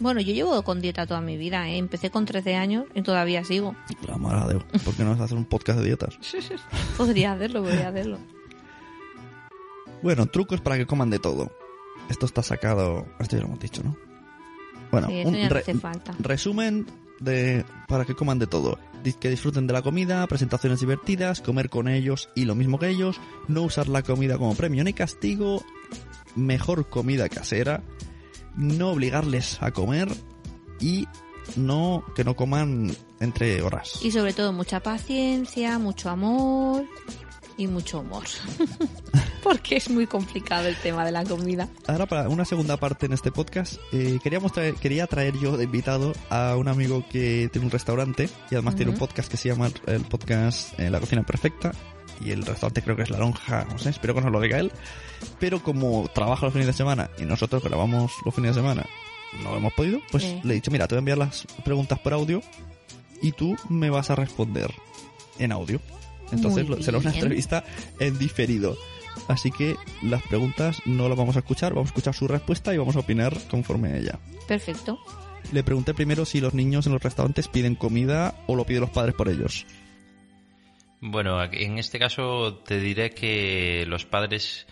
Bueno, 0.00 0.20
yo 0.20 0.32
llevo 0.32 0.62
con 0.62 0.80
dieta 0.80 1.06
toda 1.06 1.20
mi 1.20 1.36
vida, 1.36 1.68
¿eh? 1.68 1.76
Empecé 1.76 2.10
con 2.10 2.24
13 2.24 2.54
años 2.54 2.84
y 2.94 3.02
todavía 3.02 3.42
sigo. 3.44 3.74
La 4.06 4.16
madre 4.16 4.54
de 4.54 4.60
Dios, 4.70 4.82
¿Por 4.84 4.94
qué 4.94 5.02
no 5.02 5.10
vas 5.10 5.20
a 5.20 5.24
hacer 5.24 5.36
un 5.36 5.44
podcast 5.44 5.80
de 5.80 5.86
dietas? 5.86 6.18
Podría 6.96 7.32
hacerlo, 7.32 7.62
podría 7.64 7.88
hacerlo. 7.88 8.18
Bueno, 10.02 10.26
trucos 10.26 10.60
para 10.60 10.76
que 10.78 10.86
coman 10.86 11.10
de 11.10 11.18
todo. 11.18 11.50
Esto 12.08 12.26
está 12.26 12.42
sacado... 12.42 13.06
Esto 13.18 13.36
ya 13.36 13.42
lo 13.42 13.48
hemos 13.48 13.60
dicho, 13.60 13.82
¿no? 13.82 13.96
Bueno, 14.92 15.08
Sí, 15.08 15.18
eso 15.18 15.28
un 15.28 15.34
ya 15.34 15.48
no 15.48 15.54
re- 15.54 15.60
hace 15.60 15.74
falta. 15.74 16.14
resumen 16.20 16.86
de 17.20 17.64
para 17.88 18.04
que 18.04 18.14
coman 18.14 18.38
de 18.38 18.46
todo. 18.46 18.78
Que 19.20 19.30
disfruten 19.30 19.66
de 19.66 19.72
la 19.72 19.82
comida, 19.82 20.26
presentaciones 20.26 20.80
divertidas, 20.80 21.40
comer 21.40 21.68
con 21.70 21.88
ellos 21.88 22.28
y 22.34 22.44
lo 22.44 22.54
mismo 22.54 22.78
que 22.78 22.88
ellos, 22.88 23.20
no 23.48 23.62
usar 23.62 23.88
la 23.88 24.02
comida 24.02 24.38
como 24.38 24.54
premio 24.54 24.84
ni 24.84 24.92
castigo, 24.92 25.64
mejor 26.36 26.88
comida 26.88 27.28
casera, 27.28 27.82
no 28.56 28.90
obligarles 28.90 29.58
a 29.62 29.70
comer 29.70 30.08
y 30.80 31.06
no 31.56 32.04
que 32.14 32.24
no 32.24 32.36
coman 32.36 32.94
entre 33.20 33.62
horas. 33.62 34.00
Y 34.02 34.10
sobre 34.10 34.32
todo 34.32 34.52
mucha 34.52 34.80
paciencia, 34.80 35.78
mucho 35.78 36.10
amor 36.10 36.84
y 37.56 37.66
mucho 37.66 38.00
humor. 38.00 38.24
Porque 39.42 39.76
es 39.76 39.88
muy 39.88 40.06
complicado 40.06 40.68
el 40.68 40.76
tema 40.76 41.04
de 41.04 41.12
la 41.12 41.24
comida. 41.24 41.68
Ahora 41.86 42.06
para 42.06 42.28
una 42.28 42.44
segunda 42.44 42.76
parte 42.76 43.06
en 43.06 43.12
este 43.12 43.32
podcast, 43.32 43.76
eh, 43.92 44.18
queríamos 44.22 44.52
traer, 44.52 44.74
quería 44.74 45.06
traer 45.06 45.38
yo 45.38 45.56
de 45.56 45.64
invitado 45.64 46.12
a 46.30 46.56
un 46.56 46.68
amigo 46.68 47.04
que 47.10 47.48
tiene 47.52 47.66
un 47.66 47.70
restaurante 47.70 48.28
y 48.50 48.54
además 48.54 48.76
tiene 48.76 48.92
un 48.92 48.98
podcast 48.98 49.30
que 49.30 49.36
se 49.36 49.48
llama 49.48 49.70
el 49.86 50.02
podcast 50.02 50.78
eh, 50.78 50.90
La 50.90 51.00
Cocina 51.00 51.22
Perfecta 51.24 51.72
y 52.24 52.30
el 52.30 52.44
restaurante 52.44 52.82
creo 52.82 52.96
que 52.96 53.02
es 53.02 53.10
La 53.10 53.18
Lonja, 53.18 53.64
no 53.70 53.78
sé, 53.78 53.90
espero 53.90 54.14
que 54.14 54.20
nos 54.20 54.32
lo 54.32 54.40
diga 54.40 54.58
él. 54.58 54.72
Pero 55.40 55.62
como 55.62 56.08
trabaja 56.14 56.46
los 56.46 56.52
fines 56.52 56.66
de 56.66 56.72
semana 56.72 57.10
y 57.18 57.22
nosotros 57.24 57.62
grabamos 57.62 58.12
los 58.24 58.34
fines 58.34 58.54
de 58.54 58.60
semana, 58.62 58.86
no 59.42 59.56
hemos 59.56 59.72
podido, 59.74 60.00
pues 60.10 60.24
le 60.44 60.52
he 60.52 60.54
dicho, 60.56 60.70
mira, 60.70 60.86
te 60.86 60.94
voy 60.94 60.98
a 60.98 61.00
enviar 61.00 61.18
las 61.18 61.46
preguntas 61.64 61.98
por 61.98 62.12
audio 62.14 62.40
y 63.22 63.32
tú 63.32 63.56
me 63.68 63.90
vas 63.90 64.10
a 64.10 64.14
responder 64.16 64.70
en 65.38 65.52
audio. 65.52 65.80
Entonces 66.32 66.68
lo- 66.68 66.82
será 66.82 66.98
una 66.98 67.10
entrevista 67.22 67.64
en 68.00 68.18
diferido. 68.18 68.76
Así 69.28 69.50
que 69.50 69.76
las 70.02 70.22
preguntas 70.22 70.78
no 70.86 71.08
las 71.08 71.18
vamos 71.18 71.36
a 71.36 71.40
escuchar, 71.40 71.72
vamos 71.74 71.88
a 71.88 71.90
escuchar 71.90 72.14
su 72.14 72.28
respuesta 72.28 72.72
y 72.72 72.78
vamos 72.78 72.94
a 72.96 73.00
opinar 73.00 73.36
conforme 73.50 73.88
a 73.92 73.96
ella. 73.96 74.18
Perfecto. 74.46 74.98
Le 75.52 75.62
pregunté 75.64 75.94
primero 75.94 76.24
si 76.24 76.40
los 76.40 76.54
niños 76.54 76.86
en 76.86 76.92
los 76.92 77.02
restaurantes 77.02 77.48
piden 77.48 77.74
comida 77.74 78.34
o 78.46 78.54
lo 78.54 78.64
piden 78.64 78.82
los 78.82 78.90
padres 78.90 79.14
por 79.14 79.28
ellos. 79.28 79.66
Bueno, 81.00 81.40
en 81.44 81.78
este 81.78 81.98
caso 81.98 82.56
te 82.66 82.80
diré 82.80 83.10
que 83.10 83.84
los 83.86 84.04
padres, 84.04 84.66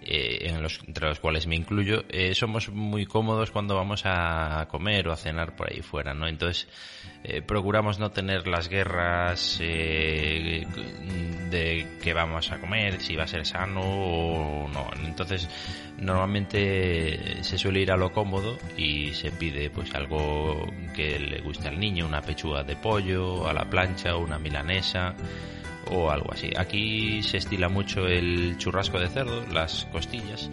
eh, 0.00 0.48
en 0.48 0.62
los, 0.62 0.80
entre 0.86 1.06
los 1.06 1.20
cuales 1.20 1.46
me 1.46 1.54
incluyo, 1.54 2.04
eh, 2.08 2.34
somos 2.34 2.70
muy 2.70 3.04
cómodos 3.04 3.50
cuando 3.50 3.74
vamos 3.74 4.02
a 4.06 4.68
comer 4.70 5.06
o 5.06 5.12
a 5.12 5.16
cenar 5.16 5.54
por 5.54 5.70
ahí 5.70 5.82
fuera, 5.82 6.14
¿no? 6.14 6.28
Entonces 6.28 6.66
eh, 7.24 7.42
procuramos 7.42 7.98
no 7.98 8.10
tener 8.10 8.48
las 8.48 8.70
guerras 8.70 9.58
eh, 9.60 10.66
de 11.50 11.86
que 12.02 12.14
vamos 12.14 12.50
a 12.52 12.58
comer, 12.58 13.02
si 13.02 13.14
va 13.14 13.24
a 13.24 13.28
ser 13.28 13.44
sano 13.44 13.82
o 13.82 14.68
no. 14.68 14.88
Entonces 15.04 15.46
normalmente 15.98 17.44
se 17.44 17.58
suele 17.58 17.80
ir 17.80 17.92
a 17.92 17.98
lo 17.98 18.12
cómodo 18.12 18.56
y 18.78 19.12
se 19.12 19.30
pide 19.30 19.68
pues 19.68 19.94
algo 19.94 20.72
que 20.94 21.18
le 21.18 21.42
guste 21.42 21.68
al 21.68 21.78
niño, 21.78 22.06
una 22.06 22.22
pechuga 22.22 22.62
de 22.62 22.76
pollo 22.76 23.46
a 23.46 23.52
la 23.52 23.68
plancha 23.68 24.16
una 24.16 24.38
milanesa 24.38 25.14
o 25.90 26.10
algo 26.10 26.32
así. 26.32 26.50
Aquí 26.56 27.22
se 27.22 27.36
estila 27.38 27.68
mucho 27.68 28.06
el 28.06 28.56
churrasco 28.58 28.98
de 28.98 29.08
cerdo, 29.08 29.44
las 29.52 29.84
costillas, 29.92 30.50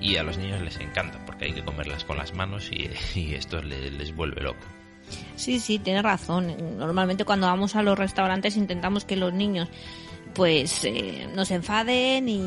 y 0.00 0.16
a 0.16 0.22
los 0.22 0.38
niños 0.38 0.60
les 0.62 0.78
encanta 0.80 1.18
porque 1.26 1.46
hay 1.46 1.52
que 1.52 1.64
comerlas 1.64 2.04
con 2.04 2.16
las 2.16 2.34
manos 2.34 2.70
y, 2.72 2.90
y 3.18 3.34
esto 3.34 3.62
le- 3.62 3.90
les 3.90 4.14
vuelve 4.14 4.42
loco. 4.42 4.64
Sí, 5.36 5.60
sí, 5.60 5.78
tienes 5.78 6.02
razón. 6.02 6.54
Normalmente 6.78 7.24
cuando 7.24 7.46
vamos 7.46 7.76
a 7.76 7.82
los 7.82 7.98
restaurantes 7.98 8.56
intentamos 8.56 9.04
que 9.04 9.16
los 9.16 9.32
niños 9.34 9.68
pues 10.34 10.84
eh, 10.84 11.28
no 11.34 11.44
se 11.44 11.54
enfaden 11.54 12.28
y, 12.28 12.38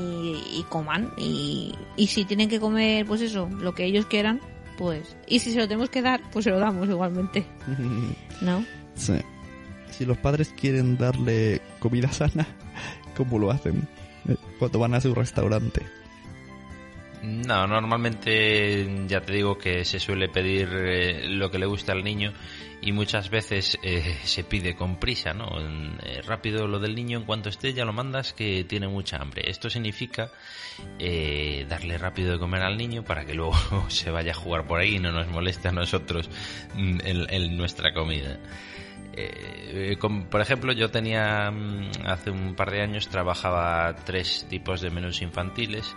y 0.60 0.66
coman. 0.68 1.12
Y, 1.18 1.74
y 1.96 2.08
si 2.08 2.26
tienen 2.26 2.50
que 2.50 2.60
comer, 2.60 3.06
pues 3.06 3.22
eso, 3.22 3.48
lo 3.62 3.74
que 3.74 3.86
ellos 3.86 4.08
quieran, 4.08 4.42
pues... 4.78 5.16
Y 5.28 5.40
si 5.40 5.54
se 5.54 5.60
lo 5.60 5.68
tenemos 5.70 5.90
que 5.90 6.02
dar, 6.02 6.20
pues 6.32 6.44
se 6.44 6.52
lo 6.52 6.60
damos 6.60 6.90
igualmente. 6.90 7.46
¿No? 8.42 8.66
sí. 8.96 9.14
Si 9.98 10.06
los 10.06 10.18
padres 10.18 10.54
quieren 10.56 10.98
darle 10.98 11.62
comida 11.80 12.12
sana, 12.12 12.46
¿cómo 13.18 13.40
lo 13.40 13.50
hacen? 13.50 13.88
Cuando 14.60 14.80
van 14.80 14.94
a 14.94 15.02
su 15.02 15.16
restaurante. 15.16 15.82
No, 17.24 17.66
normalmente 17.66 18.88
ya 19.08 19.22
te 19.22 19.34
digo 19.34 19.58
que 19.58 19.84
se 19.86 20.00
suele 20.00 20.30
pedir 20.30 20.70
eh, 20.72 21.28
lo 21.28 21.50
que 21.50 21.58
le 21.58 21.66
gusta 21.66 21.94
al 21.94 22.04
niño 22.04 22.32
y 22.80 22.92
muchas 22.92 23.30
veces 23.30 23.78
eh, 23.82 24.18
se 24.24 24.44
pide 24.44 24.76
con 24.76 25.00
prisa, 25.00 25.34
¿no? 25.34 25.50
Eh, 26.04 26.22
rápido 26.22 26.68
lo 26.68 26.80
del 26.80 26.96
niño, 26.96 27.18
en 27.18 27.26
cuanto 27.26 27.50
esté 27.50 27.74
ya 27.74 27.86
lo 27.86 27.94
mandas 27.94 28.34
que 28.34 28.64
tiene 28.66 28.88
mucha 28.88 29.18
hambre. 29.18 29.50
Esto 29.50 29.70
significa 29.70 30.32
eh, 31.00 31.66
darle 31.68 31.98
rápido 31.98 32.34
de 32.34 32.40
comer 32.40 32.62
al 32.62 32.78
niño 32.78 33.04
para 33.04 33.26
que 33.26 33.34
luego 33.34 33.56
se 33.90 34.12
vaya 34.12 34.32
a 34.32 34.36
jugar 34.36 34.68
por 34.68 34.80
ahí 34.80 34.96
y 34.96 35.00
no 35.00 35.12
nos 35.12 35.28
moleste 35.28 35.70
a 35.70 35.72
nosotros 35.72 36.30
mm, 36.76 37.00
en 37.04 37.58
nuestra 37.58 37.94
comida. 37.94 38.38
Eh, 39.20 39.94
eh, 39.94 39.98
por 40.30 40.42
ejemplo, 40.42 40.74
yo 40.74 40.92
tenía 40.92 41.50
mm, 41.50 42.06
hace 42.06 42.30
un 42.30 42.56
par 42.56 42.70
de 42.70 42.82
años 42.82 43.10
trabajaba 43.10 43.96
tres 44.06 44.46
tipos 44.48 44.80
de 44.82 44.92
menús 44.92 45.24
infantiles. 45.24 45.96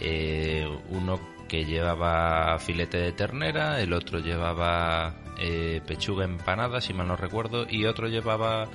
Eh, 0.00 0.66
uno 0.88 1.20
que 1.48 1.64
llevaba 1.64 2.58
filete 2.58 2.98
de 2.98 3.12
ternera, 3.12 3.80
el 3.80 3.92
otro 3.92 4.18
llevaba 4.18 5.14
eh, 5.38 5.80
pechuga 5.86 6.24
empanada, 6.24 6.80
si 6.80 6.92
mal 6.92 7.06
no 7.06 7.16
recuerdo, 7.16 7.66
y 7.68 7.86
otro 7.86 8.08
llevaba 8.08 8.68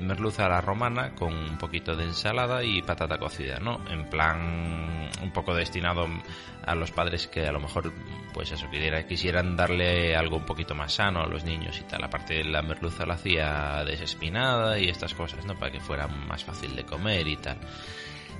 merluza 0.00 0.46
a 0.46 0.48
la 0.48 0.60
romana 0.60 1.14
con 1.14 1.32
un 1.34 1.58
poquito 1.58 1.94
de 1.96 2.04
ensalada 2.04 2.62
y 2.64 2.82
patata 2.82 3.18
cocida, 3.18 3.58
¿no? 3.58 3.80
En 3.90 4.08
plan 4.10 5.10
un 5.22 5.30
poco 5.32 5.54
destinado 5.54 6.06
a 6.66 6.74
los 6.74 6.90
padres 6.90 7.26
que 7.26 7.46
a 7.46 7.52
lo 7.52 7.60
mejor 7.60 7.92
pues 8.32 8.50
eso 8.50 8.68
quisiera- 8.70 9.06
quisieran 9.06 9.56
darle 9.56 10.16
algo 10.16 10.36
un 10.38 10.46
poquito 10.46 10.74
más 10.74 10.94
sano 10.94 11.22
a 11.22 11.26
los 11.26 11.44
niños 11.44 11.78
y 11.78 11.84
tal. 11.84 12.02
Aparte 12.04 12.42
la 12.44 12.62
merluza 12.62 13.06
la 13.06 13.14
hacía 13.14 13.84
desespinada 13.84 14.78
y 14.78 14.88
estas 14.88 15.14
cosas, 15.14 15.44
¿no? 15.46 15.54
Para 15.54 15.70
que 15.70 15.80
fuera 15.80 16.06
más 16.08 16.44
fácil 16.44 16.74
de 16.74 16.84
comer 16.84 17.26
y 17.28 17.36
tal 17.36 17.58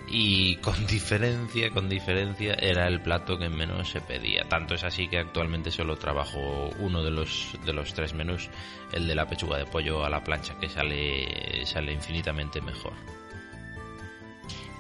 y 0.09 0.57
con 0.57 0.87
diferencia, 0.87 1.71
con 1.71 1.89
diferencia, 1.89 2.55
era 2.55 2.87
el 2.89 3.01
plato 3.01 3.39
que 3.39 3.49
menos 3.49 3.89
se 3.91 4.01
pedía. 4.01 4.45
Tanto 4.49 4.75
es 4.75 4.85
así 4.85 5.09
que 5.09 5.19
actualmente 5.19 5.71
solo 5.71 5.97
trabajo 5.97 6.71
uno 6.79 7.03
de 7.03 7.11
los 7.11 7.49
de 7.65 7.73
los 7.73 7.95
tres 7.95 8.15
menús, 8.15 8.49
el 8.93 9.07
de 9.07 9.15
la 9.15 9.27
pechuga 9.27 9.59
de 9.59 9.67
pollo 9.67 10.05
a 10.05 10.11
la 10.11 10.23
plancha, 10.23 10.55
que 10.61 10.69
sale 10.69 11.65
sale 11.67 11.93
infinitamente 11.93 12.61
mejor. 12.61 12.93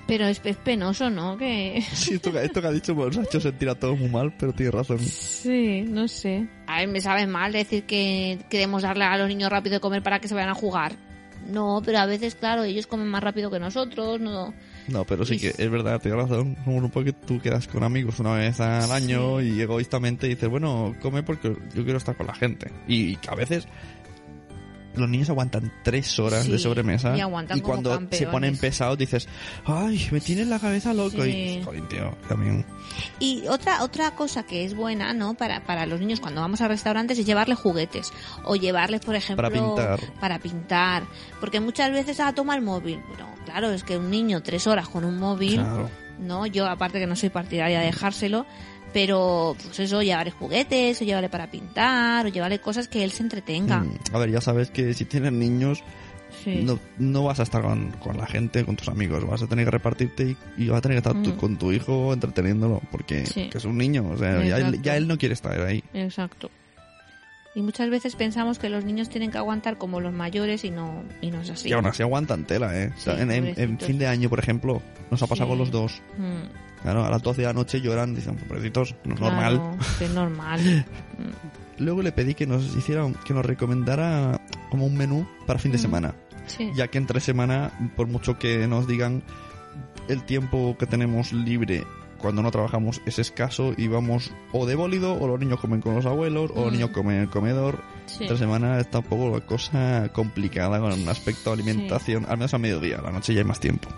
Pero 0.06 0.26
es, 0.26 0.38
es 0.44 0.56
penoso, 0.58 1.08
¿no? 1.08 1.38
Que... 1.38 1.82
Sí, 1.94 2.14
esto, 2.14 2.30
que- 2.30 2.44
esto 2.44 2.60
que 2.60 2.66
ha 2.66 2.72
dicho 2.72 2.94
nos 2.94 3.16
ha 3.16 3.22
hecho 3.22 3.40
sentir 3.40 3.70
a 3.70 3.74
todos 3.74 3.98
muy 3.98 4.10
mal, 4.10 4.34
pero 4.38 4.52
tiene 4.52 4.70
razón. 4.70 4.98
Sí, 4.98 5.80
no 5.88 6.08
sé. 6.08 6.46
A 6.66 6.80
ver, 6.80 6.88
me 6.88 7.00
sabe 7.00 7.26
mal 7.26 7.52
decir 7.52 7.84
que 7.84 8.38
queremos 8.50 8.82
darle 8.82 9.04
a 9.04 9.16
los 9.16 9.28
niños 9.28 9.50
rápido 9.50 9.74
de 9.74 9.80
comer 9.80 10.02
para 10.02 10.20
que 10.20 10.28
se 10.28 10.34
vayan 10.34 10.50
a 10.50 10.54
jugar. 10.54 10.92
No, 11.46 11.80
pero 11.84 11.98
a 12.00 12.06
veces, 12.06 12.34
claro, 12.34 12.64
ellos 12.64 12.86
comen 12.86 13.06
más 13.08 13.22
rápido 13.22 13.50
que 13.50 13.58
nosotros, 13.58 14.20
no... 14.20 14.52
No, 14.88 15.04
pero 15.04 15.24
sí 15.24 15.38
que 15.38 15.54
es 15.56 15.70
verdad, 15.70 16.00
tiene 16.00 16.16
razón. 16.16 16.56
Un 16.66 16.90
poco 16.90 17.04
que 17.04 17.12
tú 17.12 17.40
quedas 17.40 17.66
con 17.66 17.82
amigos 17.82 18.20
una 18.20 18.34
vez 18.34 18.60
al 18.60 18.90
año 18.92 19.40
y 19.40 19.60
egoístamente 19.60 20.26
dices, 20.26 20.48
bueno, 20.48 20.94
come 21.00 21.22
porque 21.22 21.56
yo 21.74 21.84
quiero 21.84 21.98
estar 21.98 22.16
con 22.16 22.26
la 22.26 22.34
gente. 22.34 22.70
Y, 22.86 23.18
a 23.28 23.34
veces 23.34 23.66
los 24.94 25.08
niños 25.08 25.30
aguantan 25.30 25.72
tres 25.82 26.18
horas 26.18 26.44
Sí, 26.44 26.52
de 26.52 26.58
sobremesa 26.58 27.14
y 27.54 27.60
cuando 27.60 28.00
se 28.10 28.26
ponen 28.26 28.56
pesados 28.56 28.98
dices, 28.98 29.28
ay, 29.64 30.08
me 30.10 30.20
tienes 30.20 30.46
la 30.48 30.58
cabeza 30.58 30.94
loco. 30.94 31.22
Sí. 31.22 31.58
Y, 31.58 31.62
joder, 31.62 31.88
tío, 31.88 32.16
también. 32.28 32.64
Y 33.18 33.44
otra 33.48 33.82
otra 33.82 34.12
cosa 34.12 34.44
que 34.44 34.64
es 34.64 34.74
buena, 34.74 35.12
¿no? 35.12 35.34
Para, 35.34 35.64
para 35.64 35.86
los 35.86 36.00
niños 36.00 36.20
cuando 36.20 36.40
vamos 36.40 36.60
a 36.60 36.68
restaurantes 36.68 37.18
es 37.18 37.26
llevarles 37.26 37.58
juguetes. 37.58 38.12
O 38.44 38.56
llevarles, 38.56 39.00
por 39.00 39.14
ejemplo... 39.14 39.42
Para 39.42 39.50
pintar. 39.50 40.00
Para 40.20 40.38
pintar. 40.38 41.02
Porque 41.40 41.60
muchas 41.60 41.90
veces, 41.90 42.20
ah, 42.20 42.34
toma 42.34 42.54
el 42.54 42.62
móvil. 42.62 43.00
Bueno, 43.08 43.28
claro, 43.44 43.70
es 43.70 43.84
que 43.84 43.96
un 43.96 44.10
niño 44.10 44.42
tres 44.42 44.66
horas 44.66 44.88
con 44.88 45.04
un 45.04 45.18
móvil... 45.18 45.54
Claro. 45.54 45.90
¿no? 46.18 46.46
Yo 46.46 46.66
aparte 46.66 46.98
que 46.98 47.06
no 47.06 47.16
soy 47.16 47.30
partidaria 47.30 47.80
de 47.80 47.86
dejárselo, 47.86 48.46
pero 48.94 49.54
pues 49.62 49.78
eso, 49.80 50.00
llevarle 50.02 50.30
juguetes, 50.30 51.02
o 51.02 51.04
llevarle 51.04 51.28
para 51.28 51.50
pintar, 51.50 52.24
o 52.24 52.28
llevarle 52.30 52.60
cosas 52.60 52.88
que 52.88 53.04
él 53.04 53.10
se 53.10 53.22
entretenga. 53.24 53.80
Mm, 53.80 53.98
A 54.14 54.18
ver, 54.18 54.30
ya 54.30 54.40
sabes 54.40 54.70
que 54.70 54.94
si 54.94 55.04
tienes 55.04 55.32
niños, 55.32 55.82
Sí. 56.42 56.62
no, 56.62 56.78
no 56.98 57.24
vas 57.24 57.40
a 57.40 57.42
estar 57.44 57.62
con, 57.62 57.90
con 57.92 58.16
la 58.16 58.26
gente, 58.26 58.64
con 58.64 58.76
tus 58.76 58.88
amigos. 58.88 59.26
Vas 59.26 59.42
a 59.42 59.46
tener 59.46 59.64
que 59.66 59.70
repartirte 59.70 60.36
y, 60.56 60.64
y 60.64 60.68
vas 60.68 60.78
a 60.78 60.80
tener 60.82 60.96
que 61.00 61.08
estar 61.08 61.14
Mm. 61.14 61.36
con 61.38 61.56
tu 61.58 61.72
hijo 61.72 62.12
entreteniéndolo, 62.12 62.80
porque 62.90 63.24
Sí. 63.26 63.48
que 63.50 63.58
es 63.58 63.64
un 63.64 63.76
niño. 63.78 64.08
O 64.12 64.16
sea, 64.18 64.42
ya 64.44 64.58
él, 64.58 64.80
ya 64.82 64.96
él 64.96 65.06
no 65.08 65.16
quiere 65.18 65.32
estar 65.34 65.60
ahí. 65.60 65.82
Exacto. 65.92 66.50
Y 67.54 67.62
muchas 67.62 67.88
veces 67.88 68.16
pensamos 68.16 68.58
que 68.58 68.68
los 68.68 68.84
niños 68.84 69.08
tienen 69.08 69.30
que 69.30 69.38
aguantar 69.38 69.78
como 69.78 70.00
los 70.00 70.12
mayores 70.12 70.64
y 70.64 70.70
no, 70.70 71.04
y 71.20 71.30
no 71.30 71.40
es 71.40 71.50
así. 71.50 71.68
Y 71.68 71.72
aún 71.72 71.86
así 71.86 72.02
aguantan 72.02 72.44
tela, 72.44 72.76
¿eh? 72.76 72.92
Sí, 72.96 73.10
en, 73.10 73.30
en- 73.30 73.46
en 73.46 73.54
pobrecitos. 73.54 73.86
fin 73.86 73.98
de 73.98 74.06
año, 74.08 74.28
por 74.28 74.40
ejemplo, 74.40 74.82
nos 75.12 75.22
ha 75.22 75.26
pasado 75.28 75.50
con 75.50 75.58
los 75.58 75.70
dos. 75.70 76.02
Mm, 76.18 76.73
Claro, 76.84 77.04
a 77.04 77.10
las 77.10 77.22
12 77.22 77.40
de 77.40 77.46
la 77.48 77.52
noche 77.54 77.80
lloran, 77.80 78.14
dicen, 78.14 78.36
pobrecitos, 78.36 78.94
no 79.04 79.14
es 79.14 79.20
normal. 79.20 79.56
claro, 79.56 79.76
que 79.98 80.04
es 80.04 80.10
normal. 80.12 80.60
Mm. 81.18 81.78
luego 81.82 82.02
le 82.02 82.12
pedí 82.12 82.34
que 82.34 82.46
nos 82.46 82.62
hiciera, 82.76 83.04
que 83.26 83.34
nos 83.34 83.44
recomendara 83.44 84.40
como 84.70 84.86
un 84.86 84.96
menú 84.96 85.26
para 85.46 85.58
fin 85.58 85.72
de 85.72 85.78
Mm. 85.78 85.80
semana. 85.80 86.14
Sí. 86.46 86.70
Ya 86.76 86.88
que 86.88 86.98
entre 86.98 87.18
semana, 87.20 87.72
por 87.96 88.06
mucho 88.06 88.38
que 88.38 88.68
nos 88.68 88.86
digan, 88.86 89.22
el 90.08 90.22
tiempo 90.24 90.76
que 90.78 90.86
tenemos 90.86 91.32
libre 91.32 91.84
cuando 92.18 92.42
no 92.42 92.50
trabajamos 92.50 93.00
es 93.06 93.18
escaso 93.18 93.72
y 93.76 93.88
vamos 93.88 94.30
o 94.52 94.64
de 94.66 94.74
bólido 94.76 95.14
o 95.18 95.26
los 95.26 95.40
niños 95.40 95.60
comen 95.60 95.80
con 95.80 95.94
los 95.94 96.06
abuelos 96.06 96.50
o 96.54 96.60
los 96.64 96.68
Mm. 96.68 96.72
niños 96.74 96.90
comen 96.90 97.16
en 97.16 97.22
el 97.22 97.30
comedor. 97.30 97.78
Sí. 98.06 98.24
Entre 98.24 98.36
semana 98.36 98.78
está 98.78 98.98
un 98.98 99.04
poco 99.06 99.30
la 99.30 99.40
cosa 99.44 100.10
complicada 100.12 100.78
con 100.80 100.92
un 100.92 101.08
aspecto 101.08 101.48
de 101.50 101.62
alimentación, 101.62 102.24
al 102.28 102.36
menos 102.36 102.52
a 102.52 102.58
mediodía, 102.58 102.98
a 102.98 103.02
la 103.02 103.10
noche 103.10 103.32
ya 103.32 103.40
hay 103.40 103.46
más 103.46 103.60
tiempo. 103.60 103.88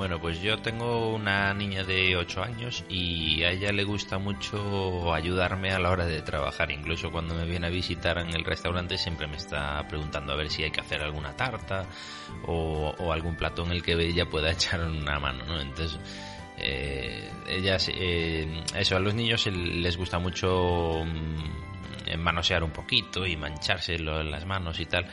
Bueno, 0.00 0.18
pues 0.18 0.40
yo 0.40 0.56
tengo 0.56 1.14
una 1.14 1.52
niña 1.52 1.84
de 1.84 2.16
8 2.16 2.42
años 2.42 2.86
y 2.88 3.42
a 3.42 3.50
ella 3.50 3.70
le 3.70 3.84
gusta 3.84 4.16
mucho 4.16 5.12
ayudarme 5.12 5.72
a 5.72 5.78
la 5.78 5.90
hora 5.90 6.06
de 6.06 6.22
trabajar. 6.22 6.70
Incluso 6.70 7.10
cuando 7.10 7.34
me 7.34 7.44
viene 7.44 7.66
a 7.66 7.70
visitar 7.70 8.16
en 8.16 8.34
el 8.34 8.42
restaurante 8.42 8.96
siempre 8.96 9.26
me 9.26 9.36
está 9.36 9.86
preguntando 9.86 10.32
a 10.32 10.36
ver 10.36 10.48
si 10.48 10.62
hay 10.62 10.70
que 10.70 10.80
hacer 10.80 11.02
alguna 11.02 11.36
tarta 11.36 11.84
o, 12.46 13.12
algún 13.12 13.36
plato 13.36 13.62
en 13.66 13.72
el 13.72 13.82
que 13.82 13.92
ella 13.92 14.24
pueda 14.24 14.50
echar 14.52 14.80
una 14.80 15.20
mano, 15.20 15.44
¿no? 15.44 15.60
Entonces, 15.60 16.00
eh, 16.56 17.30
ellas, 17.46 17.90
eh, 17.92 18.64
eso, 18.74 18.96
a 18.96 19.00
los 19.00 19.12
niños 19.14 19.46
les 19.48 19.98
gusta 19.98 20.18
mucho 20.18 21.04
mm, 21.04 22.16
manosear 22.18 22.64
un 22.64 22.70
poquito 22.70 23.26
y 23.26 23.36
mancharse 23.36 23.98
las 23.98 24.46
manos 24.46 24.80
y 24.80 24.86
tal. 24.86 25.06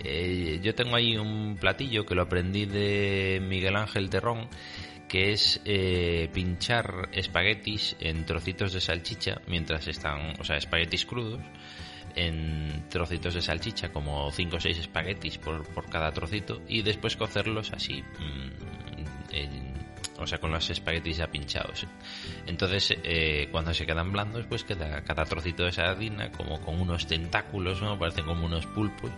Eh, 0.00 0.60
yo 0.62 0.74
tengo 0.74 0.96
ahí 0.96 1.16
un 1.16 1.56
platillo 1.60 2.04
que 2.04 2.14
lo 2.14 2.22
aprendí 2.22 2.66
de 2.66 3.40
Miguel 3.42 3.76
Ángel 3.76 4.10
Terrón, 4.10 4.48
que 5.08 5.32
es 5.32 5.60
eh, 5.64 6.30
pinchar 6.32 7.10
espaguetis 7.12 7.96
en 8.00 8.24
trocitos 8.24 8.72
de 8.72 8.80
salchicha 8.80 9.42
mientras 9.46 9.86
están, 9.86 10.40
o 10.40 10.44
sea, 10.44 10.56
espaguetis 10.56 11.04
crudos 11.04 11.40
en 12.14 12.84
trocitos 12.88 13.34
de 13.34 13.42
salchicha, 13.42 13.92
como 13.92 14.30
5 14.30 14.56
o 14.56 14.60
6 14.60 14.78
espaguetis 14.78 15.38
por, 15.38 15.66
por 15.68 15.88
cada 15.88 16.10
trocito, 16.12 16.62
y 16.68 16.82
después 16.82 17.16
cocerlos 17.16 17.72
así, 17.72 18.02
mm, 18.02 18.72
o 20.18 20.26
sea, 20.26 20.38
con 20.38 20.50
los 20.50 20.68
espaguetis 20.70 21.16
ya 21.18 21.26
pinchados. 21.26 21.86
Entonces, 22.46 22.96
eh, 23.02 23.48
cuando 23.50 23.74
se 23.74 23.86
quedan 23.86 24.12
blandos, 24.12 24.46
pues 24.46 24.64
queda 24.64 25.02
cada 25.02 25.24
trocito 25.24 25.64
de 25.64 25.72
sardina 25.72 26.30
como 26.30 26.60
con 26.60 26.80
unos 26.80 27.06
tentáculos, 27.06 27.82
¿no? 27.82 27.98
Parecen 27.98 28.24
como 28.24 28.46
unos 28.46 28.66
pulpos. 28.66 29.10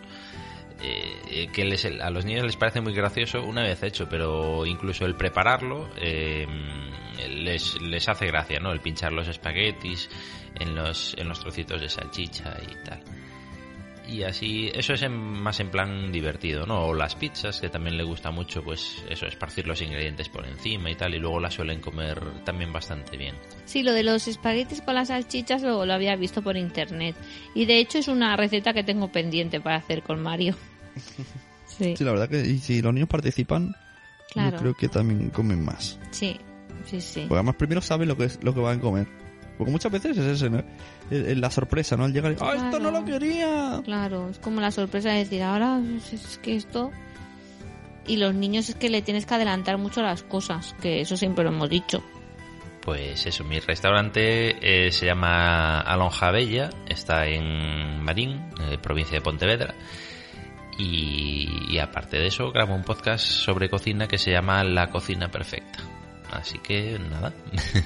Eh, 0.82 1.16
eh, 1.30 1.48
que 1.52 1.64
les- 1.64 1.84
a 1.84 2.10
los 2.10 2.24
niños 2.24 2.44
les 2.44 2.56
parece 2.56 2.80
muy 2.80 2.92
gracioso 2.94 3.42
una 3.42 3.62
vez 3.62 3.82
hecho, 3.82 4.08
pero 4.08 4.66
incluso 4.66 5.06
el 5.06 5.14
prepararlo 5.14 5.88
eh, 5.96 6.46
les, 7.28 7.80
les 7.80 8.08
hace 8.08 8.26
gracia, 8.26 8.58
¿no? 8.60 8.72
El 8.72 8.80
pinchar 8.80 9.12
los 9.12 9.28
espaguetis 9.28 10.08
en 10.60 10.74
los, 10.74 11.14
en 11.18 11.28
los 11.28 11.40
trocitos 11.40 11.80
de 11.80 11.88
salchicha 11.88 12.56
y 12.62 12.84
tal. 12.84 13.00
Y 14.06 14.22
así, 14.22 14.70
eso 14.74 14.92
es 14.92 15.02
en- 15.02 15.14
más 15.16 15.60
en 15.60 15.70
plan 15.70 16.12
divertido, 16.12 16.66
¿no? 16.66 16.88
O 16.88 16.94
las 16.94 17.14
pizzas, 17.14 17.60
que 17.60 17.70
también 17.70 17.96
le 17.96 18.04
gusta 18.04 18.30
mucho, 18.30 18.62
pues 18.62 19.02
eso, 19.08 19.26
esparcir 19.26 19.66
los 19.66 19.80
ingredientes 19.80 20.28
por 20.28 20.46
encima 20.46 20.90
y 20.90 20.94
tal, 20.94 21.14
y 21.14 21.18
luego 21.18 21.40
las 21.40 21.54
suelen 21.54 21.80
comer 21.80 22.20
también 22.44 22.70
bastante 22.72 23.16
bien. 23.16 23.34
Sí, 23.64 23.82
lo 23.82 23.92
de 23.92 24.02
los 24.02 24.28
espaguetis 24.28 24.82
con 24.82 24.94
las 24.94 25.08
salchichas 25.08 25.62
lo, 25.62 25.86
lo 25.86 25.92
había 25.94 26.16
visto 26.16 26.42
por 26.42 26.56
internet. 26.58 27.16
Y 27.54 27.64
de 27.64 27.78
hecho 27.78 27.96
es 27.98 28.08
una 28.08 28.36
receta 28.36 28.74
que 28.74 28.84
tengo 28.84 29.08
pendiente 29.10 29.60
para 29.60 29.76
hacer 29.76 30.02
con 30.02 30.22
Mario. 30.22 30.54
Sí, 31.66 31.96
Sí, 31.96 32.04
la 32.04 32.12
verdad 32.12 32.28
que 32.28 32.40
y 32.46 32.58
si 32.58 32.80
los 32.82 32.92
niños 32.94 33.08
participan, 33.08 33.74
Claro. 34.32 34.56
yo 34.58 34.62
creo 34.62 34.74
que 34.74 34.88
también 34.88 35.30
comen 35.30 35.64
más. 35.64 35.98
sí, 36.12 36.36
sí, 36.84 37.00
sí. 37.00 37.20
Porque 37.22 37.34
además 37.34 37.56
primero 37.56 37.80
saben 37.80 38.06
lo 38.06 38.16
que 38.16 38.24
es 38.26 38.38
lo 38.44 38.54
que 38.54 38.60
van 38.60 38.78
a 38.78 38.80
comer. 38.80 39.08
Porque 39.56 39.70
muchas 39.70 39.92
veces 39.92 40.16
es 40.18 40.24
ese, 40.26 40.50
¿no? 40.50 40.62
El- 41.10 41.40
la 41.40 41.50
sorpresa, 41.50 41.96
¿no? 41.96 42.06
El 42.06 42.12
llegar 42.12 42.32
y, 42.32 42.36
¡ah, 42.40 42.54
esto 42.56 42.78
no 42.80 42.90
lo 42.90 43.04
quería! 43.04 43.80
Claro, 43.84 44.28
es 44.30 44.38
como 44.38 44.60
la 44.60 44.70
sorpresa 44.70 45.10
de 45.10 45.18
decir, 45.18 45.42
ahora 45.42 45.80
es, 45.96 46.12
es 46.12 46.38
que 46.38 46.56
esto... 46.56 46.90
Y 48.06 48.16
los 48.18 48.34
niños 48.34 48.68
es 48.68 48.74
que 48.74 48.90
le 48.90 49.00
tienes 49.00 49.24
que 49.24 49.34
adelantar 49.34 49.78
mucho 49.78 50.02
las 50.02 50.22
cosas, 50.22 50.74
que 50.82 51.00
eso 51.00 51.16
siempre 51.16 51.42
lo 51.44 51.50
hemos 51.50 51.70
dicho. 51.70 52.02
Pues 52.82 53.24
eso, 53.24 53.44
mi 53.44 53.58
restaurante 53.60 54.86
eh, 54.86 54.92
se 54.92 55.06
llama 55.06 55.80
Alonja 55.80 56.30
Bella, 56.30 56.68
está 56.86 57.26
en 57.26 58.02
Marín, 58.04 58.32
eh, 58.60 58.76
provincia 58.82 59.14
de 59.16 59.22
Pontevedra. 59.22 59.74
Y, 60.78 61.48
y 61.70 61.78
aparte 61.78 62.18
de 62.18 62.26
eso, 62.26 62.50
grabo 62.50 62.74
un 62.74 62.82
podcast 62.82 63.24
sobre 63.24 63.70
cocina 63.70 64.06
que 64.06 64.18
se 64.18 64.32
llama 64.32 64.62
La 64.64 64.90
Cocina 64.90 65.30
Perfecta. 65.30 65.78
Así 66.30 66.58
que 66.58 66.98
nada, 66.98 67.32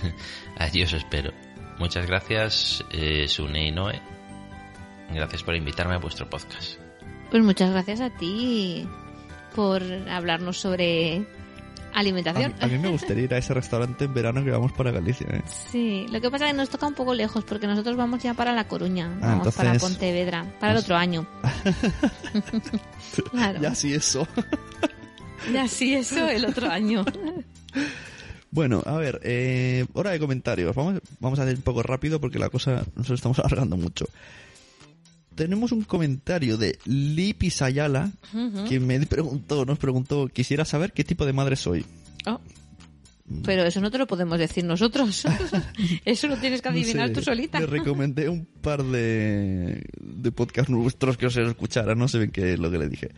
allí 0.58 0.82
os 0.82 0.92
espero. 0.94 1.32
Muchas 1.78 2.06
gracias, 2.06 2.84
eh, 2.90 3.26
Sune 3.28 3.68
y 3.68 3.72
Noé. 3.72 4.00
Gracias 5.12 5.42
por 5.42 5.54
invitarme 5.56 5.94
a 5.94 5.98
vuestro 5.98 6.28
podcast. 6.28 6.78
Pues 7.30 7.42
muchas 7.42 7.70
gracias 7.70 8.00
a 8.00 8.10
ti 8.10 8.86
por 9.54 9.82
hablarnos 10.10 10.58
sobre 10.58 11.24
A 11.94 12.00
alimentación. 12.00 12.54
a 12.60 12.66
mí 12.66 12.78
me 12.78 12.88
gustaría 12.88 13.24
ir 13.24 13.34
a 13.34 13.38
ese 13.38 13.54
restaurante 13.54 14.04
en 14.06 14.14
verano 14.14 14.44
que 14.44 14.50
vamos 14.50 14.72
para 14.72 14.90
Galicia, 14.90 15.26
¿eh? 15.30 15.42
Sí, 15.70 16.06
lo 16.10 16.20
que 16.20 16.30
pasa 16.30 16.46
es 16.46 16.52
que 16.52 16.56
nos 16.58 16.68
toca 16.68 16.86
un 16.86 16.94
poco 16.94 17.14
lejos 17.14 17.44
porque 17.44 17.66
nosotros 17.66 17.96
vamos 17.96 18.22
ya 18.22 18.34
para 18.34 18.52
La 18.52 18.66
Coruña, 18.68 19.06
Ah, 19.22 19.36
vamos 19.38 19.54
para 19.54 19.74
Pontevedra, 19.74 20.46
para 20.60 20.72
el 20.72 20.78
otro 20.78 20.96
año. 20.96 21.26
claro, 23.30 23.60
Ya 23.60 23.74
sí, 23.74 23.94
eso. 23.94 24.26
ya 25.52 25.66
sí, 25.68 25.94
eso 25.94 26.28
el 26.28 26.44
otro 26.44 26.70
año. 26.70 27.04
Bueno, 28.50 28.82
a 28.86 28.96
ver, 28.96 29.20
eh, 29.24 29.86
hora 29.92 30.10
de 30.10 30.18
comentarios. 30.18 30.74
Vamos, 30.74 31.00
vamos 31.20 31.38
a 31.38 31.42
hacer 31.42 31.56
un 31.56 31.62
poco 31.62 31.82
rápido 31.82 32.20
porque 32.20 32.38
la 32.38 32.48
cosa 32.48 32.84
nos 32.96 33.10
estamos 33.10 33.38
alargando 33.40 33.76
mucho. 33.76 34.06
Tenemos 35.34 35.70
un 35.70 35.84
comentario 35.84 36.56
de 36.56 36.78
Lipi 36.84 37.50
Sayala 37.50 38.10
que 38.68 38.80
me 38.80 38.98
preguntó, 39.06 39.64
nos 39.64 39.78
preguntó, 39.78 40.26
quisiera 40.26 40.64
saber 40.64 40.92
qué 40.92 41.04
tipo 41.04 41.24
de 41.26 41.32
madre 41.32 41.54
soy. 41.54 41.84
Oh. 42.26 42.40
Pero 43.44 43.62
eso 43.64 43.80
no 43.80 43.90
te 43.90 43.98
lo 43.98 44.06
podemos 44.06 44.38
decir 44.38 44.64
nosotros. 44.64 45.24
eso 46.04 46.26
lo 46.28 46.36
tienes 46.38 46.62
que 46.62 46.70
No 46.70 46.74
adivinar 46.74 47.08
sé, 47.08 47.14
tú 47.14 47.22
solita. 47.22 47.60
Le 47.60 47.66
recomendé 47.66 48.28
un 48.28 48.46
par 48.46 48.82
de, 48.82 49.84
de 50.00 50.32
podcasts 50.32 50.70
nuestros 50.70 51.16
que 51.16 51.26
os 51.26 51.36
escuchara, 51.36 51.94
no 51.94 52.08
sé 52.08 52.18
bien 52.18 52.30
qué 52.30 52.54
es 52.54 52.58
lo 52.58 52.70
que 52.70 52.78
le 52.78 52.88
dije. 52.88 53.10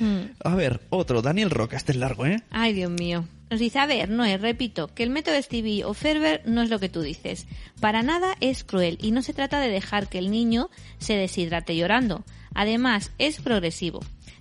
Mm. 0.00 0.32
A 0.42 0.54
ver, 0.54 0.80
otro, 0.90 1.22
Daniel 1.22 1.50
Roca, 1.50 1.76
este 1.76 1.92
es 1.92 1.98
largo, 1.98 2.26
¿eh? 2.26 2.42
Ay, 2.50 2.72
Dios 2.72 2.90
mío. 2.90 3.24
Nos 3.50 3.60
dice, 3.60 3.78
a 3.80 3.86
ver, 3.86 4.08
Noé, 4.08 4.38
repito, 4.38 4.88
que 4.94 5.02
el 5.02 5.10
método 5.10 5.40
Stevie 5.42 5.84
o 5.84 5.92
Ferber 5.92 6.42
no 6.46 6.62
es 6.62 6.70
lo 6.70 6.78
que 6.78 6.88
tú 6.88 7.02
dices. 7.02 7.46
Para 7.80 8.02
nada 8.02 8.36
es 8.40 8.64
cruel 8.64 8.96
y 9.00 9.10
no 9.10 9.22
se 9.22 9.34
trata 9.34 9.60
de 9.60 9.68
dejar 9.68 10.08
que 10.08 10.18
el 10.18 10.30
niño 10.30 10.70
se 10.98 11.14
deshidrate 11.14 11.76
llorando. 11.76 12.24
Además, 12.54 13.12
es 13.18 13.40
progresivo. 13.40 14.00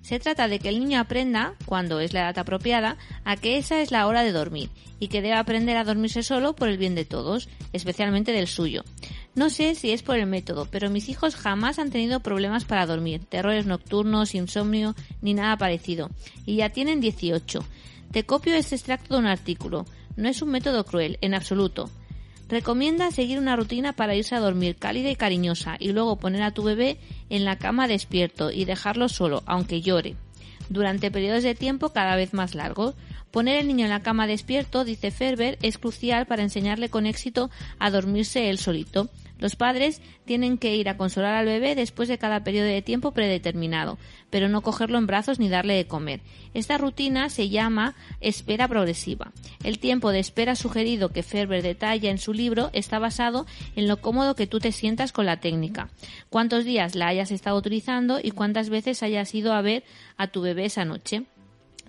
Se 0.09 0.19
trata 0.19 0.47
de 0.47 0.57
que 0.57 0.69
el 0.69 0.79
niño 0.79 0.99
aprenda, 0.99 1.53
cuando 1.67 1.99
es 1.99 2.13
la 2.13 2.21
edad 2.21 2.39
apropiada, 2.39 2.97
a 3.25 3.37
que 3.37 3.59
esa 3.59 3.79
es 3.79 3.91
la 3.91 4.07
hora 4.07 4.23
de 4.23 4.31
dormir 4.31 4.71
y 4.99 5.07
que 5.07 5.21
debe 5.21 5.35
aprender 5.35 5.77
a 5.77 5.83
dormirse 5.83 6.23
solo 6.23 6.55
por 6.55 6.67
el 6.67 6.79
bien 6.79 6.95
de 6.95 7.05
todos, 7.05 7.47
especialmente 7.73 8.31
del 8.31 8.47
suyo. 8.47 8.83
No 9.35 9.51
sé 9.51 9.75
si 9.75 9.91
es 9.91 10.01
por 10.01 10.17
el 10.17 10.25
método, 10.25 10.67
pero 10.71 10.89
mis 10.89 11.09
hijos 11.09 11.35
jamás 11.35 11.77
han 11.77 11.91
tenido 11.91 12.21
problemas 12.21 12.65
para 12.65 12.87
dormir, 12.87 13.23
terrores 13.25 13.67
nocturnos, 13.67 14.33
insomnio, 14.33 14.95
ni 15.21 15.35
nada 15.35 15.57
parecido. 15.57 16.09
Y 16.43 16.55
ya 16.55 16.69
tienen 16.69 17.01
18. 17.01 17.63
Te 18.11 18.25
copio 18.25 18.55
este 18.55 18.73
extracto 18.73 19.13
de 19.13 19.19
un 19.19 19.27
artículo. 19.27 19.85
No 20.15 20.27
es 20.27 20.41
un 20.41 20.49
método 20.49 20.85
cruel, 20.85 21.19
en 21.21 21.35
absoluto. 21.35 21.91
Recomienda 22.49 23.11
seguir 23.11 23.37
una 23.37 23.55
rutina 23.55 23.93
para 23.93 24.15
irse 24.15 24.33
a 24.33 24.39
dormir 24.39 24.75
cálida 24.75 25.11
y 25.11 25.15
cariñosa 25.15 25.77
y 25.79 25.91
luego 25.91 26.15
poner 26.15 26.41
a 26.41 26.49
tu 26.49 26.63
bebé 26.63 26.97
en 27.29 27.45
la 27.45 27.59
cama 27.59 27.87
despierto 27.87 28.49
y 28.49 28.65
dejarlo 28.65 29.07
solo, 29.07 29.43
aunque 29.45 29.81
llore, 29.81 30.15
durante 30.67 31.11
periodos 31.11 31.43
de 31.43 31.53
tiempo 31.53 31.89
cada 31.89 32.15
vez 32.15 32.33
más 32.33 32.55
largos. 32.55 32.95
Poner 33.29 33.59
el 33.59 33.67
niño 33.67 33.85
en 33.85 33.91
la 33.91 34.01
cama 34.01 34.25
despierto, 34.25 34.83
dice 34.83 35.11
Ferber, 35.11 35.59
es 35.61 35.77
crucial 35.77 36.25
para 36.25 36.41
enseñarle 36.41 36.89
con 36.89 37.05
éxito 37.05 37.51
a 37.77 37.91
dormirse 37.91 38.49
él 38.49 38.57
solito. 38.57 39.09
Los 39.39 39.55
padres 39.55 40.01
tienen 40.25 40.57
que 40.57 40.75
ir 40.75 40.89
a 40.89 40.97
consolar 40.97 41.33
al 41.33 41.45
bebé 41.45 41.75
después 41.75 42.07
de 42.09 42.17
cada 42.17 42.43
periodo 42.43 42.67
de 42.67 42.81
tiempo 42.81 43.11
predeterminado, 43.11 43.97
pero 44.29 44.49
no 44.49 44.61
cogerlo 44.61 44.97
en 44.97 45.07
brazos 45.07 45.39
ni 45.39 45.49
darle 45.49 45.75
de 45.75 45.87
comer. 45.87 46.21
Esta 46.53 46.77
rutina 46.77 47.29
se 47.29 47.49
llama 47.49 47.95
espera 48.21 48.67
progresiva. 48.67 49.31
El 49.63 49.79
tiempo 49.79 50.11
de 50.11 50.19
espera 50.19 50.55
sugerido 50.55 51.09
que 51.09 51.23
Ferber 51.23 51.63
detalla 51.63 52.11
en 52.11 52.17
su 52.17 52.33
libro 52.33 52.69
está 52.73 52.99
basado 52.99 53.45
en 53.75 53.87
lo 53.87 54.01
cómodo 54.01 54.35
que 54.35 54.47
tú 54.47 54.59
te 54.59 54.71
sientas 54.71 55.11
con 55.11 55.25
la 55.25 55.39
técnica, 55.39 55.89
cuántos 56.29 56.65
días 56.65 56.95
la 56.95 57.07
hayas 57.07 57.31
estado 57.31 57.57
utilizando 57.57 58.19
y 58.21 58.31
cuántas 58.31 58.69
veces 58.69 59.03
hayas 59.03 59.33
ido 59.33 59.53
a 59.53 59.61
ver 59.61 59.83
a 60.17 60.27
tu 60.27 60.41
bebé 60.41 60.65
esa 60.65 60.85
noche. 60.85 61.23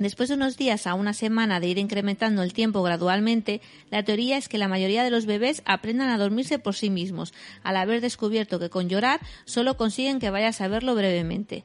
Después 0.00 0.30
de 0.30 0.34
unos 0.36 0.56
días 0.56 0.86
a 0.86 0.94
una 0.94 1.12
semana 1.12 1.60
de 1.60 1.68
ir 1.68 1.76
incrementando 1.76 2.42
el 2.42 2.54
tiempo 2.54 2.82
gradualmente, 2.82 3.60
la 3.90 4.02
teoría 4.02 4.38
es 4.38 4.48
que 4.48 4.56
la 4.56 4.66
mayoría 4.66 5.04
de 5.04 5.10
los 5.10 5.26
bebés 5.26 5.60
aprendan 5.66 6.08
a 6.08 6.16
dormirse 6.16 6.58
por 6.58 6.74
sí 6.74 6.88
mismos, 6.88 7.34
al 7.62 7.76
haber 7.76 8.00
descubierto 8.00 8.58
que 8.58 8.70
con 8.70 8.88
llorar 8.88 9.20
solo 9.44 9.76
consiguen 9.76 10.18
que 10.18 10.30
vayas 10.30 10.62
a 10.62 10.68
verlo 10.68 10.94
brevemente. 10.94 11.64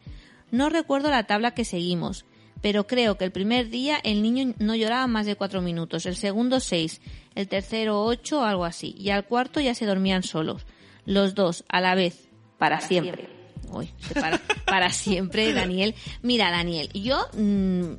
No 0.51 0.67
recuerdo 0.67 1.09
la 1.09 1.23
tabla 1.23 1.51
que 1.51 1.63
seguimos, 1.63 2.25
pero 2.61 2.87
creo 2.87 3.17
que 3.17 3.23
el 3.23 3.31
primer 3.31 3.69
día 3.69 4.01
el 4.03 4.21
niño 4.21 4.53
no 4.59 4.75
lloraba 4.75 5.07
más 5.07 5.25
de 5.25 5.37
cuatro 5.37 5.61
minutos, 5.61 6.05
el 6.05 6.17
segundo 6.17 6.59
seis, 6.59 6.99
el 7.35 7.47
tercero 7.47 8.03
ocho 8.03 8.43
algo 8.43 8.65
así, 8.65 8.95
y 8.99 9.11
al 9.11 9.23
cuarto 9.23 9.61
ya 9.61 9.73
se 9.73 9.85
dormían 9.85 10.23
solos, 10.23 10.65
los 11.05 11.35
dos 11.35 11.63
a 11.69 11.79
la 11.79 11.95
vez. 11.95 12.27
para 12.57 12.81
siempre. 12.81 13.29
Uy, 13.71 13.89
para, 14.13 14.39
para 14.65 14.89
siempre, 14.91 15.53
Daniel. 15.53 15.95
Mira, 16.21 16.51
Daniel, 16.51 16.89
yo 16.93 17.27
mm, 17.33 17.93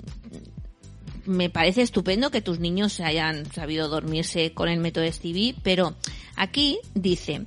me 1.27 1.51
parece 1.51 1.83
estupendo 1.83 2.31
que 2.31 2.41
tus 2.41 2.61
niños 2.61 3.01
hayan 3.01 3.51
sabido 3.53 3.89
dormirse 3.89 4.53
con 4.53 4.69
el 4.69 4.81
método 4.81 5.11
STV, 5.11 5.55
pero 5.63 5.95
aquí 6.37 6.79
dice 6.95 7.47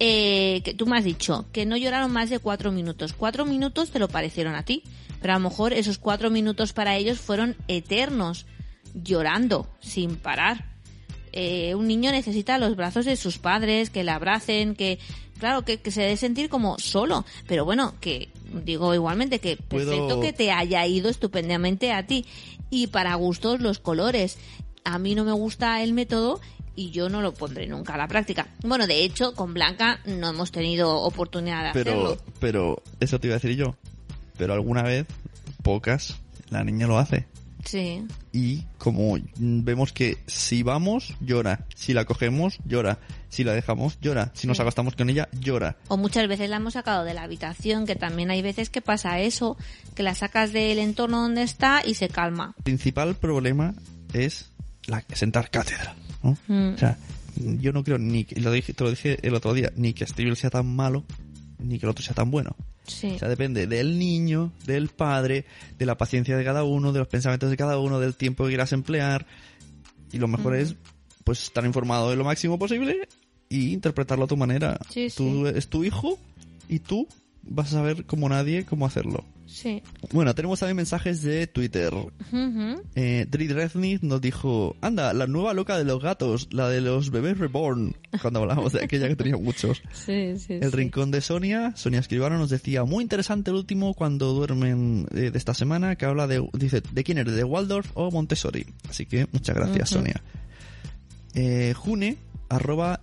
eh, 0.00 0.60
que 0.64 0.74
tú 0.74 0.86
me 0.86 0.96
has 0.96 1.04
dicho 1.04 1.46
que 1.52 1.66
no 1.66 1.76
lloraron 1.76 2.12
más 2.12 2.30
de 2.30 2.38
cuatro 2.38 2.70
minutos. 2.70 3.12
Cuatro 3.12 3.44
minutos 3.44 3.90
te 3.90 3.98
lo 3.98 4.08
parecieron 4.08 4.54
a 4.54 4.64
ti, 4.64 4.82
pero 5.20 5.34
a 5.34 5.38
lo 5.38 5.48
mejor 5.48 5.72
esos 5.72 5.98
cuatro 5.98 6.30
minutos 6.30 6.72
para 6.72 6.96
ellos 6.96 7.18
fueron 7.18 7.56
eternos, 7.66 8.46
llorando 8.94 9.68
sin 9.80 10.16
parar. 10.16 10.78
Eh, 11.32 11.74
un 11.74 11.86
niño 11.86 12.10
necesita 12.10 12.58
los 12.58 12.76
brazos 12.76 13.04
de 13.04 13.16
sus 13.16 13.38
padres, 13.38 13.90
que 13.90 14.04
le 14.04 14.10
abracen, 14.10 14.74
que, 14.74 14.98
claro, 15.38 15.62
que, 15.64 15.78
que 15.78 15.90
se 15.90 16.02
dé 16.02 16.16
sentir 16.16 16.48
como 16.48 16.78
solo. 16.78 17.24
Pero 17.46 17.64
bueno, 17.64 17.94
que 18.00 18.28
digo 18.64 18.94
igualmente 18.94 19.38
que 19.38 19.56
Puedo- 19.56 19.90
perfecto 19.90 20.20
que 20.20 20.32
te 20.32 20.50
haya 20.52 20.86
ido 20.86 21.08
estupendamente 21.08 21.92
a 21.92 22.06
ti. 22.06 22.26
Y 22.70 22.88
para 22.88 23.14
gustos 23.14 23.60
los 23.60 23.78
colores. 23.78 24.38
A 24.84 24.98
mí 24.98 25.14
no 25.14 25.24
me 25.24 25.32
gusta 25.32 25.82
el 25.82 25.92
método 25.92 26.40
y 26.76 26.90
yo 26.90 27.08
no 27.08 27.20
lo 27.20 27.34
pondré 27.34 27.66
nunca 27.66 27.94
a 27.94 27.98
la 27.98 28.08
práctica. 28.08 28.46
Bueno, 28.62 28.86
de 28.86 29.02
hecho, 29.04 29.34
con 29.34 29.52
Blanca 29.52 30.00
no 30.06 30.28
hemos 30.30 30.52
tenido 30.52 30.96
oportunidad 31.02 31.64
de 31.64 31.72
Pero, 31.72 31.90
hacerlo. 31.92 32.18
pero, 32.40 32.82
eso 33.00 33.18
te 33.18 33.26
iba 33.26 33.34
a 33.36 33.38
decir 33.40 33.56
yo. 33.56 33.74
Pero 34.38 34.54
alguna 34.54 34.82
vez, 34.82 35.06
pocas, 35.62 36.16
la 36.50 36.62
niña 36.64 36.86
lo 36.86 36.98
hace. 36.98 37.26
Sí. 37.64 38.04
Y 38.32 38.64
como 38.78 39.18
vemos 39.36 39.92
que 39.92 40.18
si 40.26 40.62
vamos, 40.62 41.14
llora. 41.20 41.66
Si 41.74 41.92
la 41.92 42.04
cogemos, 42.04 42.58
llora. 42.64 42.98
Si 43.28 43.44
la 43.44 43.52
dejamos, 43.52 43.98
llora. 44.00 44.30
Si 44.34 44.46
nos 44.46 44.60
acostamos 44.60 44.94
con 44.94 45.10
ella, 45.10 45.28
llora. 45.40 45.76
O 45.88 45.96
muchas 45.96 46.28
veces 46.28 46.48
la 46.48 46.56
hemos 46.56 46.74
sacado 46.74 47.04
de 47.04 47.14
la 47.14 47.22
habitación, 47.22 47.86
que 47.86 47.96
también 47.96 48.30
hay 48.30 48.42
veces 48.42 48.70
que 48.70 48.80
pasa 48.80 49.20
eso, 49.20 49.56
que 49.94 50.02
la 50.02 50.14
sacas 50.14 50.52
del 50.52 50.78
entorno 50.78 51.22
donde 51.22 51.42
está 51.42 51.82
y 51.84 51.94
se 51.94 52.08
calma. 52.08 52.54
El 52.58 52.64
principal 52.64 53.16
problema 53.16 53.74
es 54.12 54.50
la 54.86 55.04
sentar 55.12 55.50
cátedra. 55.50 55.94
¿no? 56.22 56.36
Mm. 56.48 56.74
O 56.74 56.78
sea, 56.78 56.96
yo 57.36 57.72
no 57.72 57.84
creo 57.84 57.98
ni 57.98 58.24
que, 58.24 58.40
lo 58.40 58.50
dije, 58.50 58.72
te 58.72 58.84
lo 58.84 58.90
dije 58.90 59.18
el 59.22 59.34
otro 59.34 59.54
día, 59.54 59.72
ni 59.76 59.92
que 59.92 60.06
Steve 60.06 60.34
sea 60.36 60.50
tan 60.50 60.66
malo, 60.74 61.04
ni 61.58 61.78
que 61.78 61.86
el 61.86 61.90
otro 61.90 62.04
sea 62.04 62.14
tan 62.14 62.30
bueno. 62.30 62.56
Sí. 62.88 63.12
O 63.14 63.18
sea, 63.18 63.28
depende 63.28 63.66
del 63.66 63.98
niño, 63.98 64.52
del 64.66 64.88
padre, 64.88 65.44
de 65.78 65.86
la 65.86 65.96
paciencia 65.96 66.36
de 66.36 66.44
cada 66.44 66.64
uno, 66.64 66.92
de 66.92 66.98
los 66.98 67.08
pensamientos 67.08 67.50
de 67.50 67.56
cada 67.56 67.78
uno, 67.78 68.00
del 68.00 68.14
tiempo 68.14 68.44
que 68.44 68.50
quieras 68.50 68.72
emplear. 68.72 69.26
Y 70.12 70.18
lo 70.18 70.28
mejor 70.28 70.56
es, 70.56 70.74
pues, 71.24 71.44
estar 71.44 71.64
informado 71.64 72.10
de 72.10 72.16
lo 72.16 72.24
máximo 72.24 72.58
posible 72.58 73.08
y 73.48 73.72
interpretarlo 73.72 74.24
a 74.24 74.28
tu 74.28 74.36
manera. 74.36 74.78
Sí, 74.88 75.08
tú 75.14 75.46
es 75.46 75.68
tu 75.68 75.84
hijo 75.84 76.18
y 76.68 76.80
tú 76.80 77.06
vas 77.42 77.68
a 77.68 77.78
saber 77.78 78.04
como 78.04 78.28
nadie 78.28 78.64
cómo 78.64 78.86
hacerlo. 78.86 79.24
Sí. 79.48 79.82
Bueno, 80.12 80.34
tenemos 80.34 80.60
también 80.60 80.76
mensajes 80.76 81.22
de 81.22 81.46
Twitter. 81.46 81.92
Ujú. 81.94 82.82
Eh, 82.94 83.26
Dri 83.28 83.48
Resnick 83.48 84.02
nos 84.02 84.20
dijo, 84.20 84.76
anda, 84.82 85.12
la 85.14 85.26
nueva 85.26 85.54
loca 85.54 85.78
de 85.78 85.84
los 85.84 86.02
gatos, 86.02 86.48
la 86.52 86.68
de 86.68 86.82
los 86.82 87.10
bebés 87.10 87.38
reborn, 87.38 87.96
cuando 88.20 88.40
hablamos 88.40 88.74
de 88.74 88.84
aquella 88.84 89.08
que 89.08 89.16
tenía 89.16 89.36
muchos. 89.36 89.82
Sí, 89.92 90.38
sí, 90.38 90.54
El 90.54 90.70
sí. 90.70 90.76
rincón 90.76 91.10
de 91.10 91.20
Sonia, 91.20 91.72
Sonia 91.76 92.00
Escribano 92.00 92.38
nos 92.38 92.50
decía, 92.50 92.84
muy 92.84 93.02
interesante 93.02 93.50
el 93.50 93.56
último 93.56 93.94
cuando 93.94 94.32
duermen 94.34 95.06
eh, 95.14 95.30
de 95.30 95.38
esta 95.38 95.54
semana, 95.54 95.96
que 95.96 96.04
habla 96.04 96.26
de, 96.26 96.46
dice, 96.52 96.82
¿de 96.92 97.04
quién 97.04 97.18
eres? 97.18 97.34
¿De 97.34 97.44
Waldorf 97.44 97.90
o 97.94 98.10
Montessori? 98.10 98.66
Así 98.88 99.06
que 99.06 99.26
muchas 99.32 99.56
gracias. 99.56 99.88
Sonia. 99.90 100.22
Eh, 101.34 101.72
June, 101.76 102.16
arroba 102.48 103.00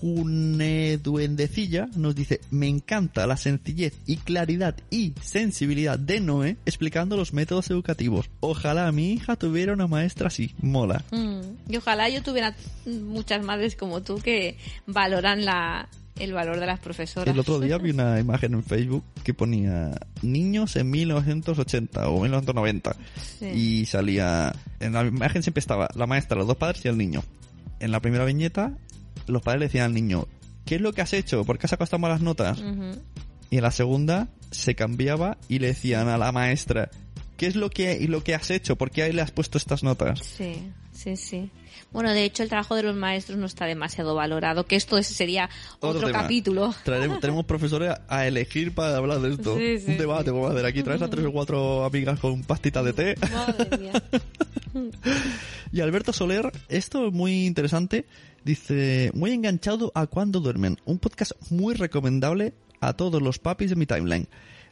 June 0.00 0.98
Duendecilla, 0.98 1.88
nos 1.96 2.14
dice, 2.14 2.40
me 2.50 2.68
encanta 2.68 3.26
la 3.26 3.36
sencillez 3.36 3.94
y 4.06 4.16
claridad 4.16 4.74
y 4.90 5.12
sensibilidad 5.22 5.98
de 5.98 6.20
Noé 6.20 6.56
explicando 6.66 7.16
los 7.16 7.32
métodos 7.32 7.70
educativos. 7.70 8.30
Ojalá 8.40 8.90
mi 8.92 9.12
hija 9.12 9.36
tuviera 9.36 9.72
una 9.72 9.86
maestra 9.86 10.28
así, 10.28 10.54
mola. 10.62 11.04
Mm. 11.10 11.40
Y 11.72 11.76
ojalá 11.76 12.08
yo 12.08 12.22
tuviera 12.22 12.54
muchas 12.86 13.44
madres 13.44 13.76
como 13.76 14.02
tú 14.02 14.16
que 14.18 14.56
valoran 14.86 15.44
la, 15.44 15.88
el 16.18 16.32
valor 16.32 16.60
de 16.60 16.66
las 16.66 16.80
profesoras. 16.80 17.32
El 17.32 17.40
otro 17.40 17.60
día 17.60 17.78
vi 17.78 17.90
una 17.90 18.18
imagen 18.20 18.54
en 18.54 18.62
Facebook 18.62 19.04
que 19.22 19.34
ponía 19.34 19.98
niños 20.22 20.76
en 20.76 20.90
1980 20.90 22.08
o 22.08 22.20
1990 22.20 22.96
Sí. 23.38 23.46
y 23.46 23.86
salía 23.86 24.52
en 24.80 24.92
la 24.92 25.04
imagen 25.04 25.42
siempre 25.42 25.60
estaba 25.60 25.88
la 25.94 26.06
maestra, 26.06 26.36
los 26.36 26.46
dos 26.46 26.56
padres 26.56 26.84
y 26.84 26.88
el 26.88 26.98
niño. 26.98 27.22
En 27.80 27.92
la 27.92 28.00
primera 28.00 28.24
viñeta 28.24 28.74
los 29.30 29.42
padres 29.42 29.60
le 29.60 29.66
decían 29.66 29.84
al 29.86 29.94
niño 29.94 30.26
¿qué 30.64 30.76
es 30.76 30.80
lo 30.80 30.92
que 30.92 31.00
has 31.02 31.12
hecho? 31.12 31.44
¿por 31.44 31.58
qué 31.58 31.66
has 31.66 31.70
sacado 31.70 31.98
malas 31.98 32.20
notas? 32.20 32.62
Y 33.50 33.56
en 33.56 33.62
la 33.62 33.70
segunda 33.72 34.28
se 34.50 34.74
cambiaba 34.74 35.38
y 35.48 35.58
le 35.58 35.68
decían 35.68 36.08
a 36.08 36.18
la 36.18 36.30
maestra 36.32 36.90
¿qué 37.36 37.46
es 37.46 37.56
lo 37.56 37.70
que, 37.70 37.98
lo 38.08 38.22
que 38.22 38.34
has 38.34 38.50
hecho? 38.50 38.76
¿por 38.76 38.90
qué 38.90 39.02
ahí 39.02 39.12
le 39.12 39.22
has 39.22 39.30
puesto 39.30 39.58
estas 39.58 39.82
notas? 39.82 40.20
Sí, 40.20 40.70
sí, 40.92 41.16
sí. 41.16 41.50
Bueno, 41.92 42.12
de 42.12 42.24
hecho, 42.24 42.44
el 42.44 42.48
trabajo 42.48 42.76
de 42.76 42.84
los 42.84 42.94
maestros 42.94 43.36
no 43.36 43.46
está 43.46 43.64
demasiado 43.66 44.14
valorado, 44.14 44.64
que 44.64 44.76
esto 44.76 44.96
es- 44.96 45.08
sería 45.08 45.50
otro, 45.80 46.12
capítulo. 46.12 46.72
Traeremos, 46.84 47.18
tenemos 47.20 47.46
profesores 47.46 47.94
a 48.06 48.26
elegir 48.28 48.72
para 48.74 48.96
hablar 48.96 49.18
de 49.18 49.32
esto. 49.32 49.56
Sí, 49.58 49.80
sí, 49.80 49.90
Un 49.92 49.98
debate, 49.98 50.26
sí. 50.26 50.30
vamos 50.30 50.50
a 50.50 50.52
hacer 50.52 50.66
aquí. 50.66 50.84
Traes 50.84 51.02
a 51.02 51.10
tres 51.10 51.24
o 51.26 51.32
cuatro 51.32 51.84
amigas 51.84 52.20
con 52.20 52.44
pastita 52.44 52.84
de 52.84 52.92
té. 52.92 53.14
Madre 53.32 53.78
mía. 53.78 53.92
Y 55.72 55.80
Alberto 55.80 56.12
Soler, 56.12 56.50
esto 56.68 57.08
es 57.08 57.12
muy 57.12 57.46
interesante, 57.46 58.06
dice, 58.44 59.10
muy 59.14 59.32
enganchado 59.32 59.92
a 59.94 60.06
cuando 60.06 60.40
duermen. 60.40 60.78
Un 60.84 60.98
podcast 60.98 61.32
muy 61.50 61.74
recomendable 61.74 62.54
a 62.80 62.94
todos 62.94 63.20
los 63.20 63.38
papis 63.38 63.70
de 63.70 63.76
mi 63.76 63.86
timeline. 63.86 64.28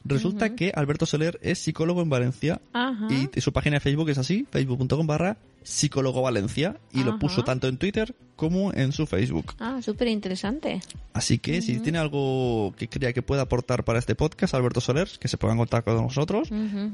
Resulta 0.09 0.55
que 0.55 0.73
Alberto 0.75 1.07
Soler 1.07 1.39
es 1.43 1.59
psicólogo 1.59 2.03
en 2.03 2.09
Valencia 2.09 2.61
Ajá. 2.73 3.09
y 3.35 3.41
su 3.41 3.53
página 3.53 3.77
de 3.77 3.81
Facebook 3.81 4.09
es 4.11 4.19
así, 4.19 4.47
facebook.com 4.51 5.07
barra 5.07 5.37
psicólogo 5.63 6.23
Valencia 6.23 6.77
y 6.95 7.05
lo 7.05 7.19
puso 7.19 7.45
tanto 7.45 7.69
en 7.69 7.77
Twitter 7.77 8.15
como 8.37 8.73
en 8.73 8.93
su 8.93 9.07
Facebook. 9.07 9.53
Ah, 9.59 9.81
súper 9.83 10.09
interesante. 10.09 10.81
Así 11.13 11.39
que 11.39 11.61
si 11.61 11.79
tiene 11.81 11.99
algo 11.99 12.73
que 12.79 12.89
crea 12.89 13.13
que 13.13 13.21
pueda 13.21 13.43
aportar 13.43 13.85
para 13.85 13.99
este 13.99 14.15
podcast, 14.15 14.55
Alberto 14.55 14.81
Soler, 14.81 15.09
que 15.21 15.29
se 15.29 15.37
ponga 15.37 15.53
en 15.55 15.59
contacto 15.59 15.95
con 15.95 16.05
nosotros 16.05 16.49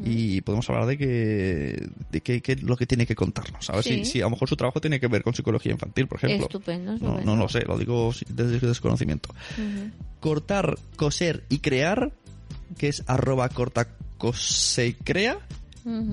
y 0.04 0.40
podemos 0.40 0.68
hablar 0.70 0.86
de 0.86 0.98
que 0.98 1.88
de 2.10 2.20
que, 2.20 2.40
que 2.40 2.56
lo 2.56 2.76
que 2.76 2.86
tiene 2.86 3.06
que 3.06 3.14
contarnos. 3.14 3.70
A 3.70 3.74
ver 3.74 3.84
Sí. 3.84 4.04
si, 4.04 4.04
si 4.06 4.20
a 4.22 4.24
lo 4.24 4.30
mejor 4.30 4.48
su 4.48 4.56
trabajo 4.56 4.80
tiene 4.80 4.98
que 4.98 5.06
ver 5.06 5.22
con 5.22 5.34
psicología 5.34 5.70
infantil, 5.72 6.08
por 6.08 6.18
ejemplo. 6.18 6.46
Estupendo, 6.46 6.92
No, 6.92 6.96
estupendo. 6.96 7.24
no 7.24 7.36
lo 7.36 7.48
sé, 7.48 7.60
lo 7.66 7.78
digo 7.78 8.12
desde 8.28 8.58
desconocimiento. 8.66 9.28
Cortar, 10.20 10.78
coser 10.96 11.44
y 11.50 11.58
crear, 11.58 12.12
que 12.74 12.88
es 12.88 13.02
arroba 13.06 13.48
cortacosecrea, 13.48 15.38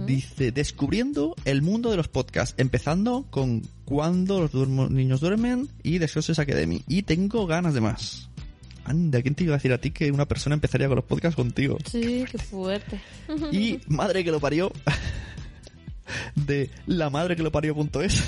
dice 0.06 0.52
descubriendo 0.52 1.36
el 1.46 1.62
mundo 1.62 1.92
de 1.92 1.98
los 1.98 2.08
podcasts, 2.08 2.56
empezando 2.58 3.26
con 3.30 3.62
cuando 3.86 4.42
los 4.42 4.54
niños 4.92 5.22
duermen 5.22 5.70
y 5.84 6.00
Success 6.08 6.40
Academy. 6.40 6.84
Y 6.88 7.04
tengo 7.04 7.48
ganas 7.48 7.74
de 7.74 7.82
más. 7.82 8.30
Anda, 8.84 9.22
¿quién 9.22 9.36
te 9.36 9.44
iba 9.44 9.54
a 9.54 9.58
decir 9.58 9.74
a 9.74 9.78
ti 9.80 9.92
que 9.92 10.12
una 10.12 10.28
persona 10.28 10.56
empezaría 10.56 10.88
con 10.88 10.96
los 10.96 11.06
podcasts 11.06 11.36
contigo? 11.36 11.78
Sí, 11.86 12.26
qué 12.30 12.38
fuerte. 12.38 13.00
Y 13.52 13.80
madre 13.88 14.24
que 14.24 14.32
lo 14.32 14.40
parió. 14.40 14.72
De 16.36 16.70
la 16.88 17.10
madre 17.10 17.36
que 17.36 17.44
lo 17.44 17.52
parió.es. 17.52 18.24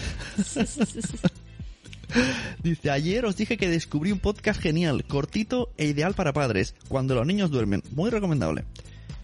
Dice, 2.63 2.91
ayer 2.91 3.25
os 3.25 3.35
dije 3.35 3.57
que 3.57 3.69
descubrí 3.69 4.11
un 4.11 4.19
podcast 4.19 4.61
genial, 4.61 5.03
cortito 5.05 5.69
e 5.77 5.85
ideal 5.85 6.13
para 6.13 6.33
padres, 6.33 6.75
cuando 6.87 7.15
los 7.15 7.25
niños 7.25 7.51
duermen. 7.51 7.83
Muy 7.91 8.09
recomendable. 8.09 8.65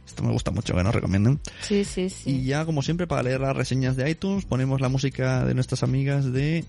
Esto 0.05 0.23
me 0.23 0.31
gusta 0.31 0.51
mucho 0.51 0.75
que 0.75 0.83
nos 0.83 0.95
recomienden. 0.95 1.39
Sí, 1.61 1.85
sí, 1.85 2.09
sí. 2.09 2.31
Y 2.31 2.43
ya, 2.45 2.65
como 2.65 2.81
siempre, 2.81 3.07
para 3.07 3.23
leer 3.23 3.41
las 3.41 3.55
reseñas 3.55 3.95
de 3.95 4.09
iTunes, 4.09 4.45
ponemos 4.45 4.81
la 4.81 4.89
música 4.89 5.45
de 5.45 5.53
nuestras 5.53 5.83
amigas 5.83 6.33
de 6.33 6.65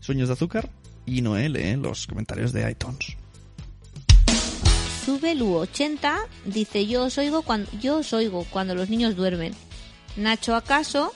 Sueños 0.00 0.28
de 0.28 0.34
Azúcar 0.34 0.68
y 1.06 1.22
Noel 1.22 1.52
lee 1.52 1.76
los 1.76 2.06
comentarios 2.06 2.52
de 2.52 2.70
iTunes. 2.70 3.16
Subelu80 5.06 6.26
dice, 6.44 6.86
yo 6.86 7.04
os 7.04 7.18
oigo 7.18 7.42
cuando, 7.42 7.70
yo 7.80 7.98
os 7.98 8.12
oigo 8.12 8.44
cuando 8.50 8.74
los 8.74 8.88
niños 8.88 9.16
duermen. 9.16 9.52
Nacho 10.16 10.54
acaso 10.54 11.12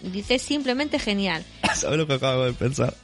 dice 0.00 0.38
simplemente 0.38 0.98
genial. 0.98 1.44
¿Sabes 1.74 1.98
lo 1.98 2.06
que 2.06 2.14
acabo 2.14 2.44
de 2.44 2.52
pensar? 2.52 2.94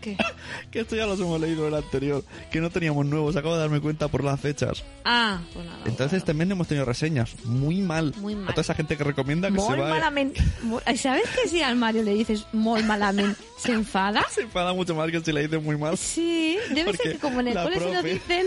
¿Qué? 0.00 0.16
Que 0.70 0.80
esto 0.80 0.94
ya 0.96 1.06
los 1.06 1.18
hemos 1.18 1.40
leído 1.40 1.66
en 1.66 1.74
el 1.74 1.82
anterior, 1.82 2.22
que 2.50 2.60
no 2.60 2.68
teníamos 2.70 3.06
nuevos, 3.06 3.34
acabo 3.36 3.54
de 3.54 3.60
darme 3.60 3.80
cuenta 3.80 4.08
por 4.08 4.22
las 4.22 4.38
fechas. 4.38 4.84
Ah, 5.04 5.40
pues 5.54 5.64
nada. 5.64 5.78
Entonces 5.86 6.22
también 6.24 6.50
hemos 6.52 6.68
tenido 6.68 6.84
reseñas, 6.84 7.34
muy 7.44 7.76
mal. 7.76 8.12
Muy 8.18 8.34
mal. 8.34 8.44
A 8.48 8.50
toda 8.52 8.60
esa 8.62 8.74
gente 8.74 8.96
que 8.96 9.04
recomienda 9.04 9.48
que 9.48 9.54
Molt 9.54 9.70
se 9.76 9.80
va... 9.80 9.88
malament. 9.88 10.36
Molt- 10.64 10.96
¿Sabes 10.96 11.24
que 11.30 11.48
si 11.48 11.62
al 11.62 11.76
Mario 11.76 12.02
le 12.02 12.12
dices 12.14 12.46
molt 12.52 12.84
malament, 12.84 13.36
se 13.58 13.72
enfada? 13.72 14.24
Se 14.30 14.42
enfada 14.42 14.72
mucho 14.74 14.94
más 14.94 15.10
que 15.10 15.20
si 15.20 15.32
le 15.32 15.42
dicen 15.42 15.64
muy 15.64 15.76
mal. 15.78 15.96
Sí, 15.96 16.58
debe 16.70 16.84
Porque 16.86 17.02
ser 17.02 17.12
que 17.14 17.18
como 17.18 17.40
en 17.40 17.48
el 17.48 17.54
cole 17.54 17.78
se 17.78 17.84
lo 17.86 17.92
profe- 18.00 18.12
dicen. 18.12 18.46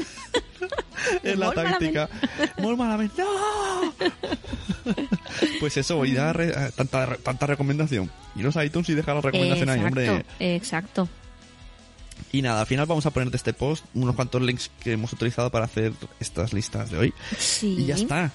Es 1.23 1.37
la 1.37 1.51
táctica. 1.53 2.07
Muy 2.59 2.75
malamente. 2.75 3.21
¡No! 3.23 3.93
Pues 5.59 5.77
eso, 5.77 6.05
y 6.05 6.13
da 6.13 6.33
re- 6.33 6.49
eh, 6.49 6.71
tanta, 6.75 7.15
tanta 7.17 7.45
recomendación. 7.47 8.11
Iros 8.35 8.55
a 8.57 8.65
iTunes 8.65 8.89
y 8.89 8.93
dejar 8.93 9.15
la 9.15 9.21
recomendación 9.21 9.69
ahí, 9.69 9.83
hombre. 9.83 10.05
exacto, 10.05 10.33
exacto. 10.39 11.09
Y 12.31 12.41
nada, 12.41 12.61
al 12.61 12.67
final 12.67 12.85
vamos 12.85 13.05
a 13.05 13.11
poner 13.11 13.29
de 13.31 13.37
este 13.37 13.53
post 13.53 13.85
unos 13.93 14.15
cuantos 14.15 14.41
links 14.41 14.71
que 14.83 14.93
hemos 14.93 15.11
utilizado 15.13 15.49
para 15.51 15.65
hacer 15.65 15.93
estas 16.19 16.53
listas 16.53 16.91
de 16.91 16.97
hoy. 16.97 17.13
Sí. 17.37 17.75
Y 17.79 17.85
ya 17.85 17.95
está. 17.95 18.31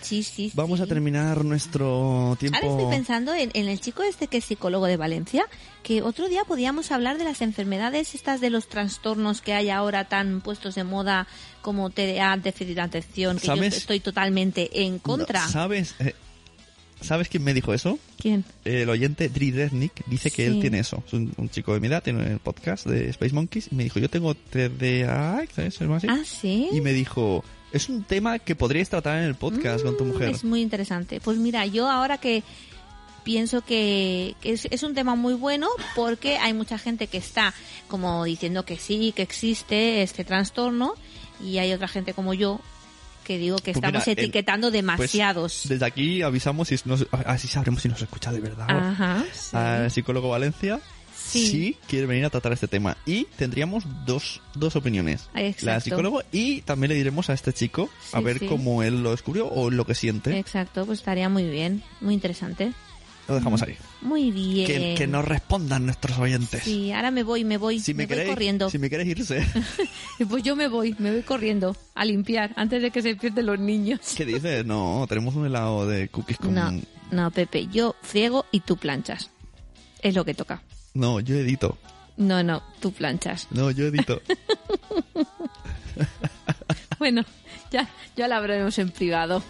Sí, 0.00 0.22
sí, 0.22 0.52
Vamos 0.54 0.78
sí. 0.78 0.84
a 0.84 0.86
terminar 0.86 1.44
nuestro 1.44 2.36
tiempo. 2.38 2.58
Ahora 2.62 2.70
estoy 2.70 2.96
pensando 2.96 3.34
en, 3.34 3.50
en 3.54 3.68
el 3.68 3.80
chico 3.80 4.02
este 4.04 4.28
que 4.28 4.36
es 4.38 4.44
psicólogo 4.44 4.86
de 4.86 4.96
Valencia, 4.96 5.46
que 5.82 6.02
otro 6.02 6.28
día 6.28 6.44
podíamos 6.44 6.92
hablar 6.92 7.18
de 7.18 7.24
las 7.24 7.42
enfermedades 7.42 8.14
estas 8.14 8.40
de 8.40 8.50
los 8.50 8.68
trastornos 8.68 9.40
que 9.40 9.54
hay 9.54 9.70
ahora 9.70 10.04
tan 10.04 10.40
puestos 10.40 10.76
de 10.76 10.84
moda 10.84 11.26
como 11.62 11.90
TDA, 11.90 12.36
déficit 12.36 12.76
de 12.76 12.80
atención, 12.80 13.38
que 13.38 13.48
yo 13.48 13.56
¿Sabes? 13.56 13.76
estoy 13.76 13.98
totalmente 14.00 14.84
en 14.84 15.00
contra. 15.00 15.44
No, 15.46 15.50
¿Sabes? 15.50 15.96
¿Sabes 17.00 17.28
quién 17.28 17.44
me 17.44 17.54
dijo 17.54 17.72
eso? 17.72 17.98
¿Quién? 18.18 18.44
El 18.64 18.88
oyente 18.90 19.28
Dridesnik 19.28 20.04
dice 20.06 20.30
que 20.30 20.46
Sí. 20.46 20.52
él 20.52 20.60
tiene 20.60 20.80
eso. 20.80 21.02
Es 21.06 21.12
un, 21.12 21.32
un 21.36 21.48
chico 21.48 21.72
de 21.74 21.80
mi 21.80 21.86
edad, 21.86 22.02
tiene 22.02 22.26
el 22.32 22.38
podcast 22.40 22.86
de 22.86 23.08
Space 23.10 23.32
Monkeys. 23.34 23.68
Y 23.70 23.74
me 23.76 23.84
dijo, 23.84 23.98
yo 24.00 24.10
tengo 24.10 24.34
TDA, 24.34 25.44
¿sabes? 25.54 25.80
Algo 25.80 25.94
así. 25.94 26.06
Ah, 26.10 26.22
sí. 26.24 26.68
Y 26.72 26.80
me 26.80 26.92
dijo, 26.92 27.44
es 27.72 27.88
un 27.88 28.02
tema 28.04 28.38
que 28.40 28.54
podrías 28.56 28.88
tratar 28.88 29.18
en 29.18 29.24
el 29.24 29.34
podcast 29.36 29.84
con 29.84 29.96
tu 29.96 30.04
Mm, 30.04 30.08
mujer. 30.08 30.28
Es 30.30 30.44
muy 30.44 30.60
interesante. 30.60 31.20
Pues 31.20 31.38
mira, 31.38 31.66
yo 31.66 31.88
ahora 31.88 32.18
que 32.18 32.42
pienso 33.24 33.60
que, 33.62 34.34
que 34.40 34.52
es, 34.52 34.66
es 34.70 34.82
un 34.82 34.94
tema 34.94 35.14
muy 35.14 35.34
bueno 35.34 35.68
porque 35.94 36.38
hay 36.38 36.54
mucha 36.54 36.78
gente 36.78 37.08
que 37.08 37.18
está 37.18 37.52
como 37.86 38.24
diciendo 38.24 38.64
que 38.64 38.76
sí, 38.78 39.12
que 39.14 39.22
existe 39.22 40.02
este 40.02 40.24
trastorno 40.24 40.94
y 41.44 41.58
hay 41.58 41.72
otra 41.72 41.88
gente 41.88 42.14
como 42.14 42.32
yo 42.34 42.60
que 43.28 43.38
digo 43.38 43.56
que 43.58 43.72
Pues 43.72 43.76
estamos 43.76 44.06
mira, 44.06 44.12
el- 44.20 44.24
etiquetando 44.24 44.66
Pues, 44.68 44.72
demasiados. 44.72 45.62
desde 45.68 45.84
aquí 45.84 46.22
avisamos 46.22 46.72
y 46.72 46.76
nos, 46.86 47.06
así 47.12 47.46
sabremos 47.46 47.82
si 47.82 47.88
nos 47.88 48.00
escucha 48.02 48.32
de 48.32 48.40
verdad. 48.40 48.66
Ajá. 48.68 49.22
sí. 49.32 49.54
Al 49.56 49.90
psicólogo 49.90 50.30
Valencia. 50.30 50.80
Sí. 51.14 51.46
Sí. 51.46 51.76
quiere 51.86 52.06
venir 52.06 52.24
a 52.24 52.30
tratar 52.30 52.54
este 52.54 52.68
tema. 52.68 52.96
Y 53.04 53.24
tendríamos 53.36 53.84
dos, 54.06 54.40
dos 54.54 54.76
opiniones. 54.76 55.28
Exacto. 55.34 55.66
La 55.66 55.72
del 55.74 55.82
psicólogo 55.82 56.22
y 56.32 56.62
también 56.62 56.88
le 56.88 56.94
diremos 56.94 57.28
a 57.28 57.34
este 57.34 57.52
chico 57.52 57.90
a 58.12 58.20
ver 58.20 58.46
cómo 58.46 58.82
él 58.82 59.02
lo 59.02 59.10
descubrió 59.10 59.46
o 59.46 59.68
lo 59.70 59.84
que 59.84 59.94
siente. 59.94 60.38
Exacto, 60.38 60.86
pues 60.86 61.00
estaría 61.00 61.28
muy 61.28 61.44
bien, 61.44 61.82
muy 62.00 62.14
interesante. 62.14 62.72
Lo 63.28 63.34
dejamos 63.34 63.60
ahí. 63.62 63.76
Muy 64.00 64.30
bien. 64.30 64.66
Que, 64.66 64.94
que 64.96 65.06
nos 65.06 65.24
respondan 65.24 65.84
nuestros 65.84 66.18
oyentes. 66.18 66.62
Sí, 66.62 66.90
ahora 66.92 67.10
me 67.10 67.22
voy, 67.22 67.44
me 67.44 67.58
voy, 67.58 67.78
Si 67.78 67.92
me, 67.92 68.06
me 68.06 68.16
voy 68.16 68.26
corriendo. 68.26 68.70
si 68.70 68.78
me 68.78 68.88
queréis 68.88 69.10
irse, 69.10 69.46
Pues 70.28 70.42
yo 70.42 70.56
me 70.56 70.68
voy, 70.68 70.96
me 70.98 71.12
voy 71.12 71.22
corriendo 71.22 71.76
a 71.94 72.04
limpiar 72.06 72.52
antes 72.56 72.80
de 72.80 72.90
que 72.90 73.02
se 73.02 73.14
pierden 73.16 73.44
los 73.46 73.58
niños. 73.58 74.00
¿qué 74.16 74.24
dices? 74.24 74.64
No, 74.64 75.04
tenemos 75.08 75.34
un 75.34 75.44
helado 75.46 75.86
de 75.86 76.08
cookies 76.08 76.38
con... 76.38 76.54
No, 76.54 76.72
no, 77.10 77.30
Pepe, 77.30 77.66
yo 77.66 77.94
friego 78.02 78.46
y 78.50 78.60
tú 78.60 78.76
planchas. 78.78 79.30
Es 80.00 80.14
lo 80.14 80.24
que 80.24 80.32
toca. 80.34 80.62
No, 80.94 81.20
yo 81.20 81.36
edito. 81.36 81.76
No, 82.16 82.42
no, 82.42 82.62
tú 82.80 82.92
planchas. 82.92 83.46
No, 83.50 83.70
yo 83.70 83.86
edito. 83.86 84.20
Bueno, 86.98 87.24
ya, 87.70 87.88
ya 88.16 88.26
lo 88.26 88.34
hablaremos 88.34 88.76
en 88.78 88.90
privado. 88.90 89.42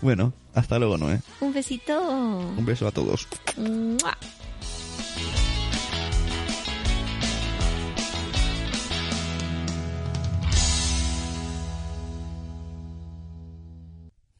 bueno, 0.00 0.32
hasta 0.54 0.78
luego, 0.78 0.96
Noé. 0.98 1.20
Un 1.40 1.52
besito. 1.52 1.98
Un 2.00 2.64
beso 2.64 2.86
a 2.86 2.90
todos. 2.92 3.26
¡Mua! 3.56 4.16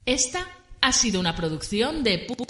Esta 0.06 0.46
ha 0.80 0.92
sido 0.92 1.20
una 1.20 1.34
producción 1.34 2.02
de 2.02 2.26
pu- 2.26 2.46